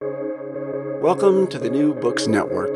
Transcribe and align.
Welcome 0.00 1.46
to 1.48 1.58
the 1.58 1.70
New 1.70 1.94
Books 1.94 2.26
Network. 2.26 2.72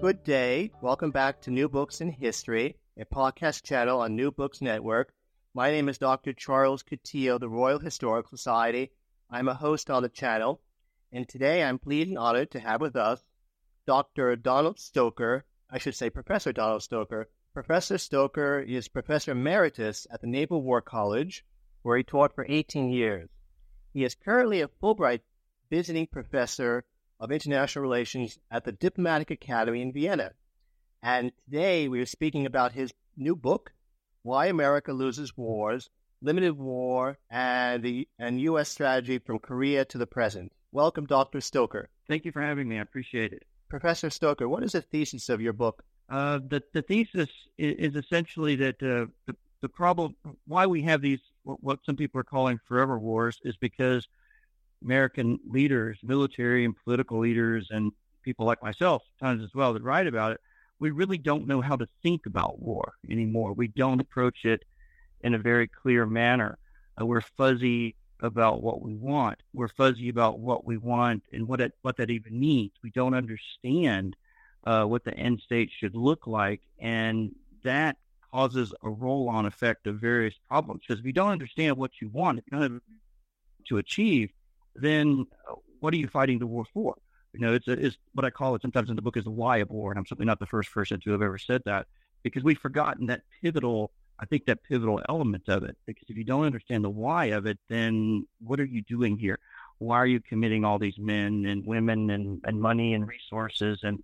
Good 0.00 0.22
day. 0.22 0.70
Welcome 0.80 1.10
back 1.10 1.40
to 1.40 1.50
New 1.50 1.68
Books 1.68 2.00
in 2.00 2.10
History, 2.10 2.76
a 2.96 3.04
podcast 3.04 3.64
channel 3.64 4.00
on 4.00 4.14
New 4.14 4.30
Books 4.30 4.60
Network. 4.60 5.12
My 5.54 5.70
name 5.70 5.88
is 5.88 5.98
Dr. 5.98 6.34
Charles 6.34 6.82
Coutinho 6.82 7.36
of 7.36 7.40
the 7.40 7.48
Royal 7.48 7.78
Historical 7.78 8.36
Society. 8.36 8.92
I'm 9.30 9.48
a 9.48 9.54
host 9.54 9.90
on 9.90 10.02
the 10.02 10.08
channel, 10.08 10.60
and 11.12 11.28
today 11.28 11.64
I'm 11.64 11.78
pleased 11.78 12.10
and 12.10 12.18
honored 12.18 12.50
to 12.52 12.60
have 12.60 12.80
with 12.80 12.94
us 12.94 13.24
Dr. 13.86 14.36
Donald 14.36 14.78
Stoker, 14.78 15.44
I 15.70 15.78
should 15.78 15.94
say 15.94 16.10
Professor 16.10 16.52
Donald 16.52 16.82
Stoker. 16.82 17.28
Professor 17.54 17.98
Stoker 17.98 18.60
is 18.60 18.86
Professor 18.86 19.32
Emeritus 19.32 20.06
at 20.10 20.20
the 20.20 20.26
Naval 20.26 20.62
War 20.62 20.82
College, 20.82 21.44
where 21.82 21.96
he 21.96 22.04
taught 22.04 22.34
for 22.34 22.46
18 22.48 22.90
years. 22.90 23.30
He 23.96 24.04
is 24.04 24.14
currently 24.14 24.60
a 24.60 24.68
Fulbright 24.68 25.22
visiting 25.70 26.06
professor 26.06 26.84
of 27.18 27.32
international 27.32 27.80
relations 27.80 28.38
at 28.50 28.62
the 28.66 28.72
Diplomatic 28.72 29.30
Academy 29.30 29.80
in 29.80 29.90
Vienna. 29.90 30.34
And 31.02 31.32
today 31.46 31.88
we 31.88 32.02
are 32.02 32.04
speaking 32.04 32.44
about 32.44 32.72
his 32.72 32.92
new 33.16 33.34
book, 33.34 33.72
Why 34.22 34.48
America 34.48 34.92
Loses 34.92 35.34
Wars, 35.34 35.88
Limited 36.20 36.58
War, 36.58 37.16
and 37.30 37.82
the 37.82 38.06
and 38.18 38.38
U.S. 38.42 38.68
Strategy 38.68 39.18
from 39.18 39.38
Korea 39.38 39.86
to 39.86 39.96
the 39.96 40.06
Present. 40.06 40.52
Welcome, 40.72 41.06
Dr. 41.06 41.40
Stoker. 41.40 41.88
Thank 42.06 42.26
you 42.26 42.32
for 42.32 42.42
having 42.42 42.68
me. 42.68 42.76
I 42.76 42.82
appreciate 42.82 43.32
it. 43.32 43.44
Professor 43.70 44.10
Stoker, 44.10 44.46
what 44.46 44.62
is 44.62 44.72
the 44.72 44.82
thesis 44.82 45.30
of 45.30 45.40
your 45.40 45.54
book? 45.54 45.82
Uh, 46.10 46.40
the 46.46 46.62
the 46.74 46.82
thesis 46.82 47.30
is, 47.56 47.94
is 47.94 47.96
essentially 47.96 48.56
that 48.56 48.74
uh, 48.82 49.06
the 49.24 49.34
the 49.62 49.70
problem 49.70 50.16
why 50.46 50.66
we 50.66 50.82
have 50.82 51.00
these 51.00 51.22
what 51.46 51.78
some 51.84 51.96
people 51.96 52.20
are 52.20 52.24
calling 52.24 52.58
forever 52.66 52.98
wars 52.98 53.38
is 53.44 53.56
because 53.56 54.06
American 54.82 55.38
leaders, 55.48 55.98
military 56.02 56.64
and 56.64 56.74
political 56.84 57.18
leaders, 57.18 57.68
and 57.70 57.92
people 58.22 58.46
like 58.46 58.62
myself, 58.62 59.02
tons 59.20 59.42
as 59.42 59.54
well, 59.54 59.72
that 59.72 59.82
write 59.82 60.06
about 60.06 60.32
it, 60.32 60.40
we 60.78 60.90
really 60.90 61.18
don't 61.18 61.46
know 61.46 61.60
how 61.60 61.76
to 61.76 61.86
think 62.02 62.26
about 62.26 62.60
war 62.60 62.94
anymore. 63.08 63.52
We 63.52 63.68
don't 63.68 64.00
approach 64.00 64.44
it 64.44 64.64
in 65.22 65.34
a 65.34 65.38
very 65.38 65.68
clear 65.68 66.04
manner. 66.04 66.58
Uh, 67.00 67.06
we're 67.06 67.22
fuzzy 67.22 67.94
about 68.20 68.62
what 68.62 68.82
we 68.82 68.94
want. 68.94 69.38
We're 69.52 69.68
fuzzy 69.68 70.08
about 70.08 70.38
what 70.38 70.66
we 70.66 70.76
want 70.76 71.22
and 71.32 71.46
what 71.48 71.60
it, 71.60 71.72
what 71.82 71.96
that 71.98 72.10
even 72.10 72.38
means. 72.38 72.72
We 72.82 72.90
don't 72.90 73.14
understand 73.14 74.16
uh, 74.66 74.84
what 74.84 75.04
the 75.04 75.14
end 75.14 75.40
state 75.40 75.70
should 75.78 75.94
look 75.94 76.26
like, 76.26 76.60
and 76.78 77.34
that 77.62 77.96
causes 78.36 78.74
a 78.82 78.90
roll-on 78.90 79.46
effect 79.46 79.86
of 79.86 79.96
various 79.96 80.34
problems. 80.46 80.82
Because 80.86 81.00
if 81.00 81.06
you 81.06 81.12
don't 81.12 81.30
understand 81.30 81.74
what 81.78 81.92
you 82.02 82.10
want, 82.10 82.44
to 83.68 83.78
achieve, 83.78 84.30
then 84.74 85.26
uh, 85.50 85.54
what 85.80 85.94
are 85.94 85.96
you 85.96 86.06
fighting 86.06 86.38
the 86.38 86.46
war 86.46 86.64
for? 86.72 86.94
You 87.32 87.40
know, 87.40 87.54
it's, 87.54 87.66
it's 87.66 87.96
what 88.12 88.26
I 88.26 88.30
call 88.30 88.54
it 88.54 88.62
sometimes 88.62 88.90
in 88.90 88.96
the 88.96 89.02
book 89.02 89.16
is 89.16 89.24
the 89.24 89.30
why 89.30 89.56
of 89.58 89.70
war, 89.70 89.90
and 89.90 89.98
I'm 89.98 90.06
certainly 90.06 90.26
not 90.26 90.38
the 90.38 90.46
first 90.46 90.70
person 90.70 91.00
to 91.00 91.10
have 91.12 91.22
ever 91.22 91.38
said 91.38 91.62
that 91.64 91.86
because 92.22 92.44
we've 92.44 92.58
forgotten 92.58 93.06
that 93.06 93.22
pivotal. 93.42 93.90
I 94.18 94.26
think 94.26 94.44
that 94.46 94.62
pivotal 94.62 95.00
element 95.08 95.48
of 95.48 95.62
it. 95.64 95.76
Because 95.86 96.08
if 96.08 96.16
you 96.16 96.24
don't 96.24 96.44
understand 96.44 96.84
the 96.84 96.90
why 96.90 97.26
of 97.26 97.46
it, 97.46 97.58
then 97.68 98.26
what 98.40 98.60
are 98.60 98.64
you 98.64 98.82
doing 98.82 99.18
here? 99.18 99.38
Why 99.78 99.96
are 99.96 100.06
you 100.06 100.20
committing 100.20 100.64
all 100.64 100.78
these 100.78 100.98
men 100.98 101.46
and 101.46 101.66
women 101.66 102.10
and, 102.10 102.40
and 102.44 102.60
money 102.60 102.94
and 102.94 103.06
resources 103.06 103.80
and 103.82 104.02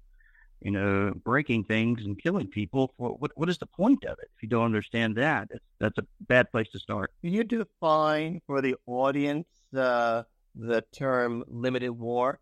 you 0.64 0.70
know 0.70 1.12
breaking 1.24 1.64
things 1.64 2.04
and 2.04 2.20
killing 2.20 2.46
people? 2.46 2.92
What 2.96 3.30
what 3.34 3.48
is 3.48 3.58
the 3.58 3.66
point 3.66 4.04
of 4.04 4.18
it? 4.18 4.30
If 4.36 4.42
you 4.42 4.48
don't 4.48 4.64
understand 4.64 5.16
that, 5.16 5.48
that's 5.78 5.98
a 5.98 6.06
bad 6.20 6.50
place 6.50 6.68
to 6.70 6.78
start. 6.78 7.12
Can 7.22 7.32
you 7.32 7.44
define 7.44 8.40
for 8.46 8.60
the 8.60 8.76
audience 8.86 9.46
uh, 9.76 10.22
the 10.54 10.82
term 10.92 11.44
limited 11.48 11.90
war? 11.90 12.40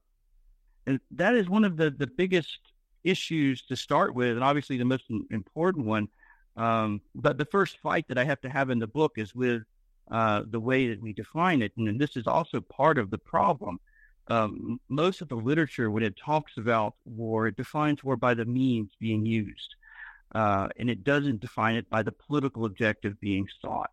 And 0.87 1.01
that 1.13 1.35
is 1.35 1.49
one 1.49 1.65
of 1.65 1.77
the, 1.77 1.91
the 1.91 2.07
biggest 2.07 2.59
issues 3.05 3.63
to 3.63 3.77
start 3.77 4.15
with, 4.15 4.33
and 4.33 4.45
obviously 4.45 4.77
the 4.77 4.85
most 4.85 5.05
important 5.31 5.87
one. 5.87 6.09
Um, 6.57 7.01
but 7.15 7.39
the 7.39 7.45
first 7.45 7.79
fight 7.79 8.09
that 8.09 8.19
I 8.19 8.25
have 8.25 8.41
to 8.43 8.51
have 8.51 8.71
in 8.71 8.79
the 8.79 8.87
book 8.87 9.13
is 9.17 9.35
with 9.35 9.63
uh, 10.11 10.43
the 10.51 10.61
way 10.61 10.89
that 10.89 11.01
we 11.01 11.13
define 11.13 11.63
it. 11.63 11.73
And 11.77 12.01
this 12.01 12.17
is 12.17 12.27
also 12.27 12.61
part 12.61 12.99
of 12.99 13.11
the 13.11 13.19
problem. 13.19 13.79
Um, 14.31 14.81
most 14.89 15.21
of 15.23 15.29
the 15.29 15.35
literature, 15.35 15.91
when 15.91 16.05
it 16.05 16.17
talks 16.17 16.57
about 16.57 16.95
war, 17.05 17.49
it 17.49 17.57
defines 17.57 18.05
war 18.05 18.17
by 18.17 18.35
the 18.35 18.45
means 18.45 18.91
being 19.01 19.27
used. 19.27 19.75
Uh, 20.33 20.69
and 20.79 20.89
it 20.89 21.03
doesn't 21.03 21.41
define 21.41 21.75
it 21.75 21.91
by 21.91 22.03
the 22.05 22.13
political 22.13 22.65
objective 22.65 23.21
being 23.21 23.49
sought. 23.61 23.91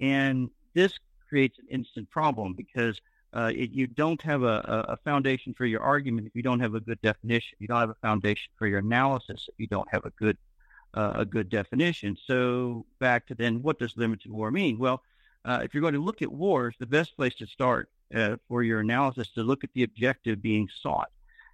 And 0.00 0.50
this 0.74 0.98
creates 1.28 1.58
an 1.60 1.66
instant 1.70 2.10
problem 2.10 2.54
because 2.54 3.00
uh, 3.32 3.52
it, 3.54 3.70
you 3.70 3.86
don't 3.86 4.20
have 4.22 4.42
a, 4.42 4.86
a, 4.88 4.96
foundation 5.04 5.54
for 5.54 5.64
your 5.64 5.80
argument 5.80 6.26
if 6.26 6.34
you 6.34 6.42
don't 6.42 6.58
have 6.58 6.74
a 6.74 6.80
good 6.80 7.00
definition. 7.00 7.56
You 7.60 7.68
don't 7.68 7.78
have 7.78 7.90
a 7.90 7.94
foundation 8.02 8.50
for 8.58 8.66
your 8.66 8.80
analysis 8.80 9.48
if 9.48 9.54
you 9.58 9.68
don't 9.68 9.88
have 9.92 10.04
a 10.04 10.10
good 10.10 10.36
uh, 10.94 11.12
a 11.14 11.24
good 11.24 11.48
definition. 11.48 12.16
So 12.26 12.84
back 12.98 13.28
to 13.28 13.36
then, 13.36 13.62
what 13.62 13.78
does 13.78 13.96
limited 13.96 14.32
war 14.32 14.50
mean? 14.50 14.76
Well, 14.78 15.04
uh, 15.44 15.60
if 15.62 15.74
you're 15.74 15.80
going 15.80 15.94
to 15.94 16.02
look 16.02 16.22
at 16.22 16.30
wars, 16.30 16.74
the 16.78 16.86
best 16.86 17.16
place 17.16 17.34
to 17.36 17.46
start 17.46 17.88
uh, 18.14 18.36
for 18.48 18.62
your 18.62 18.80
analysis 18.80 19.28
to 19.34 19.42
look 19.42 19.64
at 19.64 19.70
the 19.74 19.82
objective 19.82 20.42
being 20.42 20.68
sought. 20.82 21.10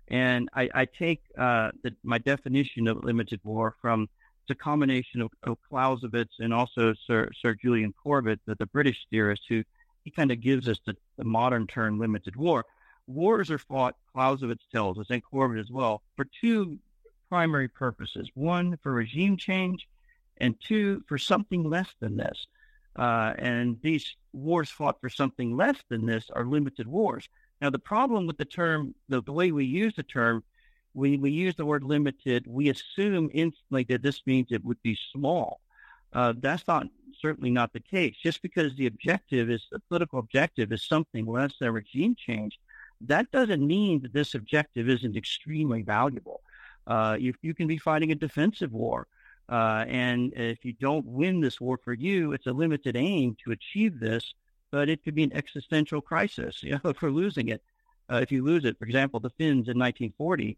And 0.08 0.48
I, 0.54 0.68
I 0.74 0.84
take 0.84 1.22
uh, 1.36 1.70
the, 1.82 1.94
my 2.02 2.18
definition 2.18 2.86
of 2.88 3.04
limited 3.04 3.40
war 3.44 3.74
from 3.80 4.08
it's 4.48 4.52
a 4.52 4.62
combination 4.62 5.20
of, 5.22 5.32
of 5.42 5.58
Clausewitz 5.68 6.36
and 6.38 6.54
also 6.54 6.94
Sir, 7.04 7.28
Sir 7.42 7.54
Julian 7.54 7.92
Corbett, 8.00 8.38
the, 8.46 8.54
the 8.54 8.66
British 8.66 9.04
theorist, 9.10 9.42
who 9.48 9.64
he 10.04 10.12
kind 10.12 10.30
of 10.30 10.40
gives 10.40 10.68
us 10.68 10.78
the, 10.86 10.96
the, 11.18 11.24
modern 11.24 11.66
term 11.66 11.98
limited 11.98 12.36
war. 12.36 12.64
Wars 13.08 13.50
are 13.50 13.58
fought, 13.58 13.96
Clausewitz 14.12 14.64
tells 14.70 14.98
us, 15.00 15.06
and 15.10 15.20
Corbett 15.24 15.58
as 15.58 15.68
well, 15.68 16.00
for 16.14 16.26
two 16.40 16.78
primary 17.28 17.66
purposes. 17.66 18.30
One, 18.34 18.78
for 18.84 18.92
regime 18.92 19.36
change, 19.36 19.88
and 20.36 20.54
two, 20.60 21.02
for 21.08 21.18
something 21.18 21.68
less 21.68 21.88
than 21.98 22.16
this. 22.16 22.46
Uh, 22.98 23.34
and 23.38 23.78
these 23.82 24.16
wars 24.32 24.70
fought 24.70 25.00
for 25.00 25.10
something 25.10 25.56
less 25.56 25.76
than 25.90 26.06
this 26.06 26.30
are 26.34 26.44
limited 26.44 26.86
wars. 26.86 27.28
Now, 27.60 27.70
the 27.70 27.78
problem 27.78 28.26
with 28.26 28.38
the 28.38 28.44
term, 28.44 28.94
the, 29.08 29.22
the 29.22 29.32
way 29.32 29.52
we 29.52 29.64
use 29.64 29.94
the 29.96 30.02
term, 30.02 30.44
when 30.92 31.20
we 31.20 31.30
use 31.30 31.54
the 31.56 31.66
word 31.66 31.84
limited, 31.84 32.46
we 32.46 32.70
assume 32.70 33.30
instantly 33.34 33.84
that 33.84 34.02
this 34.02 34.22
means 34.26 34.48
it 34.50 34.64
would 34.64 34.80
be 34.82 34.98
small. 35.12 35.60
Uh, 36.12 36.32
that's 36.38 36.66
not 36.66 36.86
certainly 37.20 37.50
not 37.50 37.72
the 37.72 37.80
case. 37.80 38.16
Just 38.22 38.40
because 38.40 38.74
the 38.74 38.86
objective 38.86 39.50
is 39.50 39.66
the 39.70 39.80
political 39.88 40.18
objective 40.18 40.72
is 40.72 40.84
something 40.86 41.26
less 41.26 41.52
than 41.60 41.72
regime 41.72 42.14
change, 42.16 42.58
that 43.02 43.30
doesn't 43.30 43.66
mean 43.66 44.00
that 44.02 44.12
this 44.12 44.34
objective 44.34 44.88
isn't 44.88 45.16
extremely 45.16 45.82
valuable. 45.82 46.40
Uh, 46.86 47.16
you, 47.18 47.34
you 47.42 47.52
can 47.52 47.66
be 47.66 47.78
fighting 47.78 48.12
a 48.12 48.14
defensive 48.14 48.72
war. 48.72 49.06
Uh, 49.48 49.84
and 49.88 50.32
if 50.34 50.64
you 50.64 50.72
don't 50.72 51.06
win 51.06 51.40
this 51.40 51.60
war 51.60 51.78
for 51.82 51.92
you, 51.92 52.32
it's 52.32 52.46
a 52.46 52.52
limited 52.52 52.96
aim 52.96 53.36
to 53.44 53.52
achieve 53.52 54.00
this, 54.00 54.34
but 54.72 54.88
it 54.88 55.02
could 55.04 55.14
be 55.14 55.22
an 55.22 55.32
existential 55.32 56.00
crisis 56.00 56.62
you 56.62 56.78
know, 56.82 56.92
for 56.92 57.10
losing 57.10 57.48
it. 57.48 57.62
Uh, 58.10 58.16
if 58.16 58.30
you 58.30 58.44
lose 58.44 58.64
it, 58.64 58.78
for 58.78 58.84
example, 58.84 59.18
the 59.18 59.30
Finns 59.30 59.68
in 59.68 59.78
1940 59.78 60.56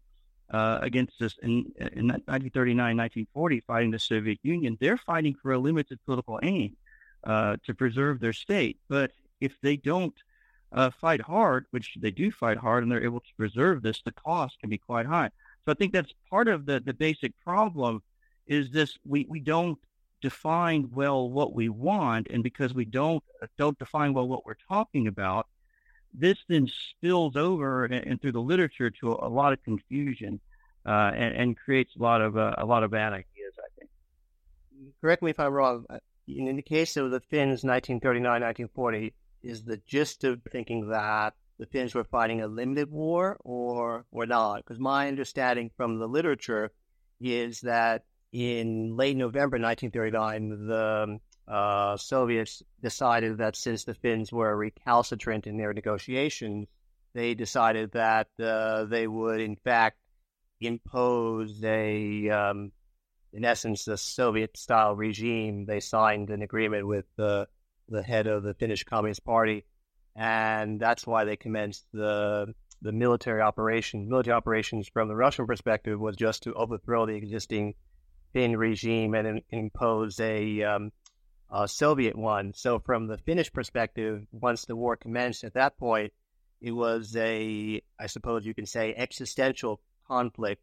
uh, 0.51 0.79
against 0.81 1.13
this 1.19 1.35
in, 1.41 1.71
in 1.77 2.07
1939, 2.07 2.77
1940, 2.77 3.59
fighting 3.61 3.91
the 3.91 3.99
Soviet 3.99 4.39
Union, 4.43 4.77
they're 4.79 4.97
fighting 4.97 5.35
for 5.41 5.53
a 5.53 5.59
limited 5.59 5.99
political 6.05 6.39
aim 6.43 6.75
uh, 7.23 7.57
to 7.65 7.73
preserve 7.73 8.19
their 8.19 8.33
state. 8.33 8.77
But 8.87 9.11
if 9.41 9.53
they 9.61 9.77
don't 9.77 10.13
uh, 10.71 10.89
fight 10.91 11.21
hard, 11.21 11.65
which 11.71 11.97
they 11.99 12.11
do 12.11 12.31
fight 12.31 12.57
hard, 12.57 12.83
and 12.83 12.91
they're 12.91 13.03
able 13.03 13.19
to 13.19 13.35
preserve 13.37 13.81
this, 13.81 14.01
the 14.03 14.11
cost 14.11 14.59
can 14.59 14.69
be 14.69 14.77
quite 14.77 15.05
high. 15.05 15.29
So 15.65 15.71
I 15.71 15.75
think 15.75 15.93
that's 15.93 16.13
part 16.29 16.47
of 16.47 16.65
the, 16.65 16.79
the 16.79 16.93
basic 16.93 17.33
problem 17.43 18.01
is 18.49 18.71
this 18.71 18.97
we, 19.05 19.25
we 19.29 19.39
don't 19.39 19.77
define 20.21 20.89
well 20.91 21.29
what 21.29 21.53
we 21.53 21.69
want, 21.69 22.27
and 22.29 22.43
because 22.43 22.73
we 22.73 22.83
don't 22.83 23.23
don't 23.57 23.79
define 23.79 24.13
well 24.13 24.27
what 24.27 24.45
we're 24.45 24.55
talking 24.67 25.07
about, 25.07 25.47
this 26.13 26.37
then 26.49 26.67
spills 26.67 27.37
over 27.37 27.85
and, 27.85 27.93
and 27.93 28.21
through 28.21 28.33
the 28.33 28.41
literature 28.41 28.89
to 28.89 29.13
a, 29.13 29.27
a 29.27 29.29
lot 29.29 29.53
of 29.53 29.63
confusion 29.63 30.41
uh, 30.85 31.11
and, 31.15 31.35
and, 31.35 31.57
creates 31.57 31.95
a 31.95 32.01
lot 32.01 32.21
of 32.21 32.37
uh, 32.37 32.55
a 32.57 32.65
lot 32.65 32.83
of 32.83 32.91
bad 32.91 33.13
ideas. 33.13 33.53
I 33.57 33.69
think. 33.77 33.91
Correct 34.99 35.21
me 35.21 35.29
if 35.29 35.39
I'm 35.39 35.53
wrong. 35.53 35.85
Uh, 35.89 35.99
in 36.27 36.55
the 36.55 36.61
case 36.61 36.97
of 36.97 37.11
the 37.11 37.19
Finns, 37.19 37.63
1939, 37.63 38.23
1940, 38.23 39.13
is 39.43 39.63
the 39.63 39.77
gist 39.87 40.23
of 40.23 40.41
thinking 40.51 40.89
that 40.89 41.33
the 41.59 41.65
Finns 41.67 41.93
were 41.93 42.03
fighting 42.03 42.41
a 42.41 42.47
limited 42.47 42.89
war 42.89 43.37
or 43.41 44.05
or 44.11 44.25
not? 44.25 44.57
Because 44.57 44.79
my 44.79 45.07
understanding 45.07 45.69
from 45.77 45.99
the 45.99 46.07
literature 46.07 46.71
is 47.21 47.61
that 47.61 48.03
in 48.31 48.95
late 48.95 49.17
November 49.17 49.57
1939, 49.57 50.67
the 50.67 51.19
uh, 51.47 51.97
Soviets 51.97 52.61
decided 52.81 53.39
that 53.39 53.55
since 53.55 53.83
the 53.83 53.93
Finns 53.95 54.31
were 54.31 54.55
recalcitrant 54.55 55.47
in 55.47 55.57
their 55.57 55.73
negotiations, 55.73 56.67
they 57.13 57.33
decided 57.33 57.91
that 57.93 58.27
uh, 58.39 58.85
they 58.85 59.07
would, 59.07 59.41
in 59.41 59.55
fact, 59.55 59.97
impose 60.61 61.63
a, 61.63 62.29
um, 62.29 62.71
in 63.33 63.43
essence, 63.43 63.87
a 63.87 63.97
Soviet-style 63.97 64.95
regime. 64.95 65.65
They 65.65 65.79
signed 65.79 66.29
an 66.29 66.41
agreement 66.41 66.87
with 66.87 67.05
the 67.15 67.47
the 67.91 68.03
head 68.03 68.27
of 68.27 68.43
the 68.43 68.53
Finnish 68.53 68.83
Communist 68.83 69.23
Party, 69.23 69.65
and 70.15 70.79
that's 70.79 71.07
why 71.07 71.23
they 71.25 71.35
commenced 71.35 71.85
the 71.91 72.53
the 72.83 72.91
military 72.91 73.41
operations. 73.41 74.07
Military 74.07 74.35
operations, 74.35 74.87
from 74.87 75.07
the 75.07 75.15
Russian 75.15 75.47
perspective, 75.47 75.99
was 75.99 76.15
just 76.15 76.43
to 76.43 76.53
overthrow 76.53 77.07
the 77.07 77.15
existing 77.15 77.73
Finn 78.33 78.57
regime 78.57 79.13
and 79.13 79.41
impose 79.49 80.19
a, 80.19 80.63
um, 80.63 80.91
a 81.51 81.67
Soviet 81.67 82.15
one. 82.15 82.53
So, 82.53 82.79
from 82.79 83.07
the 83.07 83.17
Finnish 83.17 83.51
perspective, 83.51 84.25
once 84.31 84.65
the 84.65 84.75
war 84.75 84.95
commenced, 84.95 85.43
at 85.43 85.53
that 85.53 85.77
point, 85.77 86.13
it 86.61 86.71
was 86.71 87.15
a, 87.15 87.81
I 87.99 88.07
suppose 88.07 88.45
you 88.45 88.53
can 88.53 88.65
say, 88.65 88.93
existential 88.95 89.79
conflict. 90.07 90.61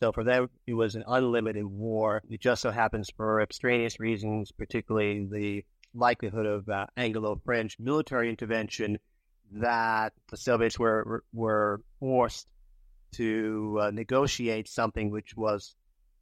So 0.00 0.12
for 0.12 0.24
them, 0.24 0.48
it 0.66 0.74
was 0.74 0.94
an 0.94 1.04
unlimited 1.06 1.64
war. 1.64 2.22
It 2.30 2.40
just 2.40 2.62
so 2.62 2.70
happens 2.70 3.10
for 3.16 3.40
extraneous 3.40 3.98
reasons, 3.98 4.52
particularly 4.52 5.26
the 5.30 5.64
likelihood 5.94 6.46
of 6.46 6.68
uh, 6.68 6.86
Anglo-French 6.96 7.78
military 7.78 8.28
intervention, 8.30 8.98
that 9.52 10.12
the 10.30 10.36
Soviets 10.36 10.78
were 10.78 11.24
were 11.32 11.80
forced 11.98 12.46
to 13.12 13.78
uh, 13.80 13.90
negotiate 13.90 14.68
something 14.68 15.10
which 15.10 15.34
was 15.36 15.74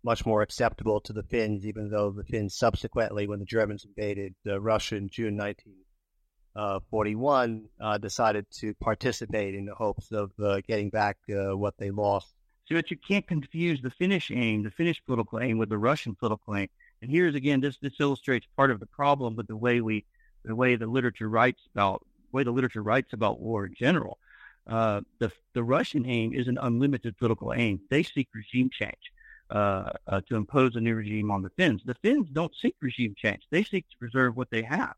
much 0.07 0.25
more 0.25 0.41
acceptable 0.41 1.01
to 1.01 1.13
the 1.13 1.25
Finns, 1.25 1.67
even 1.67 1.91
though 1.91 2.13
the 2.13 2.23
Finns 2.23 2.55
subsequently, 2.55 3.27
when 3.27 3.41
the 3.41 3.45
Germans 3.45 3.85
invaded 3.85 4.37
uh, 4.47 4.61
Russia 4.61 4.95
in 4.95 5.09
June 5.09 5.37
1941, 5.37 7.65
uh, 7.81 7.85
uh, 7.85 7.99
decided 7.99 8.47
to 8.53 8.73
participate 8.75 9.57
in 9.57 9.67
the 9.67 9.75
hopes 9.75 10.13
of 10.13 10.31
uh, 10.41 10.61
getting 10.69 10.91
back 10.91 11.17
uh, 11.29 11.57
what 11.57 11.75
they 11.79 11.91
lost. 11.91 12.33
So 12.67 12.77
that 12.77 12.93
you 12.93 12.97
can't 12.97 13.27
confuse 13.27 13.83
the 13.83 13.91
Finnish 13.91 14.31
aim, 14.31 14.63
the 14.63 14.71
Finnish 14.71 15.03
political 15.05 15.41
aim, 15.41 15.59
with 15.59 15.71
the 15.71 15.79
Russian 15.79 16.15
political 16.15 16.55
aim. 16.55 16.69
And 17.03 17.11
here's 17.11 17.35
again, 17.35 17.61
this 17.61 17.77
this 17.79 18.01
illustrates 18.01 18.47
part 18.57 18.71
of 18.71 18.79
the 18.79 18.87
problem 18.87 19.35
with 19.35 19.49
the 19.49 19.57
way 19.57 19.81
we, 19.81 20.05
the 20.45 20.55
way 20.55 20.77
the 20.77 20.87
literature 20.87 21.29
writes 21.29 21.63
about, 21.75 22.07
the 22.31 22.37
way 22.37 22.45
the 22.45 22.53
literature 22.53 22.83
writes 22.83 23.13
about 23.13 23.41
war 23.41 23.67
in 23.67 23.75
general. 23.75 24.21
Uh, 24.69 25.01
the 25.19 25.33
the 25.53 25.65
Russian 25.65 26.07
aim 26.07 26.33
is 26.33 26.47
an 26.47 26.59
unlimited 26.61 27.19
political 27.19 27.53
aim. 27.53 27.81
They 27.91 28.05
seek 28.05 28.29
regime 28.33 28.71
change 28.73 29.11
uh, 29.51 29.91
uh, 30.09 30.21
to 30.29 30.37
impose 30.37 30.75
a 30.77 30.81
new 30.81 30.95
regime 30.95 31.31
on 31.31 31.43
the 31.43 31.51
Finns. 31.51 31.83
The 31.85 31.95
Finns 31.95 32.29
don't 32.33 32.55
seek 32.61 32.75
regime 32.81 33.15
change; 33.17 33.43
they 33.51 33.63
seek 33.63 33.89
to 33.91 33.97
preserve 33.99 34.37
what 34.37 34.51
they 34.51 34.63
have. 34.63 34.95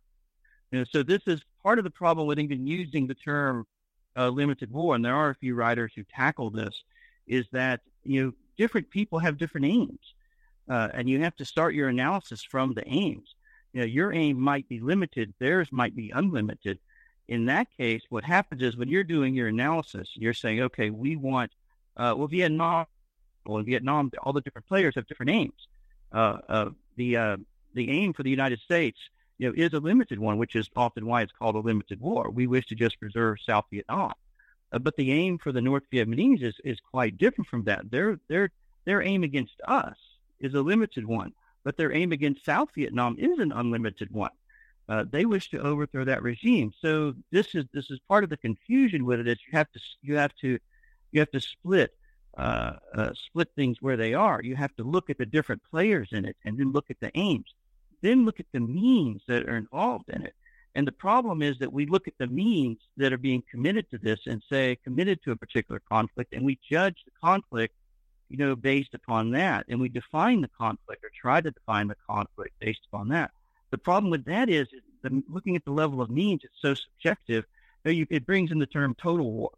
Know, 0.72 0.84
so 0.84 1.02
this 1.02 1.22
is 1.26 1.42
part 1.62 1.78
of 1.78 1.84
the 1.84 1.90
problem 1.90 2.26
with 2.26 2.38
even 2.38 2.66
using 2.66 3.06
the 3.06 3.14
term 3.14 3.66
uh, 4.16 4.28
"limited 4.28 4.70
war." 4.70 4.94
And 4.94 5.04
there 5.04 5.14
are 5.14 5.30
a 5.30 5.34
few 5.34 5.54
writers 5.54 5.92
who 5.94 6.04
tackle 6.04 6.50
this. 6.50 6.82
Is 7.26 7.46
that 7.52 7.80
you 8.04 8.24
know 8.24 8.32
different 8.56 8.90
people 8.90 9.18
have 9.18 9.36
different 9.36 9.66
aims, 9.66 10.14
uh, 10.68 10.88
and 10.94 11.08
you 11.08 11.20
have 11.20 11.36
to 11.36 11.44
start 11.44 11.74
your 11.74 11.88
analysis 11.88 12.42
from 12.42 12.74
the 12.74 12.88
aims. 12.88 13.34
You 13.72 13.80
know, 13.80 13.86
your 13.86 14.12
aim 14.12 14.40
might 14.40 14.68
be 14.68 14.80
limited; 14.80 15.34
theirs 15.38 15.68
might 15.70 15.94
be 15.94 16.10
unlimited. 16.10 16.78
In 17.28 17.44
that 17.46 17.68
case, 17.76 18.02
what 18.08 18.24
happens 18.24 18.62
is 18.62 18.78
when 18.78 18.88
you're 18.88 19.04
doing 19.04 19.34
your 19.34 19.48
analysis, 19.48 20.10
you're 20.14 20.32
saying, 20.34 20.60
"Okay, 20.60 20.90
we 20.90 21.16
want." 21.16 21.52
Uh, 21.96 22.14
well, 22.16 22.28
Vietnam 22.28 22.86
in 23.56 23.64
Vietnam, 23.64 24.10
all 24.22 24.34
the 24.34 24.42
different 24.42 24.66
players 24.66 24.94
have 24.94 25.06
different 25.06 25.30
aims. 25.30 25.66
Uh, 26.12 26.38
uh, 26.48 26.70
the 26.96 27.16
uh, 27.16 27.36
the 27.74 27.90
aim 27.90 28.12
for 28.12 28.22
the 28.22 28.30
United 28.30 28.60
States, 28.60 28.98
you 29.38 29.48
know, 29.48 29.54
is 29.56 29.72
a 29.72 29.80
limited 29.80 30.18
one, 30.18 30.36
which 30.36 30.54
is 30.54 30.68
often 30.76 31.06
why 31.06 31.22
it's 31.22 31.32
called 31.32 31.54
a 31.54 31.60
limited 31.60 32.00
war. 32.00 32.30
We 32.30 32.46
wish 32.46 32.66
to 32.66 32.74
just 32.74 33.00
preserve 33.00 33.38
South 33.40 33.64
Vietnam, 33.70 34.12
uh, 34.72 34.78
but 34.78 34.96
the 34.96 35.12
aim 35.12 35.38
for 35.38 35.52
the 35.52 35.62
North 35.62 35.84
Vietnamese 35.92 36.42
is, 36.42 36.54
is 36.64 36.78
quite 36.80 37.16
different 37.16 37.48
from 37.48 37.64
that. 37.64 37.90
Their 37.90 38.18
their 38.28 38.50
their 38.84 39.02
aim 39.02 39.22
against 39.22 39.60
us 39.66 39.96
is 40.40 40.54
a 40.54 40.60
limited 40.60 41.06
one, 41.06 41.32
but 41.64 41.76
their 41.76 41.92
aim 41.92 42.12
against 42.12 42.44
South 42.44 42.68
Vietnam 42.74 43.16
is 43.18 43.38
an 43.38 43.52
unlimited 43.52 44.10
one. 44.10 44.30
Uh, 44.88 45.04
they 45.10 45.26
wish 45.26 45.50
to 45.50 45.58
overthrow 45.60 46.04
that 46.04 46.22
regime. 46.22 46.72
So 46.80 47.14
this 47.30 47.54
is 47.54 47.66
this 47.74 47.90
is 47.90 47.98
part 48.08 48.24
of 48.24 48.30
the 48.30 48.38
confusion 48.38 49.04
with 49.04 49.20
it. 49.20 49.28
Is 49.28 49.38
you 49.46 49.56
have 49.56 49.70
to 49.72 49.80
you 50.00 50.16
have 50.16 50.34
to 50.36 50.58
you 51.12 51.20
have 51.20 51.30
to 51.32 51.40
split 51.40 51.94
uh, 52.38 52.76
uh, 52.94 53.10
split 53.14 53.48
things 53.56 53.78
where 53.80 53.96
they 53.96 54.14
are. 54.14 54.40
You 54.42 54.56
have 54.56 54.74
to 54.76 54.84
look 54.84 55.10
at 55.10 55.18
the 55.18 55.26
different 55.26 55.62
players 55.70 56.08
in 56.12 56.24
it 56.24 56.36
and 56.44 56.56
then 56.56 56.72
look 56.72 56.90
at 56.90 57.00
the 57.00 57.10
aims. 57.18 57.52
Then 58.00 58.24
look 58.24 58.38
at 58.38 58.46
the 58.52 58.60
means 58.60 59.22
that 59.26 59.48
are 59.48 59.56
involved 59.56 60.08
in 60.08 60.22
it. 60.22 60.34
And 60.74 60.86
the 60.86 60.92
problem 60.92 61.42
is 61.42 61.58
that 61.58 61.72
we 61.72 61.86
look 61.86 62.06
at 62.06 62.14
the 62.18 62.28
means 62.28 62.78
that 62.96 63.12
are 63.12 63.18
being 63.18 63.42
committed 63.50 63.90
to 63.90 63.98
this 63.98 64.20
and 64.26 64.40
say 64.48 64.78
committed 64.84 65.20
to 65.24 65.32
a 65.32 65.36
particular 65.36 65.80
conflict, 65.88 66.32
and 66.32 66.44
we 66.44 66.58
judge 66.70 67.02
the 67.04 67.10
conflict, 67.20 67.74
you 68.28 68.36
know, 68.36 68.54
based 68.54 68.94
upon 68.94 69.32
that, 69.32 69.66
and 69.68 69.80
we 69.80 69.88
define 69.88 70.40
the 70.40 70.50
conflict 70.56 71.02
or 71.02 71.10
try 71.20 71.40
to 71.40 71.50
define 71.50 71.88
the 71.88 71.96
conflict 72.08 72.54
based 72.60 72.86
upon 72.92 73.08
that. 73.08 73.32
The 73.70 73.78
problem 73.78 74.10
with 74.10 74.24
that 74.26 74.48
is, 74.48 74.68
is 74.68 74.82
the, 75.02 75.22
looking 75.28 75.56
at 75.56 75.64
the 75.64 75.72
level 75.72 76.00
of 76.00 76.10
means, 76.10 76.42
it's 76.44 76.62
so 76.62 76.74
subjective. 76.74 77.44
You 77.84 78.06
it 78.10 78.26
brings 78.26 78.52
in 78.52 78.58
the 78.58 78.66
term 78.66 78.94
total 78.94 79.32
war 79.32 79.50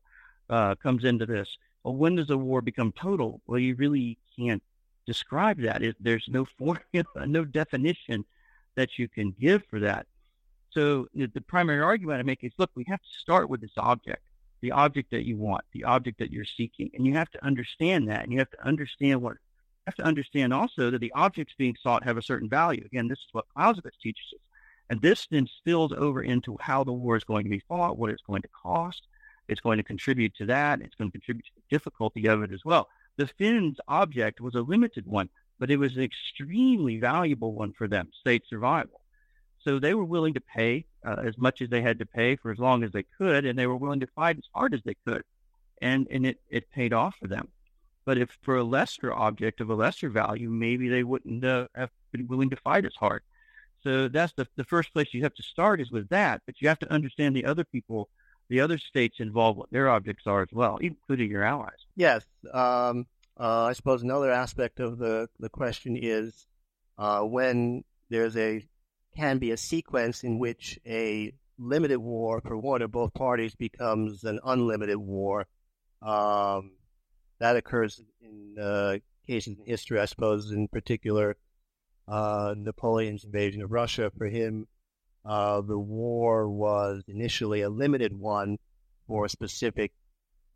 uh, 0.49 0.77
comes 0.77 1.05
into 1.05 1.27
this 1.27 1.59
well, 1.83 1.95
when 1.95 2.17
does 2.17 2.31
a 2.31 2.37
war 2.37 2.61
become 2.61 2.93
total? 2.93 3.41
Well, 3.47 3.59
you 3.59 3.75
really 3.75 4.19
can't 4.39 4.63
describe 5.07 5.61
that. 5.63 5.83
It, 5.83 5.97
there's 6.01 6.27
no 6.29 6.45
formula, 6.59 7.27
no 7.27 7.45
definition 7.45 8.25
that 8.77 8.99
you 8.99 9.09
can 9.09 9.35
give 9.41 9.65
for 9.69 9.81
that. 9.81 10.07
So 10.71 11.09
the 11.15 11.41
primary 11.41 11.83
argument 11.83 12.21
I 12.21 12.23
make 12.23 12.45
is, 12.45 12.53
look, 12.57 12.71
we 12.75 12.85
have 12.89 13.03
to 13.03 13.19
start 13.19 13.51
with 13.51 13.61
this 13.61 13.77
object, 13.77 14.23
the 14.61 14.71
object 14.71 15.11
that 15.11 15.27
you 15.27 15.37
want, 15.37 15.65
the 15.73 15.85
object 15.85 16.21
that 16.21 16.31
you're 16.31 16.45
seeking, 16.45 16.91
and 16.95 17.05
you 17.05 17.15
have 17.15 17.31
to 17.33 17.45
understand 17.45 18.09
that, 18.09 18.23
and 18.23 18.33
you 18.33 18.39
have 18.39 18.51
to 18.51 18.67
understand 18.67 19.21
what. 19.21 19.33
You 19.33 19.93
have 19.97 20.05
to 20.05 20.05
understand 20.05 20.53
also 20.53 20.91
that 20.91 21.01
the 21.01 21.13
objects 21.17 21.55
being 21.57 21.75
sought 21.83 22.05
have 22.05 22.19
a 22.19 22.23
certain 22.23 22.49
value. 22.49 22.85
Again, 22.85 23.09
this 23.09 23.19
is 23.19 23.29
what 23.33 23.47
Clausewitz 23.57 23.97
teaches 24.01 24.27
us, 24.35 24.41
and 24.91 25.01
this 25.01 25.27
then 25.29 25.49
spills 25.49 25.93
over 25.93 26.23
into 26.23 26.57
how 26.61 26.85
the 26.85 26.93
war 26.93 27.17
is 27.17 27.25
going 27.25 27.45
to 27.45 27.51
be 27.51 27.63
fought, 27.67 27.99
what 27.99 28.11
it's 28.11 28.23
going 28.23 28.43
to 28.43 28.49
cost, 28.49 29.03
it's 29.51 29.61
going 29.61 29.79
to 29.79 29.83
contribute 29.83 30.35
to 30.37 30.47
that. 30.47 30.81
It's 30.81 30.95
going 30.95 31.11
to 31.11 31.19
contribute 31.19 31.45
to 31.47 31.53
the 31.57 31.77
difficulty 31.77 32.27
of 32.27 32.43
it 32.43 32.53
as 32.53 32.65
well. 32.65 32.89
The 33.17 33.27
Finns' 33.27 33.79
object 33.89 34.41
was 34.41 34.55
a 34.55 34.63
limited 34.63 35.07
one, 35.07 35.29
but 35.59 35.71
it 35.71 35.77
was 35.77 35.97
an 35.97 36.05
extremely 36.05 36.99
valuable 36.99 37.53
one 37.53 37.73
for 37.73 37.89
them, 37.89 38.09
state 38.19 38.45
survival. 38.49 39.01
So 39.63 39.79
they 39.79 39.93
were 39.93 40.05
willing 40.05 40.35
to 40.35 40.41
pay 40.41 40.87
uh, 41.05 41.17
as 41.25 41.37
much 41.37 41.61
as 41.61 41.69
they 41.69 41.83
had 41.83 41.99
to 41.99 42.07
pay 42.07 42.37
for 42.37 42.51
as 42.51 42.59
long 42.59 42.85
as 42.85 42.93
they 42.93 43.05
could, 43.19 43.45
and 43.45 43.59
they 43.59 43.67
were 43.67 43.77
willing 43.77 44.01
to 44.01 44.07
fight 44.07 44.39
as 44.39 44.49
hard 44.55 44.73
as 44.73 44.81
they 44.85 44.97
could. 45.07 45.23
And, 45.83 46.07
and 46.11 46.25
it, 46.27 46.39
it 46.49 46.71
paid 46.71 46.93
off 46.93 47.17
for 47.21 47.27
them. 47.27 47.49
But 48.05 48.19
if 48.19 48.39
for 48.43 48.57
a 48.57 48.65
lesser 48.65 49.13
object 49.13 49.61
of 49.61 49.69
a 49.71 49.75
lesser 49.75 50.09
value, 50.09 50.49
maybe 50.49 50.89
they 50.89 51.05
wouldn't 51.05 51.45
uh, 51.45 51.67
have 51.75 51.91
been 52.13 52.27
willing 52.29 52.51
to 52.51 52.57
fight 52.57 52.85
as 52.85 52.95
hard. 52.99 53.23
So 53.83 54.09
that's 54.09 54.33
the, 54.35 54.47
the 54.57 54.65
first 54.65 54.93
place 54.93 55.09
you 55.13 55.23
have 55.23 55.35
to 55.35 55.43
start 55.43 55.81
is 55.81 55.91
with 55.91 56.09
that. 56.11 56.43
But 56.47 56.61
you 56.61 56.69
have 56.69 56.79
to 56.81 56.93
understand 56.93 57.35
the 57.35 57.45
other 57.45 57.65
people 57.65 58.09
the 58.51 58.61
other 58.61 58.79
states 58.79 59.17
involved 59.21 59.59
what 59.59 59.71
their 59.71 59.89
objects 59.89 60.27
are 60.27 60.43
as 60.43 60.49
well, 60.53 60.77
including 60.79 61.31
your 61.31 61.45
allies. 61.45 61.87
Yes. 61.97 62.25
Um, 62.53 63.07
uh, 63.39 63.65
I 63.65 63.73
suppose 63.73 64.03
another 64.03 64.31
aspect 64.31 64.81
of 64.81 64.99
the, 64.99 65.29
the 65.39 65.49
question 65.49 65.97
is 65.97 66.47
uh, 66.99 67.21
when 67.21 67.85
there's 68.11 68.37
a 68.37 68.67
can 69.17 69.39
be 69.39 69.53
a 69.53 69.57
sequence 69.57 70.23
in 70.25 70.39
which 70.39 70.79
a 70.87 71.33
limited 71.59 71.99
war 71.99 72.41
for 72.41 72.57
one 72.57 72.83
or 72.83 72.89
both 72.89 73.15
parties 73.15 73.55
becomes 73.55 74.25
an 74.25 74.41
unlimited 74.45 74.97
war. 74.97 75.47
Um, 76.03 76.73
that 77.39 77.57
occurs 77.57 78.01
in 78.21 78.57
uh, 78.61 78.99
cases 79.27 79.59
in 79.59 79.65
history, 79.65 80.01
I 80.01 80.05
suppose, 80.07 80.51
in 80.51 80.69
particular, 80.69 81.37
uh, 82.09 82.55
Napoleon's 82.57 83.25
invasion 83.25 83.63
of 83.63 83.73
Russia. 83.73 84.11
For 84.17 84.27
him, 84.27 84.67
uh, 85.25 85.61
the 85.61 85.79
war 85.79 86.49
was 86.49 87.03
initially 87.09 87.63
a 87.63 87.71
limited 87.71 88.19
one 88.19 88.59
for 89.07 89.29
specific 89.29 89.93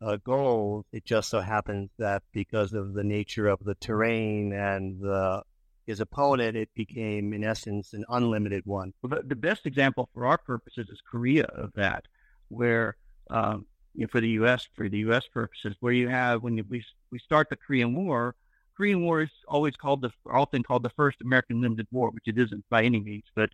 uh, 0.01 0.17
goals. 0.23 0.85
It 0.91 1.05
just 1.05 1.29
so 1.29 1.41
happens 1.41 1.89
that 1.97 2.23
because 2.33 2.73
of 2.73 2.93
the 2.93 3.03
nature 3.03 3.47
of 3.47 3.59
the 3.63 3.75
terrain 3.75 4.53
and 4.53 4.99
the, 4.99 5.43
his 5.85 5.99
opponent, 5.99 6.57
it 6.57 6.69
became, 6.75 7.33
in 7.33 7.43
essence, 7.43 7.93
an 7.93 8.05
unlimited 8.09 8.65
one. 8.65 8.93
Well, 9.01 9.19
the, 9.21 9.27
the 9.27 9.35
best 9.35 9.65
example 9.65 10.09
for 10.13 10.25
our 10.25 10.37
purposes 10.37 10.89
is 10.89 10.99
Korea 11.09 11.45
of 11.45 11.71
that, 11.75 12.05
where 12.49 12.97
um, 13.29 13.65
you 13.93 14.01
know, 14.01 14.07
for 14.11 14.21
the 14.21 14.29
U.S. 14.29 14.67
for 14.75 14.89
the 14.89 14.97
U.S. 14.99 15.25
purposes, 15.33 15.75
where 15.79 15.93
you 15.93 16.09
have 16.09 16.43
when 16.43 16.57
you, 16.57 16.65
we 16.69 16.83
we 17.11 17.19
start 17.19 17.49
the 17.49 17.55
Korean 17.55 17.95
War. 17.95 18.35
Korean 18.75 19.03
War 19.03 19.21
is 19.21 19.29
always 19.47 19.75
called 19.75 20.01
the 20.01 20.11
often 20.29 20.63
called 20.63 20.83
the 20.83 20.89
first 20.89 21.21
American 21.21 21.61
limited 21.61 21.87
war, 21.91 22.09
which 22.09 22.27
it 22.27 22.37
isn't 22.37 22.65
by 22.69 22.83
any 22.83 22.99
means, 22.99 23.23
but 23.35 23.49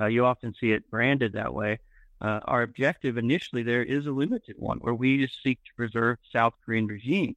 uh, 0.00 0.06
you 0.06 0.24
often 0.24 0.54
see 0.60 0.72
it 0.72 0.90
branded 0.90 1.32
that 1.34 1.52
way. 1.54 1.78
uh, 2.20 2.40
our 2.44 2.62
objective 2.62 3.18
initially 3.18 3.62
there 3.62 3.82
is 3.82 4.06
a 4.06 4.10
limited 4.10 4.56
one 4.58 4.78
where 4.78 4.94
we 4.94 5.18
just 5.18 5.42
seek 5.42 5.58
to 5.64 5.70
preserve 5.76 6.16
South 6.32 6.54
Korean 6.64 6.86
regime. 6.86 7.36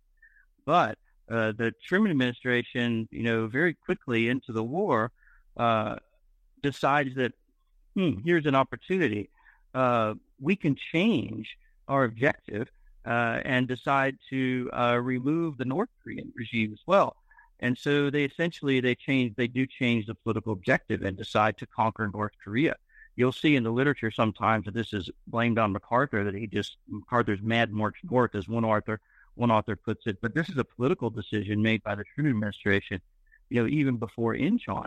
But 0.66 0.98
uh, 1.30 1.52
the 1.58 1.74
Truman 1.86 2.12
administration, 2.12 3.08
you 3.12 3.24
know, 3.24 3.48
very 3.48 3.74
quickly 3.74 4.30
into 4.30 4.54
the 4.54 4.64
war, 4.64 5.12
uh, 5.58 5.96
decides 6.62 7.16
that 7.16 7.34
hmm, 7.96 8.12
here's 8.24 8.46
an 8.46 8.56
opportunity. 8.56 9.30
Uh, 9.74 10.14
we 10.40 10.56
can 10.56 10.76
change 10.94 11.58
our 11.88 12.04
objective 12.06 12.70
uh, 13.06 13.42
and 13.44 13.68
decide 13.68 14.18
to 14.30 14.70
remove 15.02 15.58
the 15.58 15.66
North 15.66 15.90
Korean 16.04 16.32
regime 16.36 16.72
as 16.74 16.80
well. 16.86 17.16
And 17.60 17.78
so 17.78 18.10
they 18.10 18.24
essentially 18.24 18.80
they 18.80 18.96
change 18.96 19.36
they 19.36 19.48
do 19.48 19.66
change 19.66 20.06
the 20.06 20.16
political 20.16 20.54
objective 20.54 21.02
and 21.02 21.18
decide 21.18 21.58
to 21.58 21.66
conquer 21.66 22.10
North 22.14 22.34
Korea. 22.44 22.76
You'll 23.16 23.32
see 23.32 23.56
in 23.56 23.64
the 23.64 23.72
literature 23.72 24.12
sometimes 24.12 24.66
that 24.66 24.76
this 24.76 24.94
is 24.94 25.10
blamed 25.26 25.58
on 25.58 25.72
MacArthur 25.72 26.24
that 26.24 26.36
he 26.36 26.46
just 26.46 26.78
MacArthur's 26.88 27.42
mad 27.42 27.72
march 27.72 27.96
north, 28.10 28.36
as 28.36 28.48
one 28.48 28.64
author 28.64 29.00
one 29.34 29.50
author 29.50 29.76
puts 29.76 30.06
it. 30.06 30.20
But 30.22 30.36
this 30.36 30.50
is 30.50 30.58
a 30.58 30.64
political 30.64 31.10
decision 31.10 31.62
made 31.62 31.82
by 31.84 31.96
the 31.96 32.04
Truman 32.04 32.32
administration, 32.32 33.02
you 33.50 33.62
know, 33.62 33.68
even 33.68 33.98
before 33.98 34.36
Incheon. 34.36 34.86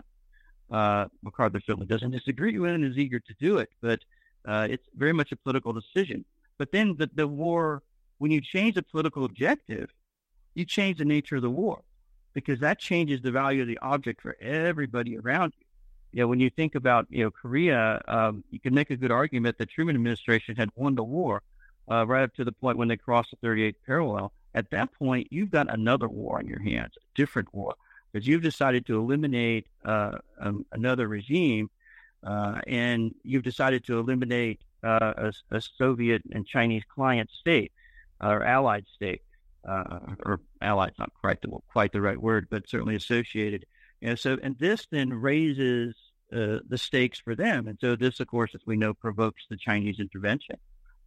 Uh, 0.69 1.07
MacArthur 1.23 1.59
certainly 1.59 1.87
doesn't 1.87 2.11
disagree 2.11 2.57
with 2.57 2.71
it 2.71 2.75
and 2.75 2.85
is 2.85 2.97
eager 2.97 3.19
to 3.19 3.33
do 3.39 3.57
it, 3.57 3.69
but 3.81 3.99
uh, 4.47 4.67
it's 4.69 4.87
very 4.95 5.11
much 5.11 5.33
a 5.33 5.35
political 5.35 5.73
decision. 5.73 6.23
But 6.57 6.71
then 6.71 6.95
the, 6.97 7.09
the 7.13 7.27
war, 7.27 7.83
when 8.19 8.31
you 8.31 8.39
change 8.39 8.75
the 8.75 8.83
political 8.83 9.25
objective, 9.25 9.89
you 10.53 10.63
change 10.63 10.99
the 10.99 11.05
nature 11.05 11.35
of 11.35 11.41
the 11.41 11.49
war 11.49 11.81
because 12.33 12.59
that 12.59 12.79
changes 12.79 13.21
the 13.21 13.31
value 13.31 13.61
of 13.61 13.67
the 13.67 13.79
object 13.79 14.21
for 14.21 14.35
everybody 14.41 15.17
around 15.17 15.53
you. 15.57 15.65
You 16.13 16.23
know, 16.23 16.27
when 16.27 16.39
you 16.39 16.49
think 16.49 16.75
about 16.75 17.07
you 17.09 17.23
know 17.23 17.31
Korea, 17.31 18.01
um, 18.07 18.43
you 18.51 18.59
can 18.59 18.73
make 18.73 18.89
a 18.89 18.97
good 18.97 19.11
argument 19.11 19.57
that 19.57 19.69
Truman 19.69 19.95
administration 19.95 20.55
had 20.55 20.69
won 20.75 20.95
the 20.95 21.03
war 21.03 21.41
uh, 21.89 22.05
right 22.05 22.23
up 22.23 22.33
to 22.35 22.43
the 22.43 22.51
point 22.51 22.77
when 22.77 22.89
they 22.89 22.97
crossed 22.97 23.31
the 23.31 23.47
38th 23.47 23.75
parallel. 23.85 24.33
At 24.53 24.69
that 24.71 24.93
point, 24.93 25.27
you've 25.31 25.51
got 25.51 25.73
another 25.73 26.09
war 26.09 26.37
on 26.37 26.47
your 26.47 26.61
hands, 26.61 26.93
a 26.97 27.05
different 27.15 27.53
war, 27.53 27.75
because 28.11 28.27
you've 28.27 28.41
decided 28.41 28.85
to 28.87 28.99
eliminate 28.99 29.67
uh, 29.85 30.17
um, 30.39 30.65
another 30.73 31.07
regime, 31.07 31.69
uh, 32.25 32.59
and 32.67 33.15
you've 33.23 33.43
decided 33.43 33.85
to 33.85 33.97
eliminate 33.97 34.59
uh, 34.83 35.13
a, 35.17 35.33
a, 35.51 35.61
Soviet 35.77 36.21
and 36.33 36.45
Chinese 36.45 36.83
client 36.93 37.29
state 37.39 37.71
or 38.19 38.43
allied 38.43 38.85
state 38.93 39.21
uh, 39.67 39.99
or 40.25 40.41
allied, 40.61 40.93
not 40.97 41.11
quite 41.19 41.41
the 41.41 41.49
quite 41.71 41.91
the 41.91 42.01
right 42.01 42.21
word, 42.21 42.47
but 42.49 42.69
certainly 42.69 42.95
associated. 42.95 43.65
And 44.01 44.17
so, 44.17 44.37
and 44.41 44.57
this 44.57 44.87
then 44.91 45.13
raises 45.13 45.95
uh, 46.33 46.59
the 46.67 46.77
stakes 46.77 47.19
for 47.19 47.35
them. 47.35 47.67
And 47.67 47.77
so, 47.79 47.95
this, 47.95 48.19
of 48.19 48.27
course, 48.27 48.51
as 48.55 48.61
we 48.65 48.77
know, 48.77 48.93
provokes 48.93 49.43
the 49.49 49.57
Chinese 49.57 49.99
intervention, 49.99 50.57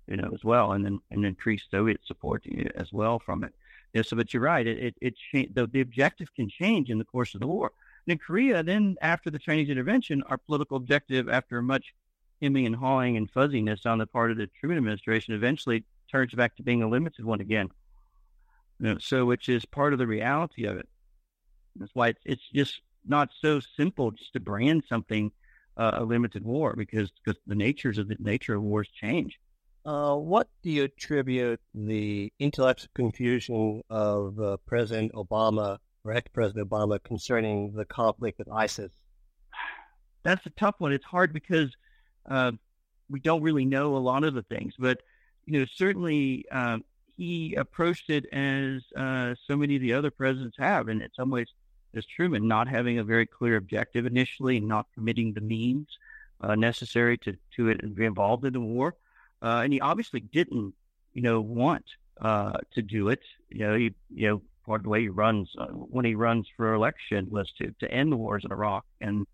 you 0.06 0.16
know, 0.16 0.30
as 0.32 0.44
well, 0.44 0.72
and 0.72 0.84
then 0.84 1.00
and 1.10 1.24
increased 1.24 1.70
Soviet 1.70 2.00
support 2.04 2.44
as 2.76 2.92
well 2.92 3.18
from 3.18 3.42
it. 3.44 3.52
Yeah, 3.92 4.02
so, 4.02 4.16
but 4.16 4.32
you're 4.32 4.42
right. 4.42 4.66
It 4.66 4.94
it, 5.00 5.14
it 5.32 5.54
the, 5.54 5.66
the 5.66 5.80
objective 5.80 6.28
can 6.34 6.48
change 6.48 6.90
in 6.90 6.98
the 6.98 7.04
course 7.04 7.34
of 7.34 7.40
the 7.40 7.46
war. 7.46 7.72
And 8.06 8.12
in 8.12 8.18
Korea, 8.18 8.62
then 8.62 8.96
after 9.00 9.30
the 9.30 9.38
Chinese 9.38 9.70
intervention, 9.70 10.22
our 10.28 10.38
political 10.38 10.76
objective, 10.76 11.28
after 11.28 11.62
much 11.62 11.94
hemming 12.42 12.66
and 12.66 12.76
hawing 12.76 13.16
and 13.16 13.30
fuzziness 13.30 13.86
on 13.86 13.98
the 13.98 14.06
part 14.06 14.30
of 14.30 14.36
the 14.36 14.48
Truman 14.60 14.78
administration, 14.78 15.34
eventually 15.34 15.84
turns 16.10 16.34
back 16.34 16.54
to 16.56 16.62
being 16.62 16.82
a 16.82 16.88
limited 16.88 17.24
one 17.24 17.40
again. 17.40 17.70
You 18.80 18.86
know, 18.86 18.98
so 18.98 19.24
which 19.24 19.48
is 19.48 19.64
part 19.64 19.92
of 19.92 19.98
the 19.98 20.06
reality 20.06 20.64
of 20.64 20.76
it. 20.76 20.88
That's 21.76 21.94
why 21.94 22.08
it's, 22.08 22.20
it's 22.24 22.48
just 22.54 22.80
not 23.06 23.30
so 23.40 23.60
simple 23.76 24.10
just 24.10 24.32
to 24.32 24.40
brand 24.40 24.84
something 24.88 25.30
uh, 25.76 25.92
a 25.94 26.04
limited 26.04 26.44
war 26.44 26.74
because 26.76 27.10
because 27.24 27.40
the 27.46 27.54
natures 27.54 27.98
of 27.98 28.08
the 28.08 28.16
nature 28.18 28.54
of 28.54 28.62
wars 28.62 28.88
change. 29.00 29.38
Uh, 29.84 30.16
what 30.16 30.48
do 30.62 30.70
you 30.70 30.84
attribute 30.84 31.60
the 31.74 32.32
intellectual 32.38 32.88
confusion 32.94 33.82
of 33.90 34.40
uh, 34.40 34.56
President 34.66 35.12
Obama 35.12 35.78
or 36.04 36.12
ex-President 36.12 36.68
Obama 36.68 37.02
concerning 37.02 37.72
the 37.74 37.84
conflict 37.84 38.38
with 38.38 38.48
ISIS? 38.50 38.92
That's 40.22 40.44
a 40.46 40.50
tough 40.50 40.76
one. 40.78 40.92
It's 40.92 41.04
hard 41.04 41.34
because 41.34 41.76
uh, 42.30 42.52
we 43.10 43.20
don't 43.20 43.42
really 43.42 43.66
know 43.66 43.96
a 43.96 43.98
lot 43.98 44.24
of 44.24 44.32
the 44.32 44.42
things, 44.42 44.74
but 44.78 45.02
you 45.44 45.58
know 45.58 45.66
certainly 45.74 46.46
um, 46.50 46.82
he 47.16 47.54
approached 47.54 48.10
it 48.10 48.26
as 48.32 48.82
uh, 48.96 49.34
so 49.46 49.56
many 49.56 49.76
of 49.76 49.82
the 49.82 49.92
other 49.92 50.10
presidents 50.10 50.56
have, 50.58 50.88
and 50.88 51.02
in 51.02 51.10
some 51.14 51.30
ways, 51.30 51.48
as 51.94 52.04
Truman, 52.06 52.48
not 52.48 52.66
having 52.66 52.98
a 52.98 53.04
very 53.04 53.26
clear 53.26 53.56
objective 53.56 54.04
initially, 54.06 54.56
and 54.56 54.68
not 54.68 54.86
committing 54.94 55.32
the 55.32 55.40
means 55.40 55.86
uh, 56.40 56.54
necessary 56.54 57.16
to 57.18 57.36
to 57.56 57.68
it, 57.68 57.82
and 57.82 57.94
be 57.94 58.04
involved 58.04 58.44
in 58.44 58.52
the 58.52 58.60
war, 58.60 58.94
uh, 59.42 59.60
and 59.62 59.72
he 59.72 59.80
obviously 59.80 60.20
didn't, 60.20 60.74
you 61.12 61.22
know, 61.22 61.40
want 61.40 61.84
uh, 62.20 62.58
to 62.72 62.82
do 62.82 63.08
it. 63.08 63.22
You 63.48 63.58
know, 63.60 63.74
he, 63.76 63.94
you 64.12 64.28
know, 64.28 64.42
part 64.66 64.80
of 64.80 64.84
the 64.84 64.90
way 64.90 65.02
he 65.02 65.08
runs 65.08 65.50
uh, 65.58 65.66
when 65.66 66.04
he 66.04 66.14
runs 66.14 66.46
for 66.56 66.74
election 66.74 67.28
was 67.30 67.50
to 67.58 67.74
to 67.80 67.90
end 67.90 68.10
the 68.10 68.16
wars 68.16 68.44
in 68.44 68.52
Iraq 68.52 68.84
and 69.00 69.26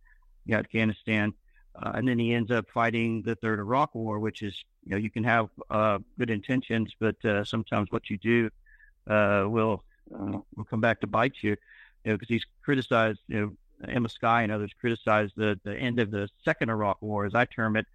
Afghanistan. 0.50 1.32
Uh, 1.76 1.92
and 1.94 2.08
then 2.08 2.18
he 2.18 2.34
ends 2.34 2.50
up 2.50 2.68
fighting 2.72 3.22
the 3.22 3.34
Third 3.36 3.58
Iraq 3.58 3.94
War, 3.94 4.18
which 4.18 4.42
is, 4.42 4.64
you 4.84 4.92
know, 4.92 4.96
you 4.96 5.10
can 5.10 5.24
have 5.24 5.48
uh, 5.70 5.98
good 6.18 6.30
intentions, 6.30 6.94
but 6.98 7.22
uh, 7.24 7.44
sometimes 7.44 7.90
what 7.90 8.10
you 8.10 8.18
do 8.18 8.50
uh, 9.06 9.44
will 9.46 9.84
uh, 10.14 10.38
will 10.56 10.64
come 10.64 10.80
back 10.80 11.00
to 11.00 11.06
bite 11.06 11.34
you. 11.42 11.56
You 12.04 12.12
know, 12.12 12.16
because 12.16 12.28
he's 12.28 12.44
criticized, 12.62 13.20
you 13.28 13.40
know, 13.40 13.88
Emma 13.88 14.08
Sky 14.08 14.42
and 14.42 14.52
others 14.52 14.72
criticized 14.78 15.34
the 15.36 15.58
the 15.64 15.76
end 15.76 16.00
of 16.00 16.10
the 16.10 16.28
Second 16.44 16.70
Iraq 16.70 17.00
War, 17.00 17.24
as 17.24 17.34
I 17.34 17.44
term 17.44 17.76
it, 17.76 17.86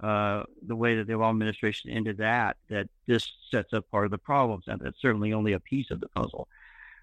uh, 0.00 0.44
the 0.66 0.76
way 0.76 0.96
that 0.96 1.06
the 1.06 1.14
Obama 1.14 1.30
administration 1.30 1.90
ended 1.90 2.18
that. 2.18 2.56
That 2.68 2.88
this 3.06 3.32
sets 3.50 3.72
up 3.72 3.90
part 3.90 4.04
of 4.04 4.12
the 4.12 4.18
problems, 4.18 4.64
and 4.68 4.80
that's 4.80 5.00
certainly 5.02 5.32
only 5.32 5.52
a 5.52 5.60
piece 5.60 5.90
of 5.90 6.00
the 6.00 6.08
puzzle. 6.08 6.48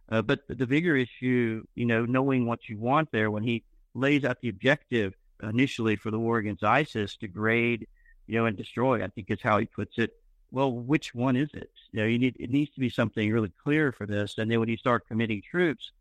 but 0.07 0.41
the 0.47 0.67
bigger 0.67 0.95
issue, 0.95 1.65
you 1.75 1.85
know, 1.85 2.05
knowing 2.05 2.45
what 2.45 2.69
you 2.69 2.77
want 2.77 3.11
there 3.11 3.29
when 3.29 3.43
he 3.43 3.63
lays 3.93 4.23
out 4.23 4.41
the 4.41 4.49
objective 4.49 5.13
initially 5.49 5.95
for 5.95 6.11
the 6.11 6.19
war 6.19 6.37
against 6.37 6.63
ISIS, 6.63 7.15
degrade, 7.15 7.87
you 8.27 8.37
know, 8.37 8.45
and 8.45 8.57
destroy. 8.57 9.03
I 9.03 9.07
think 9.07 9.29
is 9.29 9.41
how 9.41 9.57
he 9.59 9.65
puts 9.65 9.97
it. 9.97 10.11
Well, 10.51 10.71
which 10.71 11.15
one 11.15 11.35
is 11.35 11.49
it? 11.53 11.71
You 11.91 12.01
know, 12.01 12.05
you 12.05 12.19
need 12.19 12.35
it 12.39 12.49
needs 12.49 12.71
to 12.73 12.79
be 12.79 12.89
something 12.89 13.31
really 13.31 13.51
clear 13.63 13.91
for 13.91 14.05
this. 14.05 14.37
And 14.37 14.49
then 14.49 14.59
when 14.59 14.69
you 14.69 14.77
start 14.77 15.07
committing 15.07 15.41
troops, 15.49 15.91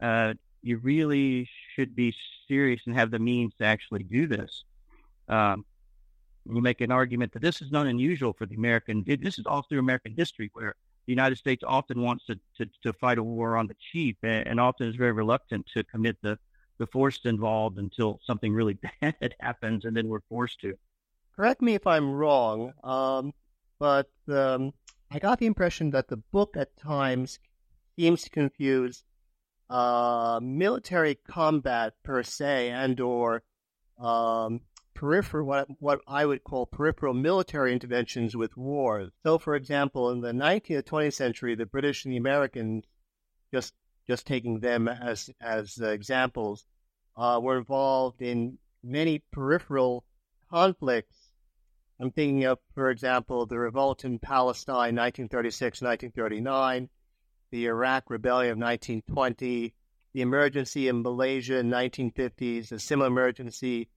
uh, 0.00 0.34
you 0.62 0.78
really 0.78 1.48
should 1.74 1.94
be 1.94 2.14
serious 2.48 2.82
and 2.86 2.94
have 2.94 3.10
the 3.10 3.18
means 3.18 3.54
to 3.58 3.64
actually 3.64 4.02
do 4.02 4.26
this. 4.26 4.64
Um, 5.28 5.64
you 6.44 6.60
make 6.60 6.80
an 6.80 6.92
argument 6.92 7.32
that 7.32 7.42
this 7.42 7.60
is 7.60 7.72
not 7.72 7.86
unusual 7.86 8.32
for 8.32 8.46
the 8.46 8.54
American. 8.54 9.04
This 9.06 9.38
is 9.38 9.46
all 9.46 9.62
through 9.62 9.80
American 9.80 10.14
history, 10.16 10.50
where 10.52 10.74
the 11.06 11.12
United 11.12 11.38
States 11.38 11.62
often 11.66 12.02
wants 12.02 12.26
to, 12.26 12.38
to, 12.58 12.68
to 12.82 12.92
fight 12.92 13.18
a 13.18 13.22
war 13.22 13.56
on 13.56 13.66
the 13.66 13.76
cheap 13.92 14.18
and, 14.22 14.46
and 14.46 14.60
often 14.60 14.88
is 14.88 14.96
very 14.96 15.12
reluctant 15.12 15.66
to 15.74 15.82
commit 15.84 16.16
the 16.22 16.38
the 16.78 16.86
force 16.86 17.20
involved 17.24 17.78
until 17.78 18.20
something 18.24 18.52
really 18.52 18.78
bad 19.00 19.34
happens, 19.40 19.84
and 19.84 19.96
then 19.96 20.08
we're 20.08 20.20
forced 20.28 20.60
to. 20.60 20.74
Correct 21.34 21.60
me 21.60 21.74
if 21.74 21.86
I'm 21.86 22.12
wrong, 22.12 22.72
um, 22.82 23.32
but 23.78 24.10
um, 24.28 24.72
I 25.10 25.18
got 25.18 25.38
the 25.38 25.46
impression 25.46 25.90
that 25.90 26.08
the 26.08 26.16
book 26.16 26.56
at 26.56 26.76
times 26.76 27.38
seems 27.98 28.22
to 28.22 28.30
confuse 28.30 29.04
uh, 29.68 30.40
military 30.42 31.16
combat 31.28 31.94
per 32.02 32.22
se 32.22 32.70
and 32.70 33.00
or 33.00 33.42
um, 33.98 34.60
peripheral 34.94 35.46
what 35.46 35.68
what 35.78 36.00
I 36.06 36.24
would 36.24 36.42
call 36.42 36.66
peripheral 36.66 37.14
military 37.14 37.72
interventions 37.72 38.36
with 38.36 38.56
wars. 38.56 39.12
So, 39.22 39.38
for 39.38 39.54
example, 39.54 40.10
in 40.10 40.20
the 40.20 40.32
19th 40.32 40.84
20th 40.84 41.14
century, 41.14 41.54
the 41.54 41.66
British 41.66 42.04
and 42.04 42.12
the 42.12 42.18
Americans 42.18 42.84
just 43.52 43.74
just 44.06 44.26
taking 44.26 44.60
them 44.60 44.88
as 44.88 45.30
as 45.40 45.78
examples, 45.78 46.64
uh, 47.16 47.40
were 47.42 47.58
involved 47.58 48.22
in 48.22 48.58
many 48.82 49.22
peripheral 49.32 50.04
conflicts. 50.50 51.32
I'm 51.98 52.10
thinking 52.10 52.44
of, 52.44 52.58
for 52.74 52.90
example, 52.90 53.46
the 53.46 53.58
revolt 53.58 54.04
in 54.04 54.18
Palestine, 54.18 54.94
1936, 54.94 55.80
1939, 55.80 56.88
the 57.50 57.66
Iraq 57.66 58.10
Rebellion 58.10 58.52
of 58.52 58.58
1920, 58.58 59.74
the 60.12 60.20
emergency 60.20 60.88
in 60.88 61.02
Malaysia 61.02 61.58
in 61.58 61.70
1950s, 61.70 62.72
a 62.72 62.78
similar 62.78 63.08
emergency 63.08 63.88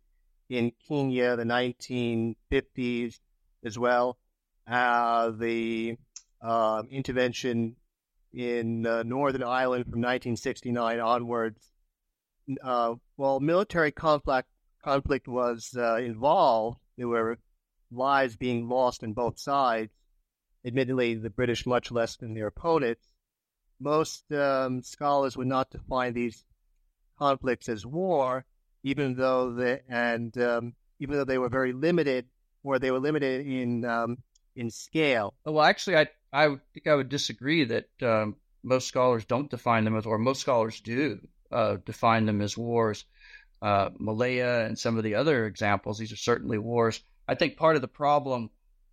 in 0.50 0.72
Kenya, 0.88 1.36
the 1.36 1.44
1950s 1.44 3.20
as 3.64 3.78
well, 3.78 4.18
uh, 4.68 5.32
the 5.32 5.98
uh, 6.42 6.84
intervention 6.90 7.76
in 8.34 8.86
uh, 8.86 9.04
Northern 9.04 9.44
Ireland 9.44 9.86
from 9.86 10.02
1969 10.02 11.00
onwards. 11.00 11.72
Uh, 12.64 12.96
while 13.16 13.40
military 13.40 13.92
conflict 13.92 14.50
conflict 14.84 15.28
was 15.28 15.76
uh, 15.78 15.98
involved, 15.98 16.80
there 16.98 17.08
were 17.08 17.38
lives 17.92 18.36
being 18.36 18.68
lost 18.68 19.04
on 19.04 19.14
both 19.14 19.38
sides. 19.40 19.92
Admittedly, 20.66 21.16
the 21.16 21.30
British 21.30 21.66
much 21.66 21.92
less 21.92 22.16
than 22.18 22.34
their 22.34 22.48
opponents. 22.48 23.06
Most 23.80 24.32
um, 24.32 24.82
scholars 24.84 25.38
would 25.38 25.48
not 25.48 25.70
define 25.70 26.14
these 26.14 26.44
conflicts 27.18 27.70
as 27.70 27.86
war, 27.86 28.46
even 28.84 29.16
though 29.16 29.54
they 29.54 29.82
and 29.88 30.38
um, 30.38 30.74
even 31.00 31.18
though 31.18 31.26
they 31.26 31.38
were 31.38 31.50
very 31.50 31.74
limited 31.74 32.26
or 32.64 32.80
they 32.80 32.92
were 32.92 33.00
limited 33.00 33.46
in 33.46 33.86
um, 33.86 34.18
in 34.56 34.70
scale. 34.70 35.34
Well, 35.46 35.64
actually, 35.64 35.98
I 35.98 36.08
I 36.32 36.48
think 36.74 36.88
I 36.88 36.96
would 36.96 37.10
disagree 37.10 37.66
that 37.66 37.90
um, 38.02 38.36
most 38.64 38.88
scholars 38.88 39.26
don't 39.26 39.50
define 39.50 39.84
them 39.86 39.96
as, 39.96 40.06
or 40.06 40.18
most 40.18 40.42
scholars 40.42 40.80
do 40.82 41.20
uh, 41.52 41.78
define 41.86 42.26
them 42.26 42.42
as 42.42 42.58
wars. 42.58 43.06
Uh, 43.62 43.90
Malaya 43.98 44.66
and 44.66 44.80
some 44.80 44.98
of 44.98 45.04
the 45.04 45.16
other 45.16 45.46
examples, 45.46 45.98
these 45.98 46.14
are 46.14 46.18
certainly 46.18 46.58
wars. 46.58 47.02
I 47.28 47.36
think 47.36 47.58
part 47.58 47.76
of 47.76 47.82
the 47.82 47.88
problem 47.88 48.50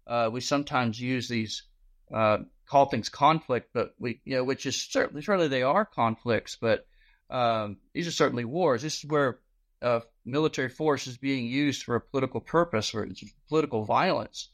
uh, 0.07 0.31
we 0.33 0.41
sometimes 0.41 1.01
use 1.01 1.29
these 1.29 1.65
uh, 2.13 2.39
call 2.67 2.87
things 2.87 3.09
conflict, 3.09 3.71
but 3.73 3.95
we 3.99 4.21
you 4.25 4.37
know 4.37 4.45
which 4.45 4.67
is 4.67 4.81
certainly 4.81 5.23
certainly 5.23 5.49
they 5.49 5.63
are 5.63 5.85
conflicts, 5.85 6.57
but 6.61 6.87
um, 7.31 7.79
these 7.93 8.07
are 8.07 8.13
certainly 8.13 8.45
wars. 8.45 8.83
This 8.83 8.99
is 8.99 9.05
where 9.05 9.39
uh, 9.83 10.01
military 10.25 10.69
force 10.69 11.07
is 11.07 11.17
being 11.17 11.47
used 11.47 11.83
for 11.83 11.97
a 11.97 12.01
political 12.01 12.41
purpose, 12.41 12.95
or 12.95 13.09
political 13.49 13.85
violence, 13.85 14.51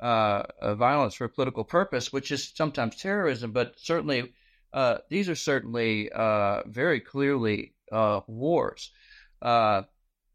uh, 0.00 0.42
violence 0.74 1.14
for 1.14 1.24
a 1.24 1.28
political 1.28 1.64
purpose, 1.64 2.12
which 2.12 2.32
is 2.32 2.52
sometimes 2.54 2.96
terrorism, 2.96 3.52
but 3.52 3.74
certainly 3.78 4.32
uh, 4.74 4.98
these 5.08 5.28
are 5.28 5.36
certainly 5.36 6.10
uh, 6.10 6.62
very 6.66 7.00
clearly 7.00 7.74
uh, 7.92 8.20
wars. 8.26 8.90
Uh, 9.40 9.82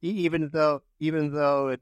even 0.01 0.49
though, 0.53 0.81
even 1.01 1.33
though 1.33 1.69
it, 1.69 1.81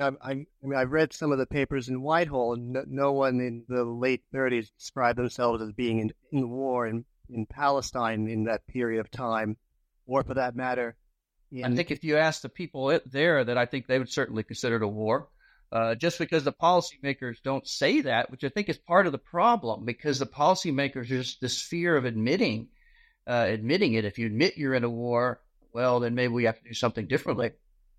I, 0.00 0.12
I, 0.22 0.34
mean, 0.62 0.76
I 0.76 0.84
read 0.84 1.12
some 1.12 1.32
of 1.32 1.38
the 1.38 1.46
papers 1.46 1.88
in 1.88 2.00
Whitehall, 2.00 2.54
and 2.54 2.72
no, 2.72 2.84
no 2.86 3.12
one 3.12 3.40
in 3.40 3.64
the 3.68 3.82
late 3.82 4.22
30s 4.32 4.70
described 4.78 5.18
themselves 5.18 5.60
as 5.60 5.72
being 5.72 5.98
in, 5.98 6.12
in 6.30 6.48
war 6.48 6.86
in, 6.86 7.04
in 7.28 7.44
Palestine 7.46 8.28
in 8.28 8.44
that 8.44 8.68
period 8.68 9.00
of 9.00 9.10
time, 9.10 9.56
or 10.06 10.22
for 10.22 10.34
that 10.34 10.54
matter. 10.54 10.94
In... 11.50 11.64
I 11.64 11.74
think 11.74 11.90
if 11.90 12.04
you 12.04 12.16
ask 12.16 12.42
the 12.42 12.48
people 12.48 13.00
there, 13.06 13.42
that 13.42 13.58
I 13.58 13.66
think 13.66 13.88
they 13.88 13.98
would 13.98 14.12
certainly 14.12 14.44
consider 14.44 14.76
it 14.76 14.82
a 14.82 14.88
war. 14.88 15.28
Uh, 15.72 15.94
just 15.94 16.18
because 16.18 16.42
the 16.42 16.52
policymakers 16.52 17.36
don't 17.44 17.66
say 17.66 18.00
that, 18.00 18.28
which 18.30 18.42
I 18.42 18.48
think 18.48 18.68
is 18.68 18.76
part 18.76 19.06
of 19.06 19.12
the 19.12 19.18
problem, 19.18 19.84
because 19.84 20.18
the 20.18 20.26
policymakers 20.26 21.06
just 21.06 21.40
this 21.40 21.62
fear 21.62 21.96
of 21.96 22.04
admitting, 22.04 22.68
uh, 23.26 23.46
admitting 23.48 23.94
it. 23.94 24.04
If 24.04 24.18
you 24.18 24.26
admit 24.26 24.58
you're 24.58 24.74
in 24.74 24.82
a 24.82 24.90
war, 24.90 25.40
well, 25.72 26.00
then 26.00 26.16
maybe 26.16 26.32
we 26.32 26.44
have 26.44 26.58
to 26.58 26.68
do 26.68 26.74
something 26.74 27.06
differently. 27.06 27.52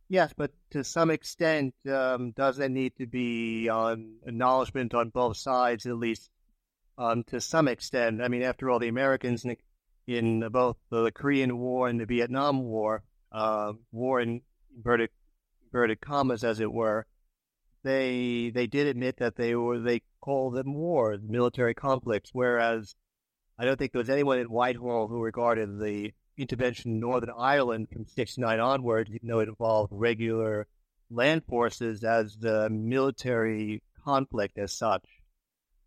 Yes, 0.09 0.33
but 0.35 0.51
to 0.71 0.83
some 0.83 1.09
extent, 1.09 1.73
um, 1.89 2.31
does 2.31 2.57
there 2.57 2.67
need 2.67 2.93
to 2.97 3.05
be 3.07 3.69
um, 3.69 4.17
acknowledgement 4.25 4.93
on 4.93 5.07
both 5.07 5.37
sides, 5.37 5.85
at 5.85 5.95
least 5.95 6.29
um, 6.97 7.23
to 7.27 7.39
some 7.39 7.69
extent? 7.69 8.21
I 8.21 8.27
mean, 8.27 8.41
after 8.41 8.69
all, 8.69 8.79
the 8.79 8.89
Americans 8.89 9.45
in, 9.45 9.55
in 10.07 10.49
both 10.49 10.75
the 10.89 11.11
Korean 11.13 11.57
War 11.57 11.87
and 11.87 12.01
the 12.01 12.05
Vietnam 12.05 12.63
War, 12.63 13.03
uh, 13.31 13.71
war 13.93 14.19
in 14.19 14.41
inverted, 14.75 15.11
inverted 15.63 16.01
commas, 16.01 16.43
as 16.43 16.59
it 16.59 16.69
were, 16.69 17.05
they 17.83 18.51
they 18.53 18.67
did 18.67 18.87
admit 18.87 19.17
that 19.17 19.35
they 19.35 19.55
were 19.55 19.79
they 19.79 20.01
called 20.21 20.55
them 20.55 20.73
war, 20.73 21.17
military 21.21 21.73
conflicts. 21.73 22.31
Whereas 22.33 22.95
I 23.57 23.65
don't 23.65 23.77
think 23.77 23.91
there 23.91 23.99
was 23.99 24.09
anyone 24.09 24.39
in 24.39 24.47
Whitehall 24.47 25.07
who 25.07 25.21
regarded 25.21 25.79
the 25.79 26.13
intervention 26.37 26.91
in 26.91 26.99
Northern 26.99 27.33
Ireland 27.37 27.89
from 27.91 28.05
69 28.05 28.59
onward, 28.59 29.09
even 29.13 29.27
though 29.27 29.39
it 29.39 29.49
involved 29.49 29.91
regular 29.93 30.67
land 31.09 31.43
forces 31.47 32.03
as 32.03 32.37
the 32.37 32.69
military 32.69 33.83
conflict 34.03 34.57
as 34.57 34.73
such. 34.73 35.05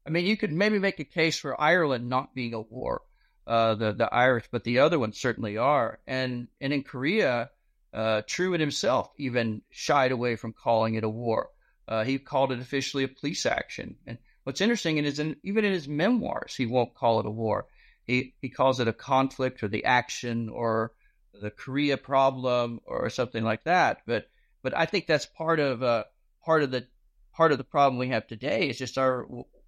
I 0.07 0.11
mean, 0.11 0.27
you 0.27 0.37
could 0.37 0.53
maybe 0.53 0.79
make 0.79 1.01
a 1.01 1.05
case 1.05 1.39
for 1.39 1.61
Ireland 1.61 2.09
not 2.09 2.35
being 2.35 2.55
a 2.55 2.61
war, 2.61 3.03
uh, 3.47 3.75
the 3.75 3.93
the 3.93 4.13
Irish, 4.13 4.47
but 4.51 4.65
the 4.65 4.81
other 4.81 4.99
ones 4.99 5.19
certainly 5.19 5.57
are. 5.57 5.99
And 6.07 6.49
and 6.61 6.73
in 6.73 6.83
Korea, 6.83 7.51
uh, 7.93 8.23
Truman 8.27 8.61
himself 8.61 9.11
even 9.17 9.63
shied 9.71 10.13
away 10.13 10.37
from 10.37 10.53
calling 10.53 10.95
it 10.95 11.05
a 11.05 11.09
war. 11.09 11.49
Uh, 11.87 12.05
he 12.05 12.19
called 12.19 12.53
it 12.53 12.61
officially 12.61 13.05
a 13.05 13.09
police 13.09 13.47
action. 13.47 13.97
And 14.07 14.19
what's 14.45 14.61
interesting 14.61 14.99
is, 14.99 15.19
in, 15.19 15.37
even 15.43 15.65
in 15.65 15.73
his 15.73 15.89
memoirs, 15.89 16.55
he 16.55 16.67
won't 16.67 16.95
call 16.95 17.21
it 17.21 17.27
a 17.27 17.31
war. 17.31 17.67
He 18.07 18.35
he 18.41 18.51
calls 18.51 18.81
it 18.81 18.89
a 18.89 18.93
conflict 18.93 19.63
or 19.63 19.69
the 19.69 19.85
action 19.85 20.49
or 20.49 20.93
the 21.33 21.51
Korea 21.51 21.97
problem 21.97 22.81
or 22.87 23.09
something 23.11 23.43
like 23.43 23.65
that. 23.65 24.03
But 24.07 24.29
but 24.63 24.77
I 24.77 24.87
think 24.87 25.07
that's 25.07 25.27
part 25.27 25.61
of 25.61 25.83
uh, 25.83 26.05
part 26.45 26.63
of 26.63 26.71
the 26.71 26.87
part 27.33 27.53
of 27.53 27.59
the 27.59 27.65
problem 27.65 27.99
we 27.99 28.09
have 28.09 28.27
today 28.27 28.69
is 28.69 28.79
just 28.79 28.99
our 28.99 29.27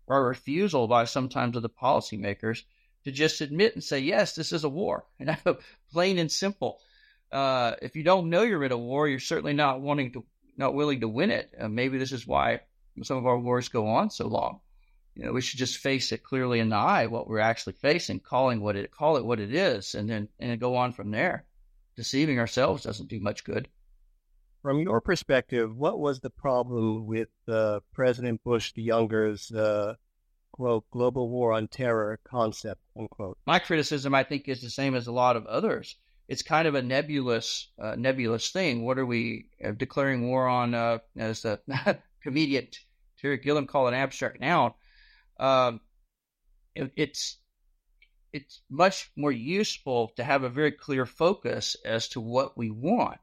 our 0.09 0.25
refusal 0.25 0.87
by 0.87 1.05
sometimes 1.05 1.57
of 1.57 1.63
the 1.63 1.71
policymakers 1.71 2.63
to 3.05 3.13
just 3.13 3.41
admit 3.41 3.75
and 3.75 3.83
say 3.83 3.99
yes, 4.01 4.35
this 4.35 4.53
is 4.53 4.65
a 4.65 4.69
war, 4.69 5.05
and 5.21 5.37
plain 5.93 6.19
and 6.19 6.31
simple. 6.31 6.81
Uh, 7.33 7.75
if 7.83 7.97
you 7.97 8.03
don't 8.03 8.31
know 8.31 8.43
you're 8.43 8.65
in 8.65 8.73
a 8.73 8.79
war, 8.79 9.09
you're 9.09 9.19
certainly 9.19 9.53
not 9.53 9.81
wanting 9.81 10.13
to 10.13 10.25
not 10.57 10.75
willing 10.75 11.01
to 11.01 11.09
win 11.09 11.31
it. 11.31 11.53
Uh, 11.59 11.69
maybe 11.69 11.99
this 11.99 12.13
is 12.13 12.27
why 12.27 12.61
some 13.03 13.17
of 13.17 13.27
our 13.27 13.39
wars 13.39 13.69
go 13.69 13.87
on 13.87 14.11
so 14.11 14.27
long 14.27 14.61
you 15.17 15.25
know, 15.25 15.33
we 15.33 15.41
should 15.41 15.59
just 15.59 15.79
face 15.79 16.13
it 16.13 16.23
clearly 16.23 16.61
in 16.61 16.69
the 16.69 16.77
eye 16.77 17.07
what 17.07 17.27
we're 17.27 17.39
actually 17.39 17.73
facing, 17.73 18.21
calling 18.21 18.61
what 18.61 18.77
it 18.77 18.91
call 18.91 19.17
it 19.17 19.25
what 19.25 19.41
it 19.41 19.55
is, 19.55 19.95
and 19.95 20.09
then 20.09 20.29
and 20.39 20.61
go 20.61 20.77
on 20.77 20.93
from 20.93 21.11
there. 21.11 21.47
Deceiving 21.97 22.39
ourselves 22.39 22.83
doesn't 22.83 23.09
do 23.09 23.19
much 23.19 23.43
good. 23.43 23.69
From 24.61 24.81
your 24.81 25.01
perspective, 25.01 25.75
what 25.75 25.99
was 25.99 26.21
the 26.21 26.29
problem 26.29 27.07
with 27.07 27.31
uh, 27.49 27.81
President 27.95 28.45
Bush 28.45 28.73
the 28.75 28.83
Younger's 28.83 29.51
uh, 29.51 29.95
quote 30.53 30.85
global 30.91 31.31
war 31.31 31.55
on 31.55 31.69
terror 31.69 32.21
concept 32.23 32.83
unquote? 32.95 33.39
My 33.47 33.59
criticism, 33.59 34.15
I 34.15 34.23
think, 34.23 34.49
is 34.49 34.61
the 34.61 34.69
same 34.69 34.95
as 34.95 35.07
a 35.07 35.13
lot 35.13 35.37
of 35.37 35.47
others. 35.47 35.97
It's 36.29 36.43
kind 36.43 36.67
of 36.67 36.75
a 36.75 36.83
nebulous, 36.83 37.69
uh, 37.81 37.95
nebulous 37.97 38.51
thing. 38.51 38.85
What 38.85 38.99
are 38.99 39.07
we 39.07 39.49
uh, 39.65 39.73
declaring 39.73 40.29
war 40.29 40.49
on? 40.49 40.75
Uh, 40.75 40.99
as 41.17 41.43
the 41.43 41.61
comedian 42.23 42.69
Terry 43.21 43.39
Gilliam 43.39 43.67
called 43.67 43.89
an 43.89 43.95
abstract 43.95 44.41
noun 44.41 44.73
um, 45.39 45.81
it, 46.75 46.93
it's 46.97 47.39
it's 48.33 48.61
much 48.69 49.11
more 49.17 49.33
useful 49.33 50.09
to 50.17 50.25
have 50.25 50.43
a 50.43 50.49
very 50.49 50.73
clear 50.73 51.07
focus 51.07 51.77
as 51.85 52.09
to 52.09 52.21
what 52.21 52.57
we 52.57 52.71
want. 52.71 53.19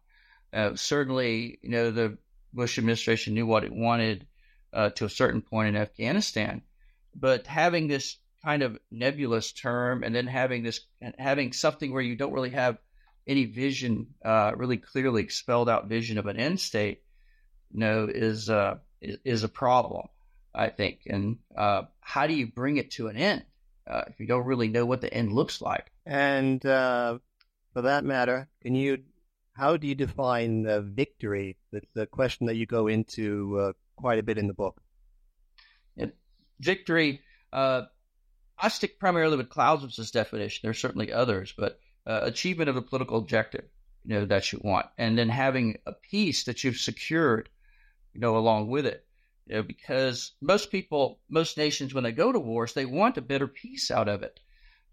Uh, 0.52 0.76
certainly, 0.76 1.60
you 1.62 1.70
know, 1.70 1.92
the 1.92 2.18
Bush 2.54 2.78
administration 2.78 3.34
knew 3.34 3.46
what 3.46 3.64
it 3.64 3.72
wanted 3.72 4.26
uh, 4.72 4.90
to 4.92 5.06
a 5.06 5.10
certain 5.10 5.42
point 5.42 5.70
in 5.70 5.76
Afghanistan, 5.76 6.62
but 7.16 7.46
having 7.46 7.88
this 7.88 8.18
kind 8.44 8.64
of 8.64 8.78
nebulous 8.92 9.52
term 9.52 10.04
and 10.04 10.14
then 10.16 10.28
having 10.28 10.64
this 10.64 10.82
having 11.18 11.54
something 11.54 11.94
where 11.94 12.02
you 12.02 12.16
don't 12.16 12.34
really 12.34 12.50
have 12.50 12.78
any 13.28 13.46
vision, 13.46 14.08
uh, 14.24 14.52
really 14.56 14.78
clearly 14.78 15.28
spelled 15.30 15.70
out 15.70 15.88
vision 15.88 16.18
of 16.18 16.26
an 16.26 16.38
end 16.38 16.60
state, 16.60 17.02
you 17.72 17.80
know, 17.80 18.08
is 18.10 18.50
uh, 18.50 18.76
is, 19.02 19.44
a 19.44 19.50
problem. 19.50 20.08
I 20.56 20.70
think. 20.70 21.02
And 21.08 21.38
uh, 21.58 21.84
how 22.00 22.28
do 22.28 22.34
you 22.34 22.48
bring 22.48 22.78
it 22.78 22.92
to 22.92 23.08
an 23.08 23.18
end 23.18 23.44
uh, 23.88 24.04
if 24.08 24.20
you 24.20 24.28
don't 24.28 24.46
really 24.46 24.68
know 24.68 24.86
what 24.86 25.02
the 25.02 25.12
end 25.12 25.34
looks 25.34 25.62
like? 25.62 25.92
And 26.06 26.64
uh, 26.66 27.18
for 27.74 27.84
that 27.84 28.06
matter, 28.06 28.48
can 28.62 28.76
you? 28.76 29.00
How 29.54 29.78
do 29.78 29.88
you 29.88 29.96
define 29.96 30.66
victory? 30.96 31.58
That's 31.72 31.86
the 31.94 32.08
question 32.08 32.48
that 32.48 32.56
you 32.56 32.66
go 32.66 32.88
into 32.88 33.60
uh, 33.60 33.74
quite 33.96 34.20
a 34.20 34.24
bit 34.24 34.38
in 34.38 34.48
the 34.48 34.54
book. 34.54 34.82
victory. 36.60 37.22
Uh, 37.52 37.84
I 38.58 38.70
stick 38.70 39.00
primarily 39.00 39.38
with 39.38 39.50
Clausewitz's 39.50 40.12
definition. 40.12 40.62
There 40.64 40.72
are 40.72 40.76
certainly 40.76 41.12
others, 41.12 41.54
but 41.58 41.80
uh, 42.06 42.22
achievement 42.24 42.70
of 42.70 42.76
a 42.76 42.82
political 42.82 43.18
objective, 43.18 43.66
you 44.06 44.16
know, 44.16 44.26
that 44.26 44.52
you 44.52 44.60
want, 44.64 44.88
and 44.98 45.18
then 45.18 45.30
having 45.30 45.78
a 45.86 45.94
peace 45.94 46.44
that 46.46 46.64
you've 46.64 46.78
secured, 46.78 47.50
you 48.14 48.20
know, 48.20 48.38
along 48.38 48.68
with 48.68 48.86
it. 48.86 49.06
You 49.48 49.56
know, 49.56 49.64
because 49.64 50.32
most 50.42 50.72
people, 50.72 51.20
most 51.30 51.58
nations, 51.58 51.94
when 51.94 52.04
they 52.04 52.12
go 52.14 52.32
to 52.32 52.40
wars, 52.40 52.74
they 52.74 52.86
want 52.86 53.18
a 53.18 53.22
better 53.22 53.48
peace 53.48 53.92
out 53.92 54.08
of 54.08 54.24
it. 54.24 54.40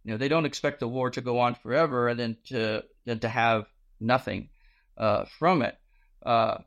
You 0.04 0.12
know, 0.12 0.16
they 0.16 0.28
don't 0.28 0.46
expect 0.46 0.80
the 0.80 0.88
war 0.88 1.10
to 1.10 1.20
go 1.20 1.38
on 1.38 1.54
forever 1.54 2.08
and 2.08 2.18
then 2.18 2.36
to 2.46 2.84
then 3.04 3.20
to 3.20 3.28
have 3.28 3.66
nothing 4.00 4.48
uh, 4.96 5.24
from 5.38 5.62
it. 5.62 5.76
Uh, 6.24 6.58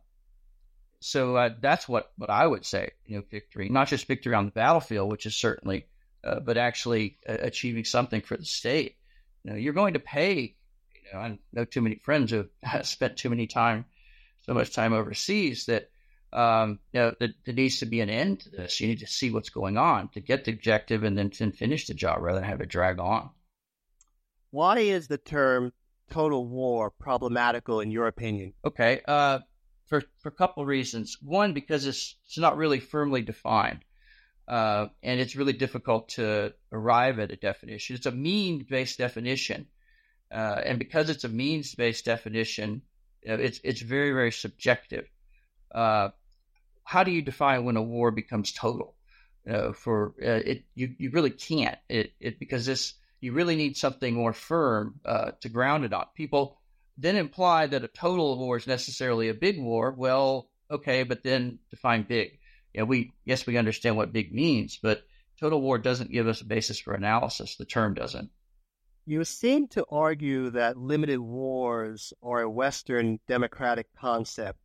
so 0.99 1.36
uh, 1.36 1.49
that's 1.60 1.88
what, 1.88 2.12
what 2.17 2.29
I 2.29 2.47
would 2.47 2.65
say. 2.65 2.91
You 3.06 3.17
know, 3.17 3.23
victory, 3.29 3.69
not 3.69 3.89
just 3.89 4.08
victory 4.08 4.34
on 4.34 4.45
the 4.45 4.51
battlefield, 4.51 5.12
which 5.12 5.25
is 5.25 5.36
certainly, 5.36 5.86
uh, 6.23 6.39
but 6.39 6.58
actually 6.58 7.17
uh, 7.27 7.38
achieving 7.39 7.84
something 7.84 8.21
for 8.21 8.38
the 8.38 8.45
state. 8.45 8.95
You 9.43 9.51
know, 9.51 9.58
you're 9.58 9.73
going 9.73 9.93
to 9.93 9.99
pay. 9.99 10.56
You 11.06 11.13
know, 11.13 11.19
I 11.19 11.39
know 11.51 11.65
too 11.65 11.82
many 11.82 11.95
friends 11.95 12.32
who 12.32 12.47
have 12.63 12.88
spent 12.88 13.17
too 13.17 13.29
many 13.29 13.47
time, 13.47 13.86
so 14.41 14.53
much 14.53 14.73
time 14.73 14.93
overseas 14.93 15.65
that 15.65 15.89
um, 16.34 16.79
you 16.91 16.99
know, 16.99 17.13
there, 17.19 17.29
there, 17.45 17.53
needs 17.53 17.79
to 17.79 17.86
be 17.86 18.01
an 18.01 18.10
end 18.10 18.41
to 18.41 18.49
this. 18.49 18.82
You 18.82 18.88
need 18.88 18.99
to 18.99 19.08
see 19.08 19.29
what's 19.29 19.49
going 19.49 19.77
on 19.77 20.10
to 20.10 20.19
get 20.19 20.45
the 20.45 20.51
objective 20.51 21.03
and 21.03 21.17
then 21.17 21.29
to 21.29 21.51
finish 21.51 21.86
the 21.86 21.93
job 21.93 22.21
rather 22.21 22.39
than 22.39 22.49
have 22.49 22.62
it 22.62 22.69
drag 22.69 22.99
on. 22.99 23.29
Why 24.49 24.79
is 24.79 25.08
the 25.08 25.19
term 25.19 25.73
total 26.10 26.47
war 26.47 26.89
problematical 26.89 27.82
in 27.82 27.91
your 27.91 28.08
opinion? 28.08 28.53
Okay, 28.65 29.01
uh, 29.08 29.39
for, 29.86 30.01
for 30.19 30.29
a 30.29 30.32
couple 30.32 30.63
of 30.63 30.67
reasons. 30.67 31.17
One, 31.21 31.53
because 31.53 31.86
it's, 31.86 32.15
it's 32.25 32.38
not 32.38 32.58
really 32.58 32.79
firmly 32.79 33.21
defined. 33.21 33.86
Uh, 34.47 34.88
and 35.01 35.19
it's 35.19 35.36
really 35.36 35.53
difficult 35.53 36.10
to 36.10 36.53
arrive 36.71 37.19
at 37.19 37.32
a 37.32 37.36
definition. 37.36 37.95
It's 37.95 38.06
a 38.06 38.12
means 38.12 38.63
based 38.63 38.97
definition. 38.97 39.67
Uh, 40.32 40.62
and 40.65 40.79
because 40.79 41.10
it's 41.10 41.23
a 41.23 41.29
means 41.29 41.75
based 41.75 42.06
definition, 42.06 42.82
it's, 43.21 43.62
it's 43.63 43.82
very, 43.82 44.12
very 44.12 44.32
subjective. 44.32 45.08
Uh, 45.73 46.10
how 46.84 47.03
do 47.03 47.12
you 47.12 47.21
define 47.21 47.63
when 47.63 47.77
a 47.77 47.82
war 47.82 48.12
becomes 48.12 48.51
total? 48.51 48.95
Uh, 49.49 49.73
for 49.73 50.13
uh, 50.21 50.39
it, 50.45 50.63
you 50.73 50.95
you 50.97 51.10
really 51.12 51.29
can't 51.29 51.77
it, 51.89 52.13
it 52.21 52.39
because 52.39 52.65
this 52.65 52.93
you 53.19 53.34
really 53.34 53.58
need 53.58 53.75
something 53.75 54.13
more 54.13 54.32
firm 54.32 55.01
uh, 55.03 55.32
to 55.41 55.49
ground 55.49 55.84
it 55.84 55.91
on. 55.91 56.06
People 56.15 56.58
then 56.97 57.17
imply 57.17 57.67
that 57.67 57.84
a 57.84 57.89
total 57.89 58.38
war 58.38 58.56
is 58.56 58.67
necessarily 58.67 59.27
a 59.27 59.34
big 59.34 59.60
war. 59.60 59.91
Well, 59.91 60.49
okay, 60.71 61.03
but 61.03 61.23
then 61.23 61.60
define 61.69 62.03
big. 62.03 62.39
Yeah, 62.73 62.83
we 62.83 63.13
yes 63.25 63.45
we 63.45 63.57
understand 63.57 63.97
what 63.97 64.13
big 64.13 64.33
means, 64.33 64.79
but 64.81 65.03
total 65.39 65.62
war 65.62 65.77
doesn't 65.77 66.12
give 66.12 66.27
us 66.27 66.41
a 66.41 66.45
basis 66.45 66.79
for 66.79 66.93
analysis. 66.93 67.55
The 67.55 67.65
term 67.65 67.93
doesn't. 67.93 68.31
You 69.05 69.25
seem 69.25 69.67
to 69.69 69.86
argue 69.89 70.49
that 70.51 70.77
limited 70.77 71.19
wars 71.19 72.13
are 72.23 72.41
a 72.41 72.49
Western 72.49 73.19
democratic 73.27 73.88
concept. 73.99 74.59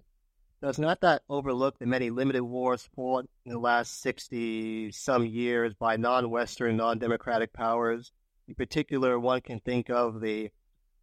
Does 0.62 0.78
not 0.78 1.00
that 1.00 1.22
overlook 1.28 1.78
the 1.78 1.86
many 1.86 2.10
limited 2.10 2.42
wars 2.42 2.88
fought 2.94 3.28
in 3.44 3.52
the 3.52 3.58
last 3.58 4.00
60 4.00 4.90
some 4.92 5.26
years 5.26 5.74
by 5.74 5.96
non 5.96 6.30
Western, 6.30 6.76
non 6.76 6.98
democratic 6.98 7.52
powers? 7.52 8.12
In 8.46 8.54
particular, 8.54 9.18
one 9.18 9.40
can 9.40 9.60
think 9.60 9.90
of 9.90 10.20
the 10.20 10.50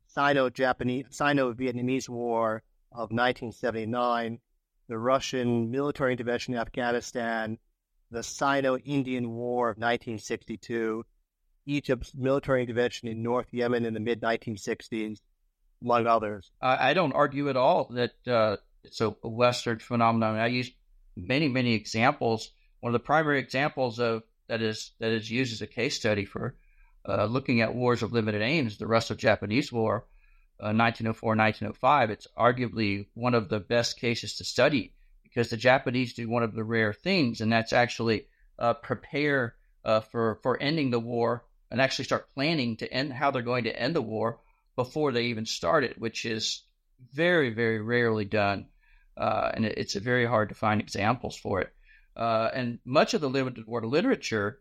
Sino 0.07 0.49
Japanese, 0.49 1.05
Sino 1.09 1.53
Vietnamese 1.53 2.09
War 2.09 2.63
of 2.91 3.11
1979, 3.11 4.39
the 4.87 4.97
Russian 4.97 5.71
military 5.71 6.11
intervention 6.11 6.53
in 6.53 6.59
Afghanistan, 6.59 7.57
the 8.11 8.23
Sino 8.23 8.77
Indian 8.77 9.31
War 9.31 9.69
of 9.69 9.77
1962, 9.77 11.05
Egypt's 11.65 12.13
military 12.13 12.61
intervention 12.61 13.07
in 13.07 13.23
North 13.23 13.47
Yemen 13.51 13.85
in 13.85 13.93
the 13.93 13.99
mid 13.99 14.21
1960s, 14.21 15.19
among 15.81 16.07
others. 16.07 16.51
I, 16.61 16.93
don't 16.93 17.13
argue 17.13 17.49
at 17.49 17.57
all 17.57 17.89
that 17.91 18.11
uh, 18.27 18.57
it's 18.83 19.01
a 19.01 19.09
Western 19.09 19.79
phenomenon. 19.79 20.37
I 20.37 20.47
use 20.47 20.71
many, 21.15 21.47
many 21.47 21.73
examples. 21.73 22.51
One 22.79 22.93
of 22.93 23.01
the 23.01 23.05
primary 23.05 23.39
examples 23.39 23.99
of 23.99 24.23
that 24.47 24.61
is 24.61 24.91
that 24.99 25.11
is 25.11 25.29
used 25.29 25.53
as 25.53 25.61
a 25.61 25.67
case 25.67 25.95
study 25.95 26.25
for 26.25 26.55
uh, 27.07 27.25
looking 27.25 27.61
at 27.61 27.73
wars 27.73 28.03
of 28.03 28.13
limited 28.13 28.41
aims, 28.41 28.77
the 28.77 28.87
Russo-Japanese 28.87 29.71
War, 29.71 30.05
uh, 30.59 30.69
1904-1905. 30.69 32.09
It's 32.09 32.27
arguably 32.37 33.07
one 33.13 33.33
of 33.33 33.49
the 33.49 33.59
best 33.59 33.99
cases 33.99 34.35
to 34.37 34.43
study 34.43 34.93
because 35.23 35.49
the 35.49 35.57
Japanese 35.57 36.13
do 36.13 36.29
one 36.29 36.43
of 36.43 36.53
the 36.53 36.63
rare 36.63 36.93
things, 36.93 37.41
and 37.41 37.51
that's 37.51 37.73
actually 37.73 38.27
uh, 38.57 38.73
prepare 38.73 39.55
uh, 39.83 39.99
for 39.99 40.39
for 40.41 40.61
ending 40.61 40.91
the 40.91 40.99
war 40.99 41.45
and 41.69 41.81
actually 41.81 42.05
start 42.05 42.33
planning 42.33 42.77
to 42.77 42.91
end 42.91 43.11
how 43.11 43.31
they're 43.31 43.41
going 43.41 43.65
to 43.65 43.79
end 43.79 43.95
the 43.95 44.01
war 44.01 44.39
before 44.75 45.11
they 45.11 45.25
even 45.25 45.45
start 45.45 45.83
it, 45.83 45.99
which 45.99 46.25
is 46.25 46.63
very, 47.13 47.49
very 47.49 47.81
rarely 47.81 48.25
done. 48.25 48.67
Uh, 49.17 49.51
and 49.53 49.65
it, 49.65 49.77
it's 49.77 49.95
very 49.95 50.25
hard 50.25 50.49
to 50.49 50.55
find 50.55 50.81
examples 50.81 51.35
for 51.35 51.61
it. 51.61 51.73
Uh, 52.15 52.49
and 52.53 52.79
much 52.85 53.13
of 53.13 53.21
the 53.21 53.29
limited 53.29 53.65
war 53.67 53.85
literature 53.85 54.59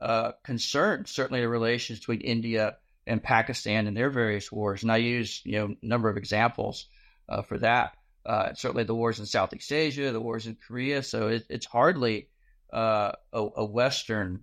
uh, 0.00 0.32
concerns 0.44 1.10
certainly 1.10 1.40
the 1.40 1.48
relations 1.48 1.98
between 1.98 2.20
India 2.20 2.76
and 3.06 3.22
Pakistan 3.22 3.86
and 3.86 3.96
their 3.96 4.10
various 4.10 4.50
wars. 4.50 4.82
And 4.82 4.92
I 4.92 4.98
use 4.98 5.40
you 5.44 5.58
know 5.58 5.76
a 5.82 5.86
number 5.86 6.08
of 6.08 6.16
examples 6.16 6.86
uh, 7.28 7.42
for 7.42 7.58
that. 7.58 7.96
Uh, 8.24 8.54
certainly 8.54 8.84
the 8.84 8.94
wars 8.94 9.18
in 9.18 9.26
Southeast 9.26 9.72
Asia, 9.72 10.12
the 10.12 10.20
wars 10.20 10.46
in 10.46 10.56
Korea. 10.56 11.02
So 11.02 11.28
it, 11.28 11.44
it's 11.48 11.66
hardly 11.66 12.28
uh, 12.72 13.12
a, 13.32 13.48
a, 13.56 13.64
Western 13.64 14.42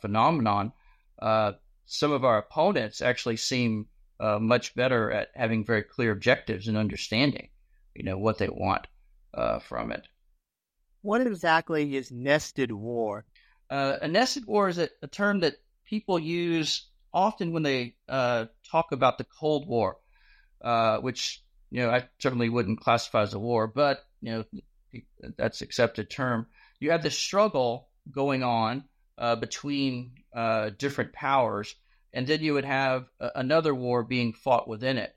phenomenon 0.00 0.72
uh, 1.20 1.52
some 1.86 2.12
of 2.12 2.24
our 2.24 2.38
opponents 2.38 3.02
actually 3.02 3.36
seem 3.36 3.86
uh, 4.18 4.38
much 4.38 4.74
better 4.74 5.10
at 5.10 5.28
having 5.34 5.64
very 5.64 5.82
clear 5.82 6.12
objectives 6.12 6.68
and 6.68 6.76
understanding, 6.76 7.48
you 7.94 8.04
know, 8.04 8.18
what 8.18 8.38
they 8.38 8.48
want 8.48 8.86
uh, 9.34 9.58
from 9.58 9.92
it. 9.92 10.06
What 11.02 11.26
exactly 11.26 11.96
is 11.96 12.10
nested 12.10 12.72
war? 12.72 13.24
Uh, 13.70 13.96
a 14.02 14.08
nested 14.08 14.46
war 14.46 14.68
is 14.68 14.78
a, 14.78 14.88
a, 15.02 15.06
term 15.06 15.40
that 15.40 15.54
people 15.84 16.18
use 16.18 16.89
often 17.12 17.52
when 17.52 17.62
they 17.62 17.94
uh, 18.08 18.46
talk 18.70 18.92
about 18.92 19.18
the 19.18 19.26
Cold 19.38 19.68
War, 19.68 19.96
which 21.00 21.42
you 21.70 21.82
know 21.82 21.90
I 21.90 22.08
certainly 22.18 22.48
wouldn't 22.48 22.80
classify 22.80 23.22
as 23.22 23.34
a 23.34 23.38
war, 23.38 23.66
but 23.66 24.04
you 24.20 24.32
know 24.32 24.44
that's 25.36 25.62
accepted 25.62 26.10
term. 26.10 26.46
You 26.78 26.90
have 26.90 27.02
this 27.02 27.16
struggle 27.18 27.88
going 28.10 28.42
on 28.42 28.84
uh, 29.18 29.36
between 29.36 30.12
uh, 30.34 30.70
different 30.78 31.12
powers, 31.12 31.74
and 32.12 32.26
then 32.26 32.40
you 32.40 32.54
would 32.54 32.64
have 32.64 33.06
a- 33.20 33.32
another 33.36 33.74
war 33.74 34.02
being 34.02 34.32
fought 34.32 34.66
within 34.68 34.98
it. 34.98 35.14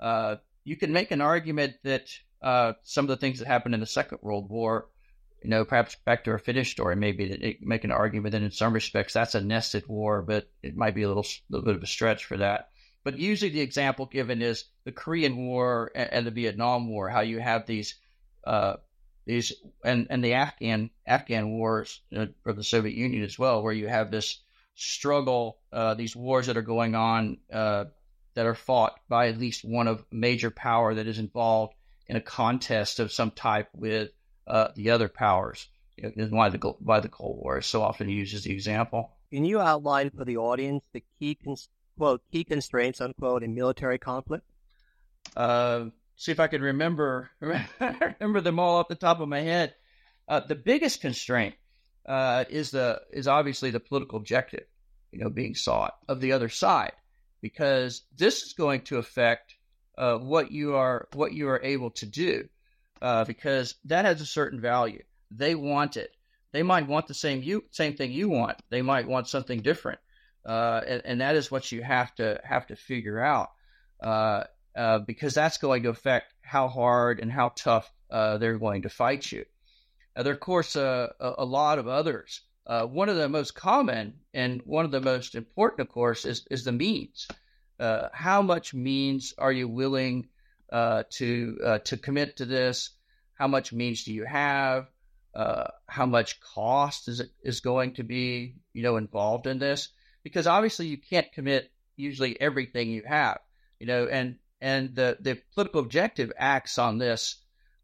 Uh, 0.00 0.36
you 0.64 0.76
can 0.76 0.92
make 0.92 1.10
an 1.10 1.20
argument 1.20 1.74
that 1.84 2.08
uh, 2.42 2.72
some 2.82 3.04
of 3.04 3.08
the 3.08 3.16
things 3.16 3.38
that 3.38 3.48
happened 3.48 3.74
in 3.74 3.80
the 3.80 3.86
Second 3.86 4.18
World 4.22 4.50
War, 4.50 4.88
you 5.44 5.50
know, 5.50 5.64
perhaps 5.66 5.94
back 6.06 6.24
to 6.24 6.30
our 6.30 6.38
Finnish 6.38 6.70
story, 6.70 6.96
maybe 6.96 7.28
to 7.28 7.54
make 7.60 7.84
an 7.84 7.92
argument 7.92 8.32
that 8.32 8.42
in 8.42 8.50
some 8.50 8.72
respects 8.72 9.12
that's 9.12 9.34
a 9.34 9.42
nested 9.42 9.86
war, 9.86 10.22
but 10.22 10.48
it 10.62 10.74
might 10.74 10.94
be 10.94 11.02
a 11.02 11.08
little, 11.08 11.26
little 11.50 11.66
bit 11.66 11.76
of 11.76 11.82
a 11.82 11.86
stretch 11.86 12.24
for 12.24 12.38
that. 12.38 12.70
But 13.04 13.18
usually 13.18 13.50
the 13.50 13.60
example 13.60 14.06
given 14.06 14.40
is 14.40 14.64
the 14.84 14.92
Korean 14.92 15.36
War 15.36 15.90
and, 15.94 16.10
and 16.10 16.26
the 16.26 16.30
Vietnam 16.30 16.88
War, 16.88 17.10
how 17.10 17.20
you 17.20 17.40
have 17.40 17.66
these 17.66 17.94
uh, 18.44 18.76
these 19.26 19.52
and 19.84 20.06
and 20.08 20.24
the 20.24 20.32
Afghan 20.32 20.88
Afghan 21.06 21.50
wars 21.50 22.00
uh, 22.16 22.26
for 22.42 22.54
the 22.54 22.64
Soviet 22.64 22.94
Union 22.94 23.22
as 23.22 23.38
well, 23.38 23.62
where 23.62 23.72
you 23.74 23.86
have 23.86 24.10
this 24.10 24.40
struggle, 24.74 25.58
uh, 25.74 25.92
these 25.92 26.16
wars 26.16 26.46
that 26.46 26.56
are 26.56 26.62
going 26.62 26.94
on 26.94 27.36
uh, 27.52 27.84
that 28.32 28.46
are 28.46 28.54
fought 28.54 28.98
by 29.10 29.28
at 29.28 29.38
least 29.38 29.62
one 29.62 29.88
of 29.88 30.06
major 30.10 30.50
power 30.50 30.94
that 30.94 31.06
is 31.06 31.18
involved 31.18 31.74
in 32.06 32.16
a 32.16 32.20
contest 32.22 32.98
of 32.98 33.12
some 33.12 33.30
type 33.30 33.68
with 33.74 34.10
uh, 34.46 34.68
the 34.74 34.90
other 34.90 35.08
powers. 35.08 35.68
Is 35.96 36.30
why 36.30 36.48
the 36.48 36.58
why 36.80 36.98
the 36.98 37.08
Cold 37.08 37.38
War 37.40 37.58
is 37.58 37.66
so 37.66 37.82
often 37.82 38.08
used 38.08 38.34
as 38.34 38.42
the 38.42 38.52
example. 38.52 39.12
Can 39.30 39.44
you 39.44 39.60
outline 39.60 40.10
for 40.10 40.24
the 40.24 40.38
audience 40.38 40.84
the 40.92 41.04
key 41.18 41.36
cons- 41.36 41.68
quote 41.96 42.20
key 42.32 42.42
constraints 42.42 43.00
unquote 43.00 43.44
in 43.44 43.54
military 43.54 43.98
conflict? 43.98 44.44
Uh, 45.36 45.86
see 46.16 46.32
if 46.32 46.40
I 46.40 46.48
can 46.48 46.62
remember 46.62 47.30
remember 47.40 48.40
them 48.40 48.58
all 48.58 48.76
off 48.76 48.88
the 48.88 48.96
top 48.96 49.20
of 49.20 49.28
my 49.28 49.40
head. 49.40 49.74
Uh, 50.26 50.40
the 50.40 50.54
biggest 50.54 51.00
constraint 51.00 51.54
uh, 52.06 52.44
is 52.48 52.70
the 52.70 53.00
is 53.12 53.28
obviously 53.28 53.70
the 53.70 53.80
political 53.80 54.18
objective, 54.18 54.66
you 55.12 55.20
know, 55.20 55.30
being 55.30 55.54
sought 55.54 55.94
of 56.08 56.20
the 56.20 56.32
other 56.32 56.48
side, 56.48 56.92
because 57.40 58.02
this 58.16 58.42
is 58.42 58.52
going 58.52 58.82
to 58.82 58.98
affect 58.98 59.54
uh, 59.96 60.16
what 60.18 60.50
you 60.50 60.74
are 60.74 61.08
what 61.12 61.32
you 61.32 61.48
are 61.48 61.60
able 61.62 61.90
to 61.90 62.06
do, 62.06 62.48
uh, 63.04 63.24
because 63.24 63.74
that 63.84 64.06
has 64.06 64.22
a 64.22 64.26
certain 64.26 64.60
value. 64.60 65.02
They 65.30 65.54
want 65.54 65.98
it. 65.98 66.10
They 66.52 66.62
might 66.62 66.88
want 66.88 67.06
the 67.06 67.14
same 67.14 67.42
you 67.42 67.64
same 67.70 67.96
thing 67.96 68.12
you 68.12 68.30
want. 68.30 68.56
They 68.70 68.80
might 68.80 69.06
want 69.06 69.28
something 69.28 69.60
different, 69.60 69.98
uh, 70.46 70.80
and, 70.86 71.02
and, 71.04 71.20
that 71.20 71.36
is 71.36 71.50
what 71.50 71.70
you 71.70 71.82
have 71.82 72.14
to 72.14 72.40
have 72.42 72.66
to 72.68 72.76
figure 72.76 73.20
out. 73.20 73.50
Uh, 74.02 74.44
uh, 74.74 75.00
because 75.00 75.34
that's 75.34 75.58
going 75.58 75.82
to 75.82 75.90
affect 75.90 76.32
how 76.42 76.68
hard 76.68 77.20
and 77.20 77.30
how 77.30 77.50
tough 77.50 77.92
uh, 78.10 78.38
they're 78.38 78.58
going 78.58 78.82
to 78.82 78.88
fight 78.88 79.30
you. 79.30 79.44
Uh, 80.16 80.22
there 80.22 80.32
are, 80.32 80.34
of 80.34 80.40
course, 80.40 80.74
uh, 80.74 81.08
a, 81.20 81.34
a, 81.38 81.44
lot 81.44 81.78
of 81.78 81.86
others. 81.86 82.40
Uh, 82.66 82.84
one 82.84 83.08
of 83.08 83.16
the 83.16 83.28
most 83.28 83.54
common 83.54 84.14
and 84.32 84.62
one 84.64 84.84
of 84.84 84.90
the 84.90 85.00
most 85.00 85.34
important, 85.34 85.80
of 85.80 85.92
course, 85.92 86.24
is, 86.24 86.46
is 86.50 86.64
the 86.64 86.72
means. 86.72 87.28
how 88.12 88.42
much 88.42 88.74
means 88.74 89.34
are 89.38 89.52
you 89.52 89.68
willing 89.68 90.28
to 90.72 91.78
to 91.84 91.96
commit 91.96 92.36
to 92.38 92.44
this? 92.44 92.90
How 93.34 93.48
much 93.48 93.72
means 93.72 94.04
do 94.04 94.12
you 94.12 94.24
have? 94.24 94.88
how 95.88 96.06
much 96.06 96.40
cost 96.40 97.08
is 97.08 97.18
it 97.18 97.30
is 97.42 97.58
going 97.58 97.92
to 97.92 98.04
be, 98.04 98.54
you 98.72 98.84
know, 98.84 98.96
involved 98.96 99.48
in 99.48 99.58
this? 99.58 99.88
Because 100.22 100.46
obviously, 100.46 100.86
you 100.86 100.96
can't 100.96 101.32
commit 101.32 101.72
usually 101.96 102.40
everything 102.40 102.88
you 102.88 103.02
have, 103.04 103.40
you 103.80 103.86
know, 103.86 104.06
and 104.06 104.36
and 104.60 104.94
the, 104.94 105.18
the 105.20 105.38
political 105.52 105.80
objective 105.80 106.32
acts 106.38 106.78
on 106.78 106.98
this 106.98 107.36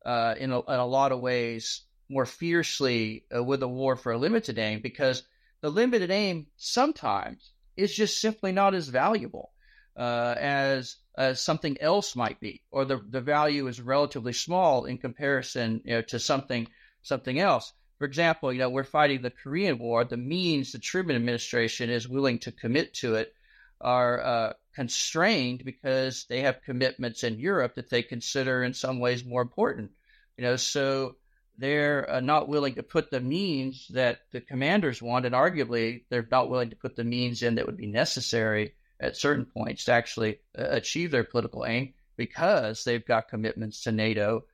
uh, 0.06 0.34
in, 0.38 0.50
a, 0.50 0.60
in 0.60 0.78
a 0.78 0.86
lot 0.86 1.12
of 1.12 1.20
ways 1.20 1.82
more 2.08 2.24
fiercely 2.24 3.26
uh, 3.36 3.42
with 3.44 3.62
a 3.62 3.68
war 3.68 3.96
for 3.96 4.12
a 4.12 4.18
limited 4.18 4.58
aim 4.58 4.80
because 4.80 5.22
the 5.60 5.70
limited 5.70 6.10
aim 6.10 6.46
sometimes 6.56 7.50
is 7.76 7.94
just 7.94 8.18
simply 8.18 8.50
not 8.50 8.74
as 8.74 8.88
valuable 8.88 9.52
uh, 9.96 10.34
as 10.38 10.96
as 11.16 11.42
something 11.42 11.76
else 11.80 12.16
might 12.16 12.40
be, 12.40 12.62
or 12.70 12.84
the 12.84 12.98
the 13.08 13.20
value 13.20 13.66
is 13.66 13.80
relatively 13.80 14.32
small 14.32 14.84
in 14.84 14.98
comparison 14.98 15.82
you 15.84 15.92
know, 15.94 16.02
to 16.02 16.18
something 16.18 16.68
something 17.02 17.38
else. 17.38 17.72
For 17.98 18.06
example, 18.06 18.52
you 18.52 18.58
know 18.60 18.70
we're 18.70 18.84
fighting 18.84 19.22
the 19.22 19.30
Korean 19.30 19.78
War. 19.78 20.04
The 20.04 20.16
means 20.16 20.72
the 20.72 20.78
Truman 20.78 21.16
administration 21.16 21.90
is 21.90 22.08
willing 22.08 22.38
to 22.40 22.52
commit 22.52 22.94
to 22.94 23.16
it 23.16 23.34
are 23.80 24.20
uh, 24.20 24.52
constrained 24.74 25.64
because 25.64 26.24
they 26.28 26.42
have 26.42 26.62
commitments 26.62 27.24
in 27.24 27.38
Europe 27.38 27.74
that 27.74 27.90
they 27.90 28.02
consider 28.02 28.62
in 28.62 28.74
some 28.74 29.00
ways 29.00 29.24
more 29.24 29.42
important. 29.42 29.90
You 30.36 30.44
know, 30.44 30.56
so 30.56 31.16
they're 31.58 32.08
uh, 32.10 32.20
not 32.20 32.48
willing 32.48 32.74
to 32.76 32.82
put 32.82 33.10
the 33.10 33.20
means 33.20 33.88
that 33.88 34.20
the 34.32 34.40
commanders 34.40 35.02
want, 35.02 35.26
and 35.26 35.34
arguably 35.34 36.04
they're 36.08 36.26
not 36.30 36.48
willing 36.48 36.70
to 36.70 36.76
put 36.76 36.96
the 36.96 37.04
means 37.04 37.42
in 37.42 37.56
that 37.56 37.66
would 37.66 37.76
be 37.76 37.86
necessary 37.86 38.74
at 39.00 39.16
certain 39.16 39.46
points 39.46 39.84
to 39.84 39.92
actually 39.92 40.38
uh, 40.56 40.66
achieve 40.68 41.10
their 41.10 41.24
political 41.24 41.64
aim 41.66 41.94
because 42.16 42.84
they've 42.84 43.06
got 43.06 43.28
commitments 43.28 43.82
to 43.82 43.92
NATO, 43.92 44.44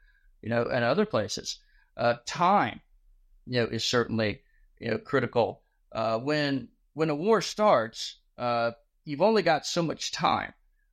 you 0.41 0.49
know, 0.49 0.65
and 0.65 0.85
other 0.85 1.05
places. 1.05 1.59
Uh, 1.97 2.15
time, 2.25 2.81
you 3.47 3.61
know, 3.61 3.67
is 3.67 3.85
certainly 3.85 4.41
you 4.79 4.91
know 4.91 4.99
critical. 4.99 5.63
Uh, 5.93 6.19
when 6.19 6.69
when 6.95 7.11
a 7.11 7.15
war 7.15 7.43
starts, 7.43 8.17
uh, 8.39 8.71
you've 9.05 9.23
only 9.23 9.43
got 9.43 9.67
so 9.67 9.83
much 9.83 10.13
time, 10.13 10.53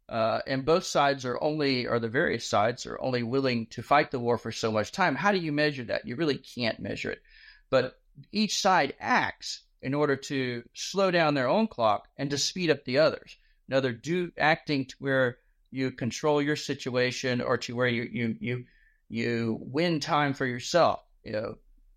uh, 0.10 0.40
and 0.48 0.66
both 0.66 0.86
sides 0.86 1.26
are 1.26 1.42
only, 1.42 1.86
or 1.88 2.00
the 2.00 2.10
various 2.10 2.48
sides 2.48 2.86
are 2.86 3.00
only 3.02 3.24
willing 3.24 3.68
to 3.68 3.84
fight 3.84 4.12
the 4.12 4.20
war 4.20 4.38
for 4.38 4.52
so 4.52 4.72
much 4.72 4.92
time. 4.92 5.16
How 5.16 5.32
do 5.32 5.38
you 5.38 5.52
measure 5.52 5.84
that? 5.86 6.08
You 6.08 6.16
really 6.16 6.38
can't 6.38 6.80
measure 6.80 7.12
it, 7.12 7.22
but 7.70 8.00
each 8.32 8.60
side 8.60 8.96
acts 9.00 9.62
in 9.82 9.94
order 9.94 10.16
to 10.16 10.64
slow 10.74 11.12
down 11.12 11.34
their 11.34 11.50
own 11.50 11.68
clock 11.68 12.08
and 12.18 12.30
to 12.30 12.38
speed 12.38 12.72
up 12.72 12.86
the 12.86 12.98
others. 12.98 13.38
Now 13.68 13.80
they're 13.80 13.94
do 13.94 14.32
acting 14.38 14.86
to 14.86 14.96
where 15.00 15.38
you 15.72 15.92
control 15.92 16.42
your 16.42 16.56
situation 16.56 17.42
or 17.42 17.58
to 17.58 17.76
where 17.76 17.88
you 17.88 18.08
you 18.12 18.36
you 18.40 18.66
you 19.10 19.58
win 19.62 20.00
time 20.00 20.34
for 20.34 20.46
yourself. 20.46 21.02
You 21.24 21.34
know, 21.34 21.56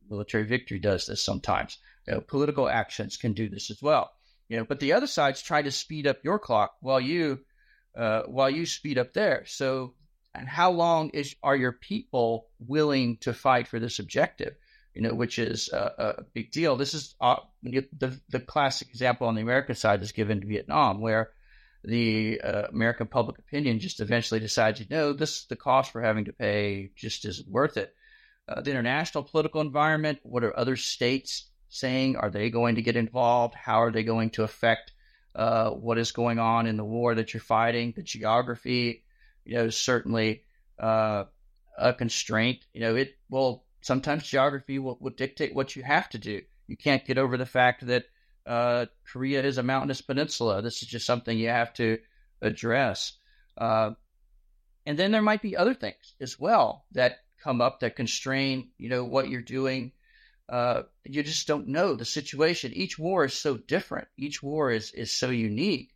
military 0.09 0.45
victory 0.45 0.79
does 0.79 1.07
this 1.07 1.23
sometimes. 1.23 1.79
You 2.07 2.15
know, 2.15 2.21
political 2.21 2.69
actions 2.69 3.17
can 3.17 3.33
do 3.33 3.49
this 3.49 3.71
as 3.71 3.83
well. 3.83 4.11
You 4.49 4.59
know, 4.59 4.65
but 4.65 4.81
the 4.81 4.93
other 4.93 5.07
side's 5.07 5.43
try 5.43 5.63
to 5.63 5.73
speed 5.73 6.07
up 6.07 6.19
your 6.23 6.39
clock 6.39 6.77
while 6.81 7.01
you 7.01 7.41
uh, 7.97 8.23
while 8.23 8.51
you 8.51 8.67
speed 8.67 8.99
up 8.99 9.13
there. 9.13 9.45
So, 9.47 9.95
and 10.35 10.49
how 10.49 10.71
long 10.71 11.11
is 11.11 11.35
are 11.43 11.57
your 11.57 11.73
people 11.73 12.49
willing 12.59 13.17
to 13.19 13.33
fight 13.33 13.67
for 13.67 13.81
this 13.81 13.99
objective? 13.99 14.55
You 14.95 15.03
know, 15.03 15.15
which 15.15 15.39
is 15.39 15.69
a, 15.73 16.17
a 16.19 16.23
big 16.33 16.53
deal. 16.53 16.77
This 16.77 16.95
is 16.95 17.15
uh, 17.21 17.37
the 17.63 18.21
the 18.29 18.41
classic 18.41 18.89
example 18.89 19.27
on 19.27 19.35
the 19.35 19.43
American 19.43 19.75
side 19.75 20.03
is 20.03 20.13
given 20.13 20.41
to 20.41 20.47
Vietnam, 20.47 21.01
where 21.01 21.33
the 21.87 22.41
uh, 22.43 22.63
American 22.73 23.07
public 23.07 23.39
opinion 23.39 23.79
just 23.79 24.01
eventually 24.01 24.41
decides, 24.41 24.81
you 24.81 24.87
know, 24.91 25.13
this 25.13 25.45
the 25.45 25.57
cost 25.57 25.95
we're 25.95 26.03
having 26.03 26.25
to 26.25 26.33
pay 26.33 26.91
just 26.97 27.25
isn't 27.25 27.49
worth 27.49 27.77
it. 27.77 27.95
Uh, 28.49 28.61
the 28.61 28.73
international 28.73 29.25
political 29.25 29.61
environment, 29.61 30.19
what 30.23 30.45
are 30.45 30.59
other 30.59 30.77
states 30.77 31.49
saying? 31.69 32.17
Are 32.17 32.31
they 32.31 32.51
going 32.51 32.75
to 32.75 32.83
get 32.83 32.97
involved? 32.97 33.55
How 33.55 33.83
are 33.83 33.93
they 33.93 34.03
going 34.03 34.31
to 34.31 34.43
affect 34.43 34.93
uh, 35.35 35.71
what 35.71 35.99
is 35.99 36.11
going 36.11 36.41
on 36.41 36.67
in 36.67 36.77
the 36.77 36.85
war 36.85 37.15
that 37.15 37.33
you're 37.33 37.41
fighting? 37.41 37.93
The 37.95 38.03
geography, 38.03 39.05
you 39.45 39.55
know, 39.55 39.65
is 39.67 39.77
certainly 39.77 40.43
uh, 40.81 41.25
a 41.79 41.95
constraint. 41.95 42.67
You 42.73 42.81
know, 42.81 42.97
it 42.97 43.17
will 43.31 43.65
sometimes 43.81 44.25
geography 44.25 44.81
will, 44.81 44.99
will 45.01 45.11
dictate 45.11 45.55
what 45.55 45.77
you 45.77 45.85
have 45.85 46.09
to 46.11 46.19
do. 46.19 46.43
You 46.67 46.77
can't 46.77 47.05
get 47.05 47.19
over 47.19 47.37
the 47.37 47.47
fact 47.47 47.87
that 47.87 48.07
uh, 48.47 48.87
Korea 49.05 49.43
is 49.43 49.59
a 49.59 49.63
mountainous 49.63 50.01
peninsula. 50.01 50.63
This 50.63 50.83
is 50.83 50.89
just 50.89 51.07
something 51.07 51.37
you 51.37 51.49
have 51.49 51.75
to 51.75 51.99
address. 52.41 53.13
Uh, 53.59 53.93
and 54.85 54.99
then 54.99 55.11
there 55.11 55.23
might 55.23 55.43
be 55.43 55.57
other 55.57 55.75
things 55.75 56.15
as 56.21 56.39
well 56.39 56.85
that 56.93 57.21
come 57.43 57.61
up 57.61 57.81
that 57.81 57.97
constrain, 57.97 58.71
you 58.79 58.89
know, 58.89 59.05
what 59.05 59.29
you're 59.29 59.43
doing. 59.43 59.93
Uh, 60.49 60.83
you 61.05 61.23
just 61.25 61.49
don't 61.49 61.67
know 61.67 61.95
the 61.95 62.05
situation. 62.05 62.73
Each 62.73 62.99
war 62.99 63.25
is 63.25 63.35
so 63.35 63.57
different. 63.57 64.07
Each 64.17 64.43
war 64.43 64.71
is 64.71 64.93
is 64.93 65.11
so 65.11 65.31
unique 65.31 65.93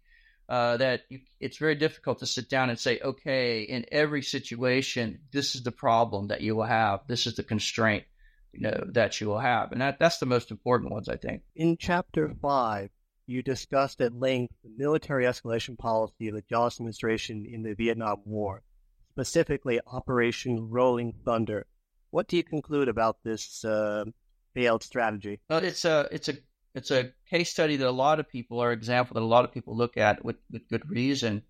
uh, 0.48 0.76
that 0.78 1.02
you, 1.08 1.20
it's 1.38 1.58
very 1.58 1.76
difficult 1.76 2.18
to 2.18 2.26
sit 2.26 2.48
down 2.48 2.68
and 2.68 2.78
say, 2.78 2.98
okay, 3.00 3.62
in 3.62 3.86
every 3.92 4.22
situation, 4.22 5.20
this 5.30 5.54
is 5.54 5.62
the 5.62 5.70
problem 5.70 6.26
that 6.28 6.40
you 6.40 6.56
will 6.56 6.64
have. 6.64 7.06
This 7.06 7.28
is 7.28 7.36
the 7.36 7.44
constraint 7.44 8.04
you 8.52 8.60
know 8.60 8.84
that 8.92 9.20
you 9.20 9.28
will 9.28 9.38
have, 9.38 9.72
and 9.72 9.80
that 9.80 9.98
that's 9.98 10.18
the 10.18 10.26
most 10.26 10.50
important 10.50 10.92
ones, 10.92 11.08
I 11.08 11.16
think. 11.16 11.42
In 11.54 11.76
chapter 11.78 12.34
five, 12.40 12.90
you 13.26 13.42
discussed 13.42 14.00
at 14.00 14.14
length 14.14 14.54
the 14.64 14.70
military 14.76 15.24
escalation 15.24 15.78
policy 15.78 16.28
of 16.28 16.34
the 16.34 16.42
Johnson 16.48 16.84
administration 16.84 17.46
in 17.50 17.62
the 17.62 17.74
Vietnam 17.74 18.22
War, 18.24 18.62
specifically 19.12 19.80
Operation 19.86 20.68
Rolling 20.70 21.14
Thunder. 21.24 21.66
What 22.10 22.26
do 22.26 22.36
you 22.36 22.42
conclude 22.42 22.88
about 22.88 23.18
this 23.22 23.64
uh, 23.64 24.04
failed 24.54 24.82
strategy? 24.82 25.40
Well, 25.48 25.62
it's 25.62 25.84
a 25.84 26.08
it's 26.10 26.28
a 26.28 26.38
it's 26.74 26.90
a 26.90 27.12
case 27.28 27.50
study 27.50 27.76
that 27.76 27.88
a 27.88 27.90
lot 27.90 28.20
of 28.20 28.28
people 28.28 28.60
are 28.60 28.72
example 28.72 29.14
that 29.14 29.22
a 29.22 29.24
lot 29.24 29.44
of 29.44 29.52
people 29.52 29.76
look 29.76 29.96
at 29.96 30.24
with, 30.24 30.36
with 30.50 30.68
good 30.68 30.88
reason, 30.88 31.42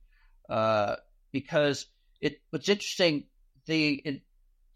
uh, 0.49 0.97
because 1.33 1.87
it 2.21 2.41
what's 2.51 2.69
interesting 2.69 3.25
the 3.67 4.23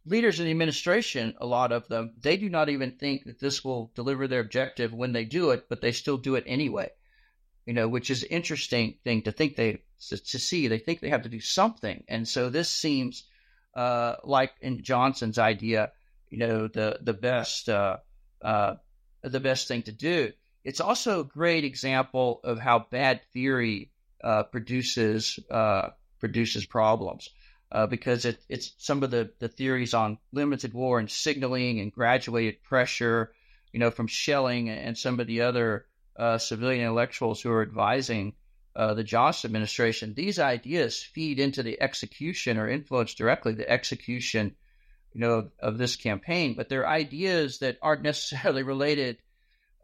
leaders 0.07 0.39
in 0.39 0.45
the 0.47 0.51
administration, 0.51 1.35
a 1.41 1.47
lot 1.47 1.73
of 1.73 1.89
them, 1.89 2.13
they 2.21 2.37
do 2.37 2.49
not 2.49 2.69
even 2.69 2.93
think 2.93 3.25
that 3.25 3.41
this 3.41 3.65
will 3.65 3.91
deliver 3.95 4.29
their 4.29 4.41
objective 4.41 4.93
when 4.93 5.13
they 5.13 5.25
do 5.25 5.51
it, 5.51 5.69
but 5.69 5.81
they 5.81 5.93
still 5.93 6.19
do 6.19 6.35
it 6.35 6.45
anyway. 6.47 6.91
You 7.67 7.73
know, 7.73 7.89
which 7.89 8.11
is 8.11 8.25
interesting 8.25 8.99
thing 9.05 9.23
to 9.23 9.33
think 9.33 9.57
they 9.57 9.83
to, 10.09 10.19
to 10.19 10.39
see. 10.39 10.69
They 10.69 10.79
think 10.79 11.01
they 11.01 11.09
have 11.09 11.23
to 11.23 11.31
do 11.31 11.41
something, 11.41 12.05
and 12.09 12.29
so 12.29 12.51
this 12.51 12.69
seems 12.69 13.25
uh, 13.75 14.17
like 14.23 14.53
in 14.61 14.83
Johnson's 14.83 15.39
idea, 15.39 15.93
you 16.29 16.37
know, 16.37 16.69
the 16.69 16.99
the 17.01 17.15
best 17.15 17.71
uh, 17.71 17.97
uh, 18.43 18.75
the 19.23 19.41
best 19.41 19.67
thing 19.67 19.83
to 19.85 19.93
do. 19.93 20.33
It's 20.63 20.81
also 20.83 21.21
a 21.21 21.25
great 21.25 21.65
example 21.65 22.41
of 22.45 22.59
how 22.59 22.81
bad 22.91 23.23
theory 23.33 23.91
uh, 24.23 24.43
produces 24.43 25.39
uh, 25.51 25.89
produces 26.21 26.67
problems 26.67 27.31
uh, 27.75 27.89
because 27.89 28.25
it, 28.25 28.39
it's 28.49 28.73
some 28.79 29.03
of 29.03 29.11
the, 29.11 29.31
the 29.41 29.49
theories 29.49 29.95
on 29.95 30.17
limited 30.33 30.73
war 30.73 31.01
and 31.01 31.11
signaling 31.11 31.81
and 31.81 31.93
graduated 31.93 32.63
pressure, 32.63 33.33
you 33.73 33.81
know, 33.81 33.91
from 33.91 34.07
Schelling 34.07 34.71
and 34.71 34.97
some 34.97 35.19
of 35.19 35.27
the 35.27 35.41
other 35.41 35.85
uh, 36.17 36.39
civilian 36.39 36.83
intellectuals 36.83 37.43
who 37.43 37.51
are 37.51 37.63
advising 37.63 38.35
uh, 38.77 38.95
the 38.95 39.03
Johnson 39.03 39.49
administration. 39.49 40.15
These 40.15 40.39
ideas 40.39 41.03
feed 41.03 41.41
into 41.41 41.65
the 41.65 41.83
execution 41.83 42.59
or 42.59 42.69
influence 42.69 43.15
directly 43.15 43.55
the 43.55 43.69
execution, 43.69 44.55
you 45.13 45.21
know, 45.21 45.51
of 45.59 45.77
this 45.77 45.97
campaign. 45.97 46.55
But 46.55 46.69
they're 46.69 46.87
ideas 46.87 47.59
that 47.59 47.79
aren't 47.83 48.03
necessarily 48.03 48.63
related 48.75 49.19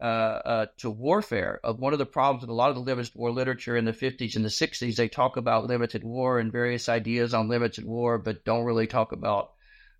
uh, 0.01 0.41
uh, 0.45 0.65
to 0.77 0.89
warfare. 0.89 1.59
Of 1.63 1.79
one 1.79 1.93
of 1.93 1.99
the 1.99 2.05
problems 2.07 2.41
with 2.41 2.49
a 2.49 2.53
lot 2.53 2.69
of 2.69 2.75
the 2.75 2.81
limited 2.81 3.13
war 3.13 3.31
literature 3.31 3.77
in 3.77 3.85
the 3.85 3.93
50s 3.93 4.35
and 4.35 4.43
the 4.43 4.49
60s, 4.49 4.95
they 4.95 5.07
talk 5.07 5.37
about 5.37 5.67
limited 5.67 6.03
war 6.03 6.39
and 6.39 6.51
various 6.51 6.89
ideas 6.89 7.35
on 7.35 7.47
limited 7.47 7.85
war, 7.85 8.17
but 8.17 8.43
don't 8.43 8.65
really 8.65 8.87
talk 8.87 9.11
about 9.11 9.51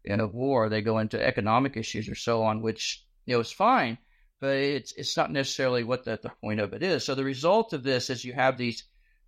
you 0.03 0.17
know 0.17 0.25
war. 0.25 0.69
They 0.69 0.81
go 0.81 0.97
into 0.97 1.23
economic 1.23 1.77
issues 1.77 2.09
or 2.09 2.15
so 2.15 2.43
on, 2.43 2.63
which 2.63 3.05
you 3.25 3.35
know 3.35 3.41
is 3.41 3.51
fine, 3.51 3.99
but 4.39 4.57
it's 4.57 4.91
it's 4.93 5.15
not 5.15 5.31
necessarily 5.31 5.83
what 5.83 6.03
the, 6.03 6.19
the 6.21 6.31
point 6.41 6.59
of 6.59 6.73
it 6.73 6.81
is. 6.81 7.05
So 7.05 7.13
the 7.13 7.23
result 7.23 7.73
of 7.73 7.83
this 7.83 8.09
is 8.09 8.25
you 8.25 8.33
have 8.33 8.57
these 8.57 8.83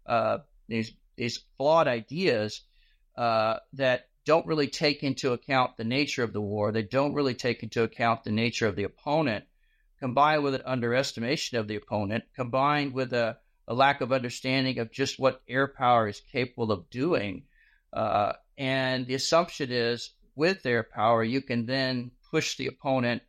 uh, 0.07 0.39
these 0.67 0.91
these 1.15 1.39
flawed 1.57 1.87
ideas 1.87 2.61
uh, 3.15 3.57
that 3.73 4.07
don't 4.25 4.47
really 4.47 4.67
take 4.67 5.03
into 5.03 5.33
account 5.33 5.77
the 5.77 5.83
nature 5.83 6.23
of 6.23 6.33
the 6.33 6.41
war. 6.41 6.71
They 6.71 6.81
don't 6.81 7.13
really 7.13 7.35
take 7.35 7.61
into 7.61 7.83
account 7.83 8.23
the 8.23 8.31
nature 8.31 8.65
of 8.65 8.75
the 8.75 8.85
opponent 8.85 9.45
combined 10.03 10.43
with 10.43 10.53
an 10.53 10.61
underestimation 10.65 11.57
of 11.57 11.69
the 11.69 11.77
opponent, 11.77 12.25
combined 12.35 12.91
with 12.91 13.13
a, 13.13 13.37
a 13.69 13.73
lack 13.73 14.01
of 14.01 14.11
understanding 14.11 14.77
of 14.79 14.91
just 14.91 15.17
what 15.17 15.41
air 15.47 15.65
power 15.65 16.09
is 16.09 16.19
capable 16.29 16.73
of 16.73 16.89
doing. 16.89 17.43
Uh, 17.93 18.33
and 18.57 19.07
the 19.07 19.13
assumption 19.13 19.71
is 19.71 20.09
with 20.35 20.65
air 20.65 20.83
power, 20.83 21.23
you 21.23 21.41
can 21.41 21.65
then 21.65 22.11
push 22.29 22.57
the 22.57 22.67
opponent 22.67 23.21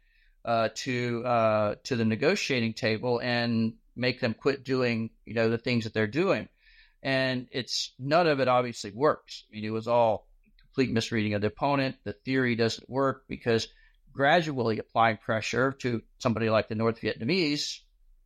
uh, 0.45 0.69
to 0.75 1.25
uh, 1.25 1.75
to 1.85 1.95
the 1.95 2.05
negotiating 2.05 2.73
table 2.73 3.21
and 3.21 3.75
make 3.95 4.19
them 4.19 4.35
quit 4.35 4.65
doing 4.65 5.11
you 5.27 5.35
know 5.35 5.49
the 5.51 5.59
things 5.59 5.85
that 5.85 5.95
they're 5.95 6.09
doing. 6.09 6.49
And 7.05 7.47
it's 7.53 7.93
none 8.01 8.27
of 8.27 8.41
it 8.41 8.49
obviously 8.49 8.91
works. 8.91 9.45
I 9.49 9.55
mean, 9.55 9.65
it 9.65 9.71
was 9.71 9.87
all 9.87 10.27
complete 10.59 10.93
misreading 10.93 11.35
of 11.35 11.41
the 11.41 11.47
opponent. 11.47 11.99
The 12.03 12.15
theory 12.15 12.57
doesn't 12.57 12.91
work 12.91 13.27
because 13.29 13.69
gradually 14.15 14.79
applying 14.79 15.19
pressure 15.19 15.73
to 15.73 16.03
somebody 16.19 16.49
like 16.49 16.69
the 16.69 16.75
North 16.75 17.01
Vietnamese, 17.01 17.81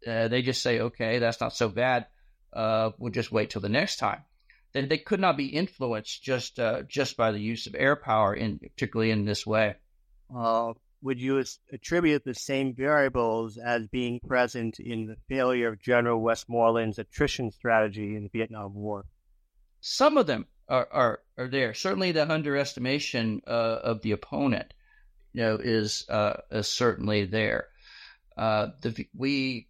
uh, 0.07 0.29
they 0.29 0.43
just 0.43 0.63
say, 0.63 0.81
okay, 0.81 1.19
that's 1.19 1.41
not 1.41 1.57
so 1.57 1.69
bad. 1.69 2.07
Uh, 2.53 2.91
we'll 2.99 3.13
just 3.13 3.33
wait 3.33 3.51
till 3.51 3.61
the 3.61 3.69
next 3.69 3.97
time. 3.97 4.23
Then 4.73 4.89
they 4.89 4.99
could 4.99 5.21
not 5.21 5.37
be 5.37 5.47
influenced 5.47 6.23
just 6.23 6.61
uh, 6.61 6.83
just 6.83 7.17
by 7.17 7.33
the 7.33 7.41
use 7.41 7.67
of 7.67 7.75
air 7.75 7.97
power, 7.97 8.35
in 8.35 8.59
particularly 8.59 9.11
in 9.11 9.25
this 9.25 9.47
way. 9.47 9.77
Uh, 10.35 10.75
would 11.01 11.21
you 11.21 11.43
attribute 11.73 12.25
the 12.25 12.35
same 12.35 12.75
variables 12.75 13.57
as 13.57 13.87
being 13.87 14.21
present 14.27 14.79
in 14.79 15.07
the 15.07 15.17
failure 15.29 15.69
of 15.69 15.81
General 15.81 16.21
Westmoreland's 16.21 16.99
attrition 16.99 17.51
strategy 17.51 18.15
in 18.15 18.25
the 18.25 18.31
Vietnam 18.39 18.75
War? 18.75 19.05
Some 19.81 20.19
of 20.19 20.27
them 20.27 20.47
are, 20.69 20.89
are, 20.91 21.21
are 21.39 21.49
there. 21.49 21.73
Certainly, 21.73 22.13
the 22.13 22.31
underestimation 22.31 23.41
uh, 23.47 23.51
of 23.83 24.03
the 24.03 24.13
opponent 24.13 24.75
you 25.33 25.43
know, 25.43 25.57
is, 25.57 26.05
uh, 26.09 26.35
is 26.51 26.69
certainly 26.69 27.27
there. 27.27 27.69
Uh, 28.37 28.69
the, 28.83 29.09
we 29.17 29.69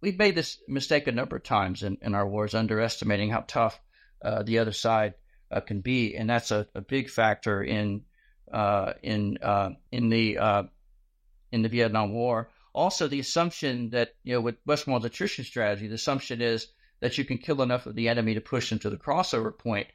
we've 0.00 0.18
made 0.18 0.34
this 0.34 0.58
mistake 0.68 1.06
a 1.06 1.12
number 1.12 1.36
of 1.36 1.42
times 1.44 1.82
in, 1.82 1.98
in 2.02 2.14
our 2.14 2.28
wars, 2.28 2.54
underestimating 2.54 3.30
how 3.30 3.44
tough 3.46 3.80
uh, 4.22 4.42
the 4.42 4.58
other 4.58 4.72
side 4.72 5.14
uh, 5.50 5.60
can 5.60 5.80
be, 5.80 6.16
and 6.16 6.28
that's 6.28 6.50
a, 6.50 6.66
a 6.74 6.80
big 6.80 7.08
factor 7.08 7.62
in 7.62 8.02
uh, 8.52 8.92
in 9.02 9.38
uh, 9.40 9.70
in 9.92 10.08
the 10.08 10.36
in 11.52 11.62
the 11.62 11.68
Vietnam 11.68 12.12
War. 12.12 12.50
Also, 12.74 13.08
the 13.08 13.20
assumption 13.20 13.90
that 13.90 14.14
you 14.24 14.34
know 14.34 14.40
with 14.40 14.56
Westmoreland's 14.66 15.06
attrition 15.06 15.44
strategy, 15.44 15.86
the 15.86 15.94
assumption 15.94 16.42
is 16.42 16.68
that 17.00 17.16
you 17.16 17.24
can 17.24 17.38
kill 17.38 17.62
enough 17.62 17.86
of 17.86 17.94
the 17.94 18.08
enemy 18.08 18.34
to 18.34 18.40
push 18.40 18.70
them 18.70 18.80
to 18.80 18.90
the 18.90 18.96
crossover 18.96 19.56
point. 19.56 19.86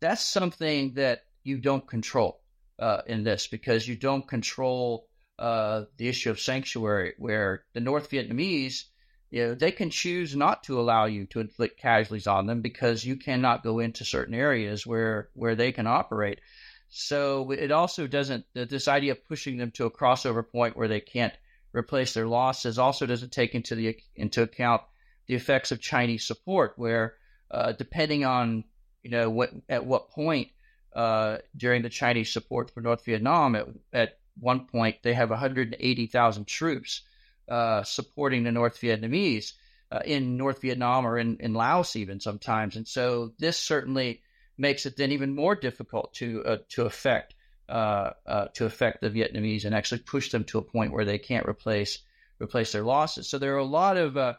That's 0.00 0.22
something 0.22 0.94
that 0.94 1.22
you 1.44 1.58
don't 1.58 1.86
control 1.86 2.41
uh, 2.82 3.02
in 3.06 3.22
this 3.22 3.46
because 3.46 3.86
you 3.86 3.94
don't 3.94 4.26
control 4.26 5.06
uh, 5.38 5.84
the 5.98 6.08
issue 6.08 6.30
of 6.30 6.40
sanctuary, 6.40 7.14
where 7.16 7.64
the 7.74 7.80
North 7.80 8.10
Vietnamese, 8.10 8.84
you 9.30 9.46
know, 9.46 9.54
they 9.54 9.70
can 9.70 9.88
choose 9.88 10.34
not 10.34 10.64
to 10.64 10.80
allow 10.80 11.04
you 11.04 11.26
to 11.26 11.38
inflict 11.38 11.80
casualties 11.80 12.26
on 12.26 12.46
them 12.46 12.60
because 12.60 13.04
you 13.04 13.14
cannot 13.14 13.62
go 13.62 13.78
into 13.78 14.04
certain 14.04 14.34
areas 14.34 14.84
where 14.84 15.28
where 15.34 15.54
they 15.54 15.70
can 15.70 15.86
operate. 15.86 16.40
So 16.88 17.52
it 17.52 17.70
also 17.70 18.08
doesn't 18.08 18.46
this 18.52 18.88
idea 18.88 19.12
of 19.12 19.28
pushing 19.28 19.58
them 19.58 19.70
to 19.72 19.86
a 19.86 19.90
crossover 19.90 20.44
point 20.46 20.76
where 20.76 20.88
they 20.88 21.00
can't 21.00 21.32
replace 21.72 22.12
their 22.14 22.26
losses 22.26 22.78
also 22.80 23.06
doesn't 23.06 23.32
take 23.32 23.54
into 23.54 23.76
the 23.76 23.96
into 24.16 24.42
account 24.42 24.82
the 25.28 25.34
effects 25.36 25.70
of 25.70 25.80
Chinese 25.80 26.26
support, 26.26 26.72
where 26.76 27.14
uh, 27.48 27.72
depending 27.72 28.24
on 28.24 28.64
you 29.04 29.10
know 29.10 29.30
what 29.30 29.50
at 29.68 29.86
what 29.86 30.10
point 30.10 30.48
uh, 30.94 31.38
during 31.56 31.82
the 31.82 31.88
Chinese 31.88 32.32
support 32.32 32.70
for 32.70 32.80
North 32.80 33.04
Vietnam, 33.04 33.54
at, 33.54 33.66
at 33.92 34.18
one 34.38 34.66
point 34.66 34.96
they 35.02 35.14
have 35.14 35.30
180,000 35.30 36.46
troops 36.46 37.02
uh, 37.48 37.82
supporting 37.82 38.44
the 38.44 38.52
North 38.52 38.80
Vietnamese 38.80 39.52
uh, 39.90 40.00
in 40.04 40.36
North 40.36 40.60
Vietnam 40.60 41.06
or 41.06 41.18
in, 41.18 41.38
in 41.40 41.54
Laos 41.54 41.96
even 41.96 42.20
sometimes, 42.20 42.76
and 42.76 42.86
so 42.86 43.32
this 43.38 43.58
certainly 43.58 44.22
makes 44.58 44.86
it 44.86 44.96
then 44.96 45.12
even 45.12 45.34
more 45.34 45.54
difficult 45.54 46.12
to 46.14 46.44
uh, 46.44 46.56
to 46.68 46.82
affect 46.84 47.34
uh, 47.68 48.10
to 48.54 48.66
affect 48.66 49.00
the 49.00 49.10
Vietnamese 49.10 49.64
and 49.64 49.74
actually 49.74 50.00
push 50.00 50.30
them 50.30 50.44
to 50.44 50.58
a 50.58 50.62
point 50.62 50.92
where 50.92 51.04
they 51.04 51.18
can't 51.18 51.48
replace 51.48 51.98
replace 52.38 52.72
their 52.72 52.82
losses. 52.82 53.28
So 53.28 53.38
there 53.38 53.54
are 53.54 53.58
a 53.58 53.64
lot 53.64 53.96
of 53.96 54.36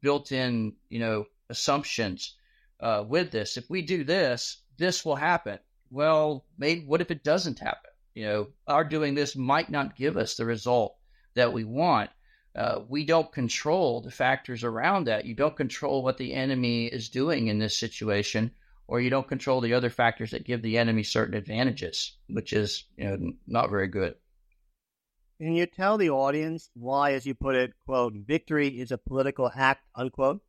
built-in 0.00 0.74
you 0.88 0.98
know 0.98 1.26
assumptions 1.48 2.34
with 2.80 3.30
this. 3.30 3.56
If 3.56 3.70
we 3.70 3.82
do 3.82 4.04
this, 4.04 4.61
this 4.76 5.04
will 5.04 5.16
happen. 5.16 5.58
Well, 5.90 6.44
maybe 6.56 6.84
what 6.84 7.00
if 7.00 7.10
it 7.10 7.24
doesn't 7.24 7.58
happen? 7.58 7.90
You 8.14 8.24
know, 8.24 8.46
our 8.66 8.84
doing 8.84 9.14
this 9.14 9.36
might 9.36 9.70
not 9.70 9.96
give 9.96 10.16
us 10.16 10.36
the 10.36 10.44
result 10.44 10.96
that 11.34 11.52
we 11.52 11.64
want. 11.64 12.10
Uh, 12.54 12.80
we 12.88 13.06
don't 13.06 13.32
control 13.32 14.02
the 14.02 14.10
factors 14.10 14.64
around 14.64 15.06
that. 15.06 15.24
You 15.24 15.34
don't 15.34 15.56
control 15.56 16.02
what 16.02 16.18
the 16.18 16.34
enemy 16.34 16.86
is 16.86 17.08
doing 17.08 17.46
in 17.46 17.58
this 17.58 17.76
situation, 17.76 18.50
or 18.86 19.00
you 19.00 19.08
don't 19.08 19.28
control 19.28 19.62
the 19.62 19.72
other 19.72 19.88
factors 19.88 20.32
that 20.32 20.44
give 20.44 20.60
the 20.60 20.76
enemy 20.76 21.02
certain 21.02 21.34
advantages, 21.34 22.16
which 22.28 22.52
is 22.52 22.84
you 22.96 23.04
know 23.04 23.32
not 23.46 23.70
very 23.70 23.88
good. 23.88 24.16
Can 25.40 25.54
you 25.54 25.66
tell 25.66 25.96
the 25.96 26.10
audience 26.10 26.70
why, 26.74 27.14
as 27.14 27.26
you 27.26 27.34
put 27.34 27.56
it, 27.56 27.72
quote, 27.86 28.12
victory 28.14 28.68
is 28.68 28.92
a 28.92 28.98
political 28.98 29.50
act, 29.52 29.84
unquote? 29.94 30.42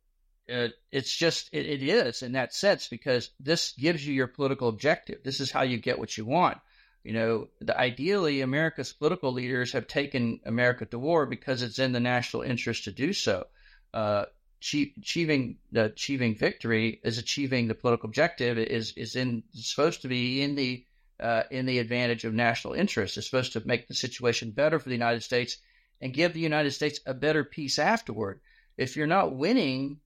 Uh, 0.52 0.68
it's 0.92 1.14
just 1.14 1.48
it, 1.52 1.66
it 1.66 1.82
is 1.82 2.22
in 2.22 2.32
that 2.32 2.54
sense 2.54 2.88
because 2.88 3.30
this 3.40 3.72
gives 3.78 4.06
you 4.06 4.12
your 4.12 4.26
political 4.26 4.68
objective. 4.68 5.22
This 5.22 5.40
is 5.40 5.50
how 5.50 5.62
you 5.62 5.78
get 5.78 5.98
what 5.98 6.16
you 6.18 6.24
want. 6.24 6.58
You 7.02 7.12
know, 7.12 7.48
the, 7.60 7.78
ideally, 7.78 8.40
America's 8.40 8.92
political 8.92 9.32
leaders 9.32 9.72
have 9.72 9.86
taken 9.86 10.40
America 10.44 10.86
to 10.86 10.98
war 10.98 11.26
because 11.26 11.62
it's 11.62 11.78
in 11.78 11.92
the 11.92 12.00
national 12.00 12.42
interest 12.42 12.84
to 12.84 12.92
do 12.92 13.12
so. 13.12 13.46
Uh, 13.92 14.24
achieving 14.60 15.58
the 15.72 15.84
achieving 15.84 16.34
victory 16.34 17.00
is 17.04 17.18
achieving 17.18 17.68
the 17.68 17.74
political 17.74 18.08
objective 18.08 18.56
is 18.56 18.92
is 18.92 19.16
in 19.16 19.42
supposed 19.52 20.02
to 20.02 20.08
be 20.08 20.40
in 20.42 20.54
the 20.54 20.84
uh, 21.20 21.42
in 21.50 21.66
the 21.66 21.78
advantage 21.78 22.24
of 22.24 22.32
national 22.32 22.74
interest. 22.74 23.16
It's 23.16 23.26
supposed 23.26 23.52
to 23.52 23.66
make 23.66 23.86
the 23.86 23.94
situation 23.94 24.50
better 24.50 24.78
for 24.78 24.88
the 24.88 24.94
United 24.94 25.22
States 25.22 25.58
and 26.00 26.12
give 26.12 26.32
the 26.32 26.40
United 26.40 26.72
States 26.72 27.00
a 27.06 27.14
better 27.14 27.44
peace 27.44 27.78
afterward. 27.78 28.40
If 28.76 28.96
you're 28.96 29.06
not 29.06 29.36
winning 29.36 30.00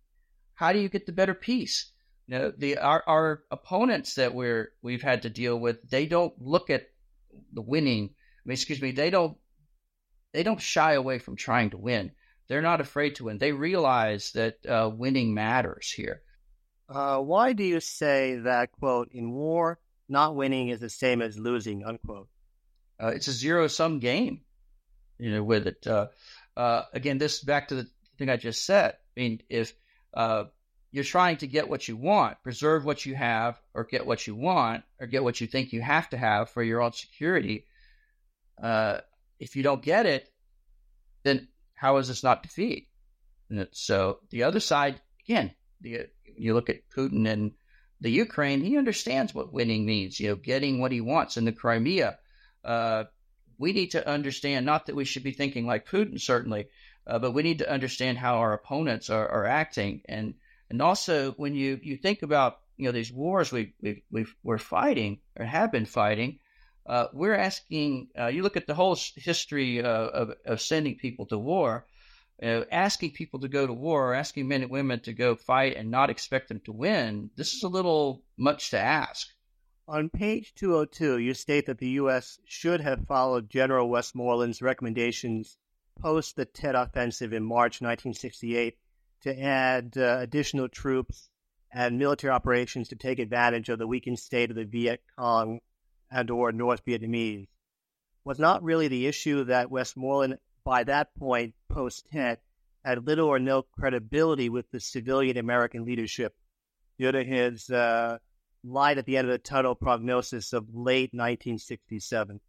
how 0.59 0.73
do 0.73 0.81
you 0.81 0.89
get 0.89 1.07
the 1.07 1.13
better 1.13 1.35
peace? 1.35 1.93
You 2.27 2.37
know, 2.37 2.53
the 2.59 2.79
our, 2.79 3.05
our 3.07 3.45
opponents 3.53 4.17
that 4.17 4.35
we're 4.35 4.73
we've 4.83 5.03
had 5.03 5.23
to 5.23 5.31
deal 5.31 5.57
with, 5.57 5.89
they 5.89 6.07
don't 6.07 6.35
look 6.41 6.69
at 6.69 6.89
the 7.53 7.63
winning. 7.63 8.11
I 8.11 8.43
mean, 8.45 8.55
excuse 8.55 8.83
me, 8.83 8.91
they 8.91 9.11
don't 9.11 9.37
they 10.33 10.43
don't 10.43 10.61
shy 10.61 10.95
away 10.95 11.21
from 11.21 11.37
trying 11.37 11.71
to 11.71 11.79
win. 11.79 12.11
They're 12.49 12.61
not 12.61 12.81
afraid 12.81 13.15
to 13.17 13.25
win. 13.25 13.39
They 13.39 13.53
realize 13.53 14.33
that 14.33 14.57
uh, 14.67 14.91
winning 14.93 15.33
matters 15.33 15.93
here. 15.93 16.23
Uh, 16.89 17.19
why 17.21 17.53
do 17.53 17.63
you 17.63 17.79
say 17.79 18.41
that 18.41 18.73
quote 18.73 19.11
in 19.13 19.31
war, 19.31 19.79
not 20.09 20.35
winning 20.35 20.71
is 20.71 20.81
the 20.81 20.91
same 20.91 21.23
as 21.23 21.39
losing 21.39 21.85
unquote? 21.85 22.29
Uh, 23.01 23.13
it's 23.15 23.29
a 23.29 23.33
zero 23.33 23.69
sum 23.69 24.01
game, 24.01 24.41
you 25.19 25.31
know. 25.31 25.45
With 25.45 25.69
it, 25.69 25.87
uh, 25.87 26.09
uh, 26.57 26.83
again, 26.93 27.19
this 27.19 27.45
back 27.45 27.69
to 27.69 27.77
the 27.77 27.87
thing 28.19 28.29
I 28.29 28.37
just 28.37 28.67
said. 28.67 28.95
I 29.17 29.21
mean, 29.21 29.41
if 29.49 29.73
uh, 30.19 30.45
you're 30.91 31.05
trying 31.05 31.37
to 31.37 31.47
get 31.47 31.69
what 31.69 31.87
you 31.87 31.97
want, 31.97 32.43
preserve 32.43 32.85
what 32.85 33.07
you 33.07 33.15
have, 33.15 33.57
or 33.73 33.85
get 33.85 34.05
what 34.05 34.27
you 34.27 34.35
want, 34.35 34.83
or 34.99 35.07
get 35.07 35.23
what 35.23 35.41
you 35.41 35.47
think 35.47 35.73
you 35.73 35.81
have 35.81 36.11
to 36.11 36.17
have 36.17 36.51
for 36.51 36.61
your 36.63 36.83
own 36.83 36.93
security. 36.93 37.67
Uh, 38.61 38.99
if 39.39 39.55
you 39.55 39.63
don't 39.63 39.81
get 39.81 40.07
it, 40.07 40.29
then 41.23 41.47
how 41.75 41.99
is 41.99 42.09
this 42.09 42.25
not 42.25 42.43
defeat? 42.43 42.89
so 43.71 44.19
the 44.29 44.43
other 44.43 44.61
side, 44.61 45.01
again, 45.25 45.53
the, 45.81 46.09
you 46.37 46.53
look 46.53 46.69
at 46.69 46.91
Putin 46.91 47.27
and 47.29 47.53
the 48.01 48.11
Ukraine, 48.11 48.61
he 48.61 48.77
understands 48.77 49.33
what 49.33 49.53
winning 49.53 49.87
means, 49.87 50.19
you 50.19 50.29
know, 50.31 50.37
getting 50.37 50.81
what 50.81 50.93
he 50.93 51.01
wants 51.01 51.37
in 51.37 51.45
the 51.45 51.53
Crimea. 51.53 52.19
Uh, 52.65 53.05
we 53.57 53.73
need 53.73 53.93
to 53.93 54.07
understand, 54.07 54.67
not 54.67 54.87
that 54.87 54.97
we 54.97 55.05
should 55.05 55.23
be 55.23 55.33
thinking 55.33 55.65
like 55.65 55.89
Putin, 55.89 56.21
certainly, 56.21 56.67
uh, 57.09 57.19
but 57.19 57.33
we 57.33 57.43
need 57.43 57.59
to 57.59 57.71
understand 57.71 58.19
how 58.19 58.37
our 58.37 58.53
opponents 58.53 59.09
are, 59.09 59.29
are 59.29 59.47
acting, 59.47 60.03
and 60.09 60.35
and 60.71 60.83
also 60.83 61.33
when 61.33 61.55
you 61.55 61.81
you 61.83 61.97
think 61.97 62.23
about 62.23 62.61
you 62.77 62.85
know 62.85 62.93
these 62.93 63.13
wars 63.13 63.51
we 63.51 63.73
we 63.81 64.03
we 64.11 64.27
we're 64.43 64.59
fighting 64.59 65.19
or 65.37 65.47
have 65.47 65.73
been 65.73 65.87
fighting, 65.87 66.39
uh, 66.87 67.07
we're 67.13 67.35
asking. 67.35 68.09
Uh, 68.19 68.27
you 68.27 68.43
look 68.43 68.57
at 68.59 68.67
the 68.67 68.75
whole 68.75 68.97
history 69.17 69.83
uh, 69.83 69.89
of 69.89 70.35
of 70.45 70.61
sending 70.61 70.97
people 70.97 71.27
to 71.27 71.39
war. 71.39 71.87
Uh, 72.41 72.63
asking 72.71 73.11
people 73.11 73.41
to 73.41 73.49
go 73.49 73.67
to 73.67 73.73
war, 73.73 74.15
asking 74.15 74.47
men 74.47 74.63
and 74.63 74.71
women 74.71 75.01
to 75.01 75.13
go 75.13 75.35
fight 75.35 75.77
and 75.77 75.91
not 75.91 76.09
expect 76.09 76.47
them 76.47 76.61
to 76.61 76.71
win, 76.71 77.29
this 77.35 77.53
is 77.53 77.65
a 77.65 77.69
little 77.69 78.23
much 78.37 78.71
to 78.71 78.79
ask. 78.79 79.27
On 79.89 80.09
page 80.09 80.55
202, 80.55 81.19
you 81.19 81.35
state 81.35 81.67
that 81.67 81.79
the 81.79 81.89
U.S. 82.03 82.39
should 82.45 82.81
have 82.81 83.09
followed 83.09 83.51
General 83.51 83.89
Westmoreland's 83.89 84.63
recommendations 84.63 85.57
post 86.01 86.37
the 86.37 86.45
Tet 86.45 86.75
Offensive 86.75 87.33
in 87.33 87.43
March 87.43 87.81
1968 87.81 88.77
to 89.23 89.41
add 89.41 89.95
uh, 89.97 90.19
additional 90.21 90.69
troops 90.69 91.29
and 91.73 91.99
military 91.99 92.33
operations 92.33 92.89
to 92.89 92.97
take 92.97 93.19
advantage 93.19 93.69
of 93.69 93.79
the 93.79 93.87
weakened 93.87 94.19
state 94.19 94.51
of 94.51 94.57
the 94.57 94.65
Viet 94.65 95.03
Cong 95.19 95.61
and 96.11 96.31
or 96.31 96.53
North 96.53 96.85
Vietnamese. 96.85 97.47
Was 98.25 98.39
not 98.39 98.63
really 98.63 98.89
the 98.89 99.07
issue 99.07 99.45
that 99.45 99.71
Westmoreland, 99.71 100.39
by 100.65 100.85
that 100.85 101.15
point, 101.19 101.55
post 101.71 102.07
Tet, 102.13 102.41
had 102.85 103.07
little 103.07 103.29
or 103.29 103.39
no 103.39 103.63
credibility 103.63 104.49
with 104.49 104.71
the 104.71 104.81
civilian 104.81 105.37
American 105.37 105.85
leadership 105.85 106.35
due 106.99 107.13
to 107.13 107.23
his 107.23 107.69
uh, 107.71 108.19
light 108.65 108.99
at 108.99 109.07
the 109.07 109.17
end 109.17 109.29
of 109.29 109.33
the 109.33 109.39
tunnel 109.39 109.75
prognosis 109.75 110.53
of 110.53 110.75
late 110.75 111.11
1967. 111.13 112.41